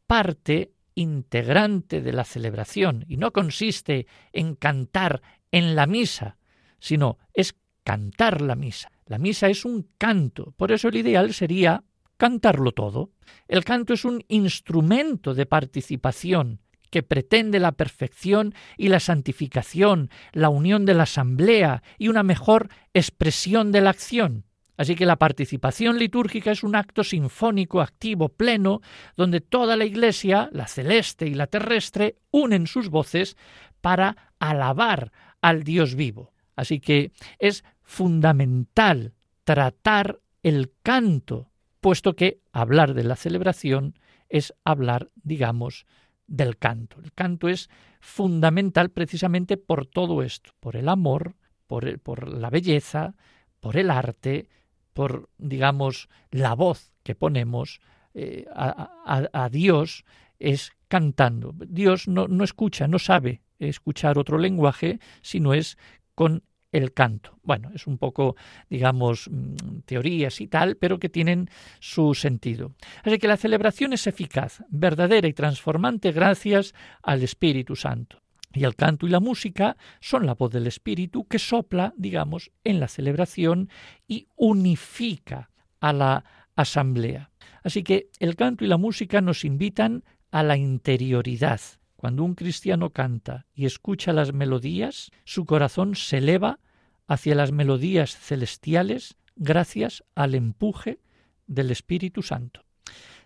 parte 0.07 0.71
integrante 0.95 2.01
de 2.01 2.13
la 2.13 2.23
celebración 2.23 3.05
y 3.07 3.17
no 3.17 3.31
consiste 3.31 4.07
en 4.31 4.55
cantar 4.55 5.21
en 5.51 5.75
la 5.75 5.87
misa, 5.87 6.37
sino 6.79 7.17
es 7.33 7.55
cantar 7.83 8.41
la 8.41 8.55
misa. 8.55 8.91
La 9.05 9.17
misa 9.17 9.49
es 9.49 9.65
un 9.65 9.89
canto, 9.97 10.53
por 10.57 10.71
eso 10.71 10.87
el 10.87 10.95
ideal 10.95 11.33
sería 11.33 11.83
cantarlo 12.17 12.71
todo. 12.71 13.11
El 13.47 13.63
canto 13.63 13.93
es 13.93 14.05
un 14.05 14.23
instrumento 14.27 15.33
de 15.33 15.45
participación 15.45 16.59
que 16.89 17.03
pretende 17.03 17.59
la 17.59 17.71
perfección 17.71 18.53
y 18.77 18.89
la 18.89 18.99
santificación, 18.99 20.09
la 20.31 20.49
unión 20.49 20.85
de 20.85 20.93
la 20.93 21.03
asamblea 21.03 21.81
y 21.97 22.07
una 22.07 22.21
mejor 22.21 22.69
expresión 22.93 23.71
de 23.71 23.81
la 23.81 23.89
acción. 23.89 24.45
Así 24.75 24.95
que 24.95 25.05
la 25.05 25.17
participación 25.17 25.99
litúrgica 25.99 26.51
es 26.51 26.63
un 26.63 26.75
acto 26.75 27.03
sinfónico 27.03 27.81
activo 27.81 28.29
pleno, 28.29 28.81
donde 29.15 29.39
toda 29.41 29.77
la 29.77 29.85
Iglesia, 29.85 30.49
la 30.51 30.67
celeste 30.67 31.27
y 31.27 31.35
la 31.35 31.47
terrestre, 31.47 32.17
unen 32.31 32.65
sus 32.65 32.89
voces 32.89 33.37
para 33.81 34.33
alabar 34.39 35.11
al 35.41 35.63
Dios 35.63 35.95
vivo. 35.95 36.33
Así 36.55 36.79
que 36.79 37.11
es 37.39 37.63
fundamental 37.83 39.13
tratar 39.43 40.19
el 40.41 40.71
canto, 40.81 41.51
puesto 41.79 42.15
que 42.15 42.39
hablar 42.51 42.93
de 42.93 43.03
la 43.03 43.15
celebración 43.15 43.99
es 44.29 44.53
hablar, 44.63 45.09
digamos, 45.15 45.85
del 46.25 46.57
canto. 46.57 46.99
El 47.03 47.13
canto 47.13 47.47
es 47.47 47.69
fundamental 47.99 48.89
precisamente 48.89 49.57
por 49.57 49.85
todo 49.85 50.23
esto, 50.23 50.51
por 50.59 50.75
el 50.75 50.89
amor, 50.89 51.35
por, 51.67 51.99
por 51.99 52.27
la 52.27 52.49
belleza, 52.49 53.15
por 53.59 53.77
el 53.77 53.91
arte, 53.91 54.49
por, 54.93 55.29
digamos, 55.37 56.09
la 56.31 56.53
voz 56.55 56.93
que 57.03 57.15
ponemos 57.15 57.81
eh, 58.13 58.45
a, 58.53 59.49
Dios 59.51 60.05
es 60.39 60.71
cantando. 60.87 61.53
Dios 61.67 62.07
no, 62.07 62.27
no 62.27 62.43
escucha, 62.43 62.87
no 62.87 62.99
sabe 62.99 63.41
escuchar 63.59 64.17
otro 64.17 64.37
lenguaje, 64.37 64.99
sino 65.21 65.53
es 65.53 65.77
con 66.15 66.43
el 66.71 66.91
canto. 66.93 67.39
Bueno, 67.43 67.71
es 67.73 67.87
un 67.87 67.97
poco, 67.97 68.35
digamos, 68.69 69.29
mm, 69.29 69.81
teorías 69.85 70.41
y 70.41 70.47
tal, 70.47 70.75
pero 70.75 70.99
que 70.99 71.09
tienen 71.09 71.49
su 71.79 72.13
sentido. 72.13 72.73
Así 73.03 73.17
que 73.19 73.27
la 73.27 73.37
celebración 73.37 73.93
es 73.93 74.07
eficaz, 74.07 74.63
verdadera 74.69 75.27
y 75.27 75.33
transformante 75.33 76.11
gracias 76.11 76.73
al 77.01 77.23
Espíritu 77.23 77.75
Santo. 77.75 78.22
Y 78.53 78.63
el 78.65 78.75
canto 78.75 79.07
y 79.07 79.09
la 79.09 79.19
música 79.19 79.77
son 79.99 80.25
la 80.25 80.35
voz 80.35 80.51
del 80.51 80.67
Espíritu 80.67 81.25
que 81.25 81.39
sopla, 81.39 81.93
digamos, 81.97 82.51
en 82.63 82.79
la 82.79 82.87
celebración 82.87 83.69
y 84.07 84.27
unifica 84.35 85.49
a 85.79 85.91
la 85.91 86.23
asamblea. 86.55 87.31
Así 87.63 87.83
que 87.83 88.09
el 88.19 88.35
canto 88.35 88.63
y 88.63 88.67
la 88.67 88.77
música 88.77 89.21
nos 89.21 89.43
invitan 89.43 90.03
a 90.31 90.43
la 90.43 90.57
interioridad, 90.57 91.61
cuando 91.95 92.23
un 92.23 92.35
cristiano 92.35 92.89
canta 92.89 93.45
y 93.55 93.65
escucha 93.65 94.13
las 94.13 94.33
melodías, 94.33 95.11
su 95.23 95.45
corazón 95.45 95.95
se 95.95 96.17
eleva 96.17 96.59
hacia 97.07 97.35
las 97.35 97.51
melodías 97.51 98.17
celestiales 98.17 99.15
gracias 99.35 100.03
al 100.15 100.35
empuje 100.35 100.99
del 101.47 101.71
Espíritu 101.71 102.21
Santo. 102.21 102.65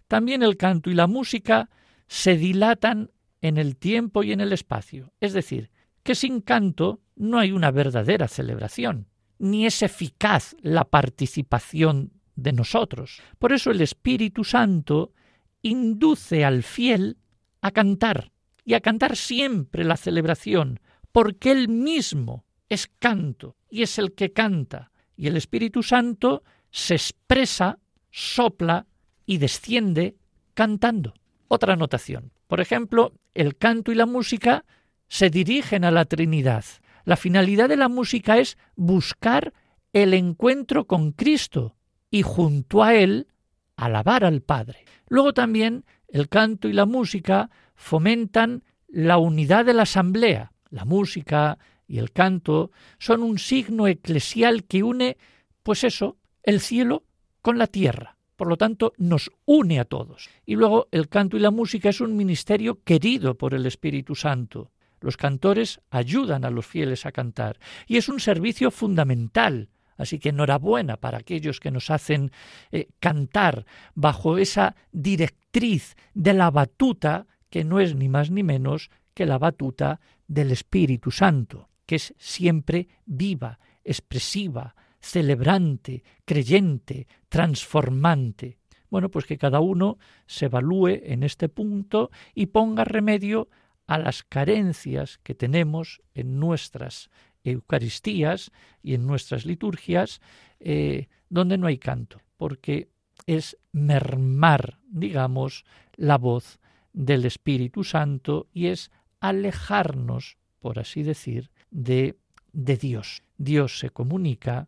También 0.08 0.44
el 0.44 0.58
canto 0.58 0.90
y 0.90 0.94
la 0.94 1.08
música 1.08 1.70
se 2.08 2.38
dilatan 2.38 3.12
en 3.42 3.58
el 3.58 3.78
tiempo 3.78 4.24
y 4.24 4.32
en 4.32 4.42
el 4.42 4.54
espacio, 4.54 5.14
es 5.20 5.34
decir, 5.34 5.70
que 6.04 6.16
sin 6.16 6.42
canto 6.42 7.02
no 7.16 7.40
hay 7.40 7.52
una 7.52 7.72
verdadera 7.72 8.28
celebración, 8.28 9.08
ni 9.40 9.66
es 9.66 9.82
eficaz 9.82 10.56
la 10.62 10.86
participación 10.86 12.14
de 12.36 12.54
nosotros. 12.54 13.22
Por 13.40 13.54
eso 13.54 13.72
el 13.72 13.82
Espíritu 13.82 14.44
Santo 14.44 15.14
induce 15.62 16.46
al 16.46 16.64
fiel 16.64 17.18
a 17.62 17.72
cantar, 17.72 18.32
y 18.64 18.74
a 18.74 18.82
cantar 18.82 19.16
siempre 19.16 19.86
la 19.86 19.96
celebración, 19.96 20.80
porque 21.12 21.52
Él 21.52 21.70
mismo 21.70 22.46
es 22.68 22.88
canto 23.00 23.56
y 23.70 23.82
es 23.82 23.98
el 23.98 24.14
que 24.14 24.34
canta, 24.34 24.92
y 25.16 25.28
el 25.28 25.38
Espíritu 25.38 25.84
Santo 25.84 26.44
se 26.70 26.96
expresa, 26.96 27.80
sopla 28.12 28.86
y 29.26 29.38
desciende 29.38 30.18
cantando. 30.54 31.14
Otra 31.48 31.74
anotación. 31.74 32.34
Por 32.48 32.62
ejemplo, 32.62 33.14
el 33.34 33.58
canto 33.58 33.92
y 33.92 33.96
la 33.96 34.06
música 34.06 34.66
se 35.08 35.30
dirigen 35.30 35.84
a 35.84 35.92
la 35.92 36.06
Trinidad. 36.06 36.66
La 37.04 37.16
finalidad 37.16 37.70
de 37.70 37.78
la 37.78 37.90
música 37.90 38.38
es 38.38 38.58
buscar 38.76 39.54
el 39.94 40.14
encuentro 40.14 40.86
con 40.88 41.12
Cristo 41.12 41.76
y 42.10 42.22
junto 42.22 42.84
a 42.84 42.96
Él 42.96 43.28
alabar 43.76 44.26
al 44.26 44.42
Padre. 44.42 44.86
Luego 45.08 45.34
también 45.34 45.86
el 46.08 46.30
canto 46.30 46.68
y 46.68 46.74
la 46.74 46.86
música 46.86 47.50
fomentan 47.76 48.64
la 48.88 49.18
unidad 49.18 49.66
de 49.66 49.74
la 49.74 49.84
asamblea. 49.84 50.52
La 50.70 50.86
música 50.86 51.58
y 51.88 52.00
el 52.00 52.12
canto 52.12 52.72
son 52.98 53.24
un 53.24 53.40
signo 53.40 53.88
eclesial 53.88 54.66
que 54.66 54.84
une, 54.84 55.18
pues 55.64 55.84
eso, 55.84 56.18
el 56.44 56.60
cielo 56.60 57.04
con 57.42 57.58
la 57.58 57.68
tierra. 57.68 58.17
Por 58.38 58.48
lo 58.48 58.56
tanto, 58.56 58.94
nos 58.98 59.32
une 59.46 59.80
a 59.80 59.86
todos. 59.86 60.30
Y 60.46 60.56
luego 60.56 60.88
el 60.92 61.10
canto 61.10 61.36
y 61.36 61.42
la 61.42 61.52
música 61.52 61.90
es 61.90 62.00
un 62.00 62.16
ministerio 62.16 62.82
querido 62.84 63.36
por 63.36 63.54
el 63.54 63.66
Espíritu 63.66 64.16
Santo. 64.16 64.72
Los 65.02 65.18
cantores 65.18 65.82
ayudan 65.90 66.46
a 66.46 66.52
los 66.52 66.66
fieles 66.66 67.06
a 67.06 67.12
cantar 67.12 67.60
y 67.88 67.98
es 67.98 68.08
un 68.10 68.20
servicio 68.20 68.72
fundamental. 68.72 69.70
Así 69.98 70.20
que 70.20 70.30
enhorabuena 70.30 70.98
para 70.98 71.18
aquellos 71.18 71.60
que 71.60 71.72
nos 71.72 71.90
hacen 71.90 72.32
eh, 72.72 72.90
cantar 73.00 73.66
bajo 73.96 74.38
esa 74.38 74.76
directriz 74.92 75.96
de 76.14 76.34
la 76.34 76.52
batuta 76.52 77.26
que 77.50 77.64
no 77.64 77.80
es 77.80 77.96
ni 77.96 78.08
más 78.08 78.30
ni 78.30 78.44
menos 78.44 78.92
que 79.16 79.26
la 79.26 79.40
batuta 79.40 80.00
del 80.28 80.52
Espíritu 80.52 81.10
Santo, 81.10 81.70
que 81.88 81.96
es 81.96 82.14
siempre 82.20 82.88
viva, 83.06 83.58
expresiva, 83.84 84.76
celebrante, 85.00 86.04
creyente, 86.26 87.08
transformante. 87.30 88.58
Bueno, 88.90 89.10
pues 89.10 89.26
que 89.26 89.38
cada 89.38 89.60
uno 89.60 89.98
se 90.26 90.46
evalúe 90.46 91.00
en 91.04 91.24
este 91.24 91.50
punto 91.50 92.10
y 92.34 92.48
ponga 92.48 92.86
remedio 92.86 93.50
a 93.86 93.98
las 93.98 94.24
carencias 94.24 95.20
que 95.24 95.36
tenemos 95.36 96.02
en 96.14 96.40
nuestras 96.40 97.10
Eucaristías 97.44 98.52
y 98.84 98.94
en 98.94 99.08
nuestras 99.08 99.46
liturgias 99.46 100.22
eh, 100.60 101.08
donde 101.30 101.58
no 101.58 101.68
hay 101.68 101.78
canto, 101.78 102.20
porque 102.36 102.90
es 103.26 103.58
mermar, 103.72 104.80
digamos, 104.90 105.66
la 105.96 106.18
voz 106.18 106.60
del 106.94 107.26
Espíritu 107.26 107.84
Santo 107.84 108.48
y 108.54 108.68
es 108.68 108.92
alejarnos, 109.20 110.38
por 110.60 110.80
así 110.80 111.04
decir, 111.04 111.52
de, 111.72 112.18
de 112.54 112.78
Dios. 112.78 113.24
Dios 113.38 113.80
se 113.80 113.90
comunica 113.90 114.68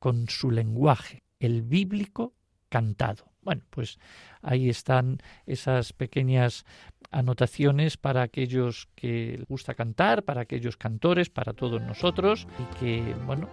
con 0.00 0.28
su 0.28 0.50
lenguaje, 0.50 1.22
el 1.38 1.62
bíblico 1.62 2.34
cantado. 2.68 3.30
Bueno, 3.42 3.62
pues 3.70 3.98
ahí 4.42 4.68
están 4.68 5.18
esas 5.46 5.92
pequeñas 5.92 6.64
anotaciones 7.10 7.96
para 7.96 8.22
aquellos 8.22 8.88
que 8.94 9.36
les 9.38 9.48
gusta 9.48 9.74
cantar, 9.74 10.24
para 10.24 10.42
aquellos 10.42 10.76
cantores, 10.76 11.30
para 11.30 11.52
todos 11.52 11.80
nosotros 11.80 12.46
y 12.58 12.78
que 12.78 13.14
bueno, 13.26 13.48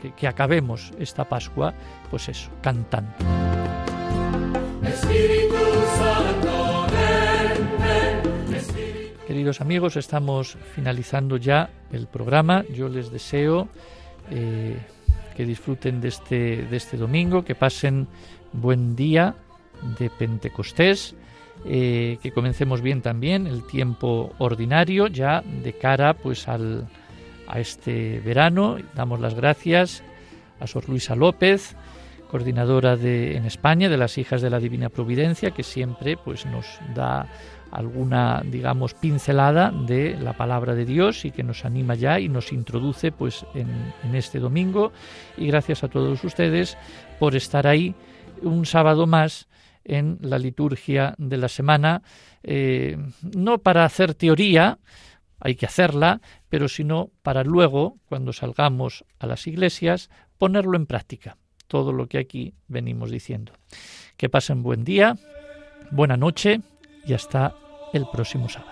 que, 0.00 0.12
que, 0.14 0.28
acabemos 0.28 0.92
esta 0.98 1.28
Pascua, 1.28 1.74
pues 2.10 2.28
eso, 2.28 2.50
cantando. 2.62 3.12
Queridos 9.26 9.60
amigos, 9.60 9.96
estamos 9.96 10.56
finalizando 10.74 11.36
ya 11.36 11.70
el 11.92 12.06
programa. 12.06 12.64
Yo 12.74 12.88
les 12.88 13.10
deseo 13.10 13.68
eh, 14.30 14.76
que 15.36 15.44
disfruten 15.44 16.00
de 16.00 16.08
este, 16.08 16.64
de 16.64 16.76
este 16.76 16.96
domingo, 16.96 17.44
que 17.44 17.54
pasen 17.54 18.06
buen 18.52 18.96
día 18.96 19.34
de 19.98 20.10
Pentecostés, 20.10 21.14
eh, 21.66 22.18
que 22.22 22.32
comencemos 22.32 22.80
bien 22.80 23.02
también 23.02 23.46
el 23.46 23.66
tiempo 23.66 24.32
ordinario 24.38 25.06
ya 25.08 25.42
de 25.42 25.72
cara 25.74 26.14
pues 26.14 26.48
al, 26.48 26.88
a 27.46 27.60
este 27.60 28.20
verano. 28.20 28.78
Damos 28.94 29.20
las 29.20 29.34
gracias 29.34 30.02
a 30.58 30.66
Sor 30.66 30.88
Luisa 30.88 31.14
López, 31.14 31.76
coordinadora 32.30 32.96
de, 32.96 33.36
en 33.36 33.44
España 33.44 33.88
de 33.88 33.96
las 33.96 34.16
Hijas 34.16 34.40
de 34.40 34.50
la 34.50 34.60
Divina 34.60 34.88
Providencia, 34.88 35.50
que 35.50 35.64
siempre 35.64 36.16
pues 36.16 36.46
nos 36.46 36.78
da 36.94 37.26
alguna, 37.72 38.42
digamos, 38.44 38.94
pincelada 38.94 39.72
de 39.72 40.16
la 40.16 40.34
palabra 40.34 40.76
de 40.76 40.84
Dios 40.84 41.24
y 41.24 41.32
que 41.32 41.42
nos 41.42 41.64
anima 41.64 41.96
ya 41.96 42.20
y 42.20 42.28
nos 42.28 42.52
introduce 42.52 43.10
pues 43.10 43.44
en, 43.54 44.14
este 44.14 44.38
domingo. 44.38 44.92
Y 45.36 45.48
gracias 45.48 45.82
a 45.82 45.88
todos 45.88 46.22
ustedes 46.22 46.78
por 47.18 47.34
estar 47.34 47.66
ahí 47.66 47.94
un 48.42 48.64
sábado 48.64 49.08
más 49.08 49.48
en 49.84 50.18
la 50.20 50.38
liturgia 50.38 51.14
de 51.18 51.36
la 51.36 51.48
semana, 51.48 52.02
eh, 52.44 52.96
no 53.22 53.58
para 53.58 53.84
hacer 53.84 54.14
teoría, 54.14 54.78
hay 55.40 55.56
que 55.56 55.66
hacerla, 55.66 56.20
pero 56.48 56.68
sino 56.68 57.10
para 57.22 57.42
luego, 57.42 57.96
cuando 58.08 58.32
salgamos 58.32 59.04
a 59.18 59.26
las 59.26 59.46
iglesias, 59.46 60.10
ponerlo 60.38 60.76
en 60.76 60.86
práctica, 60.86 61.36
todo 61.70 61.92
lo 61.92 62.08
que 62.08 62.18
aquí 62.18 62.52
venimos 62.66 63.12
diciendo. 63.12 63.52
Que 64.16 64.28
pasen 64.28 64.64
buen 64.64 64.84
día, 64.84 65.16
buena 65.92 66.16
noche 66.16 66.60
y 67.06 67.14
hasta 67.14 67.54
el 67.94 68.06
próximo 68.12 68.48
sábado. 68.48 68.69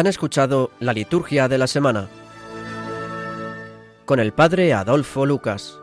Han 0.00 0.06
escuchado 0.06 0.70
la 0.80 0.94
liturgia 0.94 1.46
de 1.46 1.58
la 1.58 1.66
semana 1.66 2.08
con 4.06 4.18
el 4.18 4.32
Padre 4.32 4.72
Adolfo 4.72 5.26
Lucas. 5.26 5.78